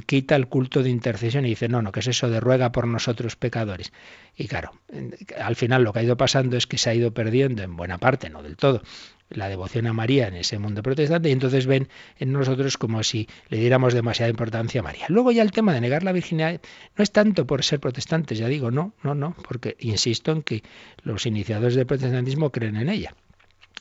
quita 0.05 0.35
el 0.35 0.47
culto 0.47 0.83
de 0.83 0.89
intercesión 0.89 1.45
y 1.45 1.49
dice, 1.49 1.67
no, 1.67 1.81
no, 1.81 1.91
que 1.91 1.99
es 1.99 2.07
eso 2.07 2.29
de 2.29 2.39
ruega 2.39 2.71
por 2.71 2.87
nosotros 2.87 3.35
pecadores. 3.35 3.91
Y 4.35 4.47
claro, 4.47 4.71
al 5.39 5.55
final 5.55 5.83
lo 5.83 5.93
que 5.93 5.99
ha 5.99 6.03
ido 6.03 6.17
pasando 6.17 6.57
es 6.57 6.67
que 6.67 6.77
se 6.77 6.89
ha 6.89 6.95
ido 6.95 7.13
perdiendo 7.13 7.63
en 7.63 7.75
buena 7.75 7.97
parte, 7.97 8.29
no 8.29 8.41
del 8.41 8.57
todo, 8.57 8.81
la 9.35 9.49
devoción 9.49 9.87
a 9.87 9.93
María 9.93 10.27
en 10.27 10.35
ese 10.35 10.59
mundo 10.59 10.83
protestante 10.83 11.29
y 11.29 11.31
entonces 11.31 11.65
ven 11.65 11.89
en 12.19 12.31
nosotros 12.31 12.77
como 12.77 13.03
si 13.03 13.27
le 13.49 13.57
diéramos 13.57 13.93
demasiada 13.93 14.29
importancia 14.29 14.81
a 14.81 14.83
María. 14.83 15.05
Luego 15.09 15.31
ya 15.31 15.41
el 15.41 15.51
tema 15.51 15.73
de 15.73 15.81
negar 15.81 16.03
la 16.03 16.11
virginidad 16.11 16.61
no 16.97 17.03
es 17.03 17.11
tanto 17.11 17.45
por 17.45 17.63
ser 17.63 17.79
protestantes, 17.79 18.37
ya 18.37 18.47
digo, 18.47 18.71
no, 18.71 18.93
no, 19.03 19.15
no, 19.15 19.35
porque 19.47 19.75
insisto 19.79 20.31
en 20.31 20.43
que 20.43 20.63
los 21.03 21.25
iniciadores 21.25 21.75
del 21.75 21.85
protestantismo 21.85 22.51
creen 22.51 22.77
en 22.77 22.89
ella. 22.89 23.15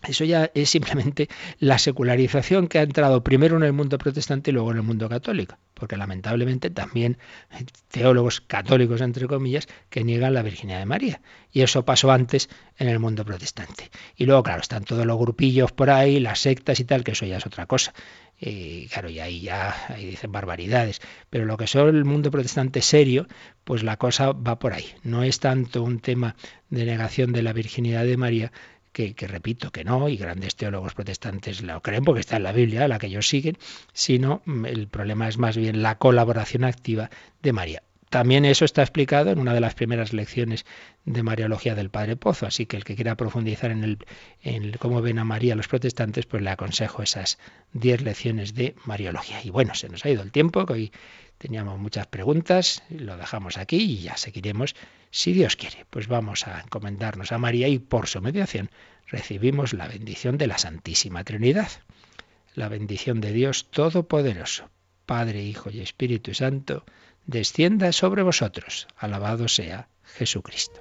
Eso 0.03 0.25
ya 0.25 0.51
es 0.55 0.71
simplemente 0.71 1.29
la 1.61 1.79
secularización 1.79 2.67
que 2.67 2.81
ha 2.81 2.83
entrado 2.83 3.23
primero 3.23 3.57
en 3.57 3.63
el 3.63 3.73
mundo 3.73 3.99
protestante 3.99 4.51
y 4.51 4.55
luego 4.55 4.73
en 4.73 4.79
el 4.79 4.83
mundo 4.83 5.09
católico, 5.09 5.59
porque 5.75 5.97
lamentablemente 5.97 6.71
también 6.71 7.19
hay 7.51 7.67
teólogos 7.89 8.41
católicos, 8.41 9.01
entre 9.01 9.29
comillas, 9.29 9.69
que 9.91 10.03
niegan 10.03 10.35
la 10.35 10.43
virginidad 10.43 10.81
de 10.81 10.87
María. 10.87 11.21
Y 11.53 11.61
eso 11.61 11.85
pasó 11.85 12.11
antes 12.11 12.49
en 12.79 12.89
el 12.89 12.99
mundo 12.99 13.25
protestante. 13.25 13.93
Y 14.17 14.27
luego, 14.27 14.43
claro, 14.43 14.61
están 14.61 14.85
todos 14.85 15.07
los 15.07 15.19
grupillos 15.19 15.71
por 15.71 15.91
ahí, 15.91 16.19
las 16.19 16.41
sectas 16.41 16.81
y 16.81 16.85
tal, 16.85 17.05
que 17.05 17.13
eso 17.13 17.25
ya 17.25 17.37
es 17.37 17.47
otra 17.47 17.67
cosa. 17.67 17.95
Y 18.41 18.89
claro, 18.89 19.09
y 19.09 19.21
ahí 19.21 19.41
ya 19.41 19.77
ahí 19.89 20.07
dicen 20.07 20.33
barbaridades. 20.33 21.01
Pero 21.31 21.45
lo 21.45 21.57
que 21.57 21.65
es 21.65 21.75
el 21.77 22.05
mundo 22.05 22.33
protestante 22.33 22.83
serio, 22.83 23.29
pues 23.63 23.85
la 23.85 23.99
cosa 23.99 24.33
va 24.33 24.59
por 24.59 24.73
ahí. 24.73 24.87
No 25.05 25.23
es 25.23 25.39
tanto 25.39 25.85
un 25.85 26.01
tema 26.01 26.35
de 26.71 26.85
negación 26.87 27.33
de 27.33 27.43
la 27.43 27.53
virginidad 27.53 28.05
de 28.05 28.17
María, 28.17 28.51
que, 28.93 29.15
repito 29.27 29.71
que 29.71 29.85
no, 29.85 30.09
y 30.09 30.17
grandes 30.17 30.57
teólogos 30.57 30.95
protestantes 30.95 31.63
lo 31.63 31.81
creen 31.81 32.05
porque 32.05 32.21
está 32.21 32.37
en 32.37 32.45
la 32.45 32.53
Biblia, 32.53 32.89
la 32.89 32.99
que 32.99 33.07
ellos 33.07 33.29
siguen, 33.29 33.59
sino 33.93 34.43
mm, 34.45 34.67
el 34.67 34.89
problema 34.89 35.29
es 35.29 35.39
más 35.39 35.57
bien 35.57 35.83
la 35.83 35.99
colaboración 35.99 36.65
activa 36.65 37.11
de 37.43 37.53
María. 37.53 37.83
También 38.11 38.45
eso 38.45 38.67
está 38.67 38.83
explicado 38.83 39.31
en 39.31 39.39
una 39.39 39.55
de 39.55 39.61
las 39.61 39.75
primeras 39.75 40.13
lecciones 40.13 40.67
de 41.07 41.23
Mariología 41.23 41.75
del 41.75 41.89
Padre 41.89 42.15
Pozo, 42.15 42.47
así 42.47 42.67
que 42.67 42.77
el 42.77 42.85
que 42.85 42.95
quiera 42.95 43.17
profundizar 43.17 43.71
en, 43.71 43.85
el, 43.85 43.99
en 44.43 44.73
cómo 44.73 45.01
ven 45.01 45.19
a 45.19 45.25
María 45.25 45.55
los 45.55 45.67
protestantes, 45.67 46.27
pues 46.27 46.43
le 46.43 46.51
aconsejo 46.51 47.03
esas 47.03 47.39
diez 47.73 48.03
lecciones 48.03 48.55
de 48.55 48.75
Mariología. 48.85 49.41
Y 49.43 49.49
bueno, 49.49 49.75
se 49.75 49.89
nos 49.89 50.05
ha 50.05 50.11
ido 50.11 50.23
el 50.23 50.31
tiempo, 50.31 50.67
que 50.67 50.73
hoy 50.75 50.93
teníamos 51.43 51.77
muchas 51.81 52.07
preguntas, 52.07 52.85
lo 52.89 53.17
dejamos 53.17 53.59
aquí 53.59 53.77
y 53.79 54.03
ya 54.03 54.17
seguiremos 54.17 54.77
si 55.11 55.33
Dios 55.33 55.57
quiere, 55.57 55.85
pues 55.91 56.07
vamos 56.07 56.47
a 56.47 56.61
encomendarnos 56.61 57.33
a 57.33 57.39
María 57.39 57.67
y 57.67 57.81
por 57.81 58.07
su 58.07 58.21
mediación 58.21 58.71
recibimos 59.09 59.73
la 59.73 59.89
bendición 59.89 60.39
de 60.39 60.47
la 60.47 60.59
Santísima 60.59 61.25
Trinidad. 61.25 61.69
La 62.55 62.69
bendición 62.69 63.21
de 63.21 63.33
Dios 63.33 63.67
Todopoderoso, 63.71 64.71
Padre, 65.05 65.43
Hijo 65.43 65.69
y 65.71 65.81
Espíritu 65.81 66.33
Santo, 66.33 66.85
descienda 67.27 67.91
sobre 67.91 68.23
vosotros. 68.23 68.87
Alabado 68.97 69.49
sea 69.49 69.89
Jesucristo. 70.05 70.81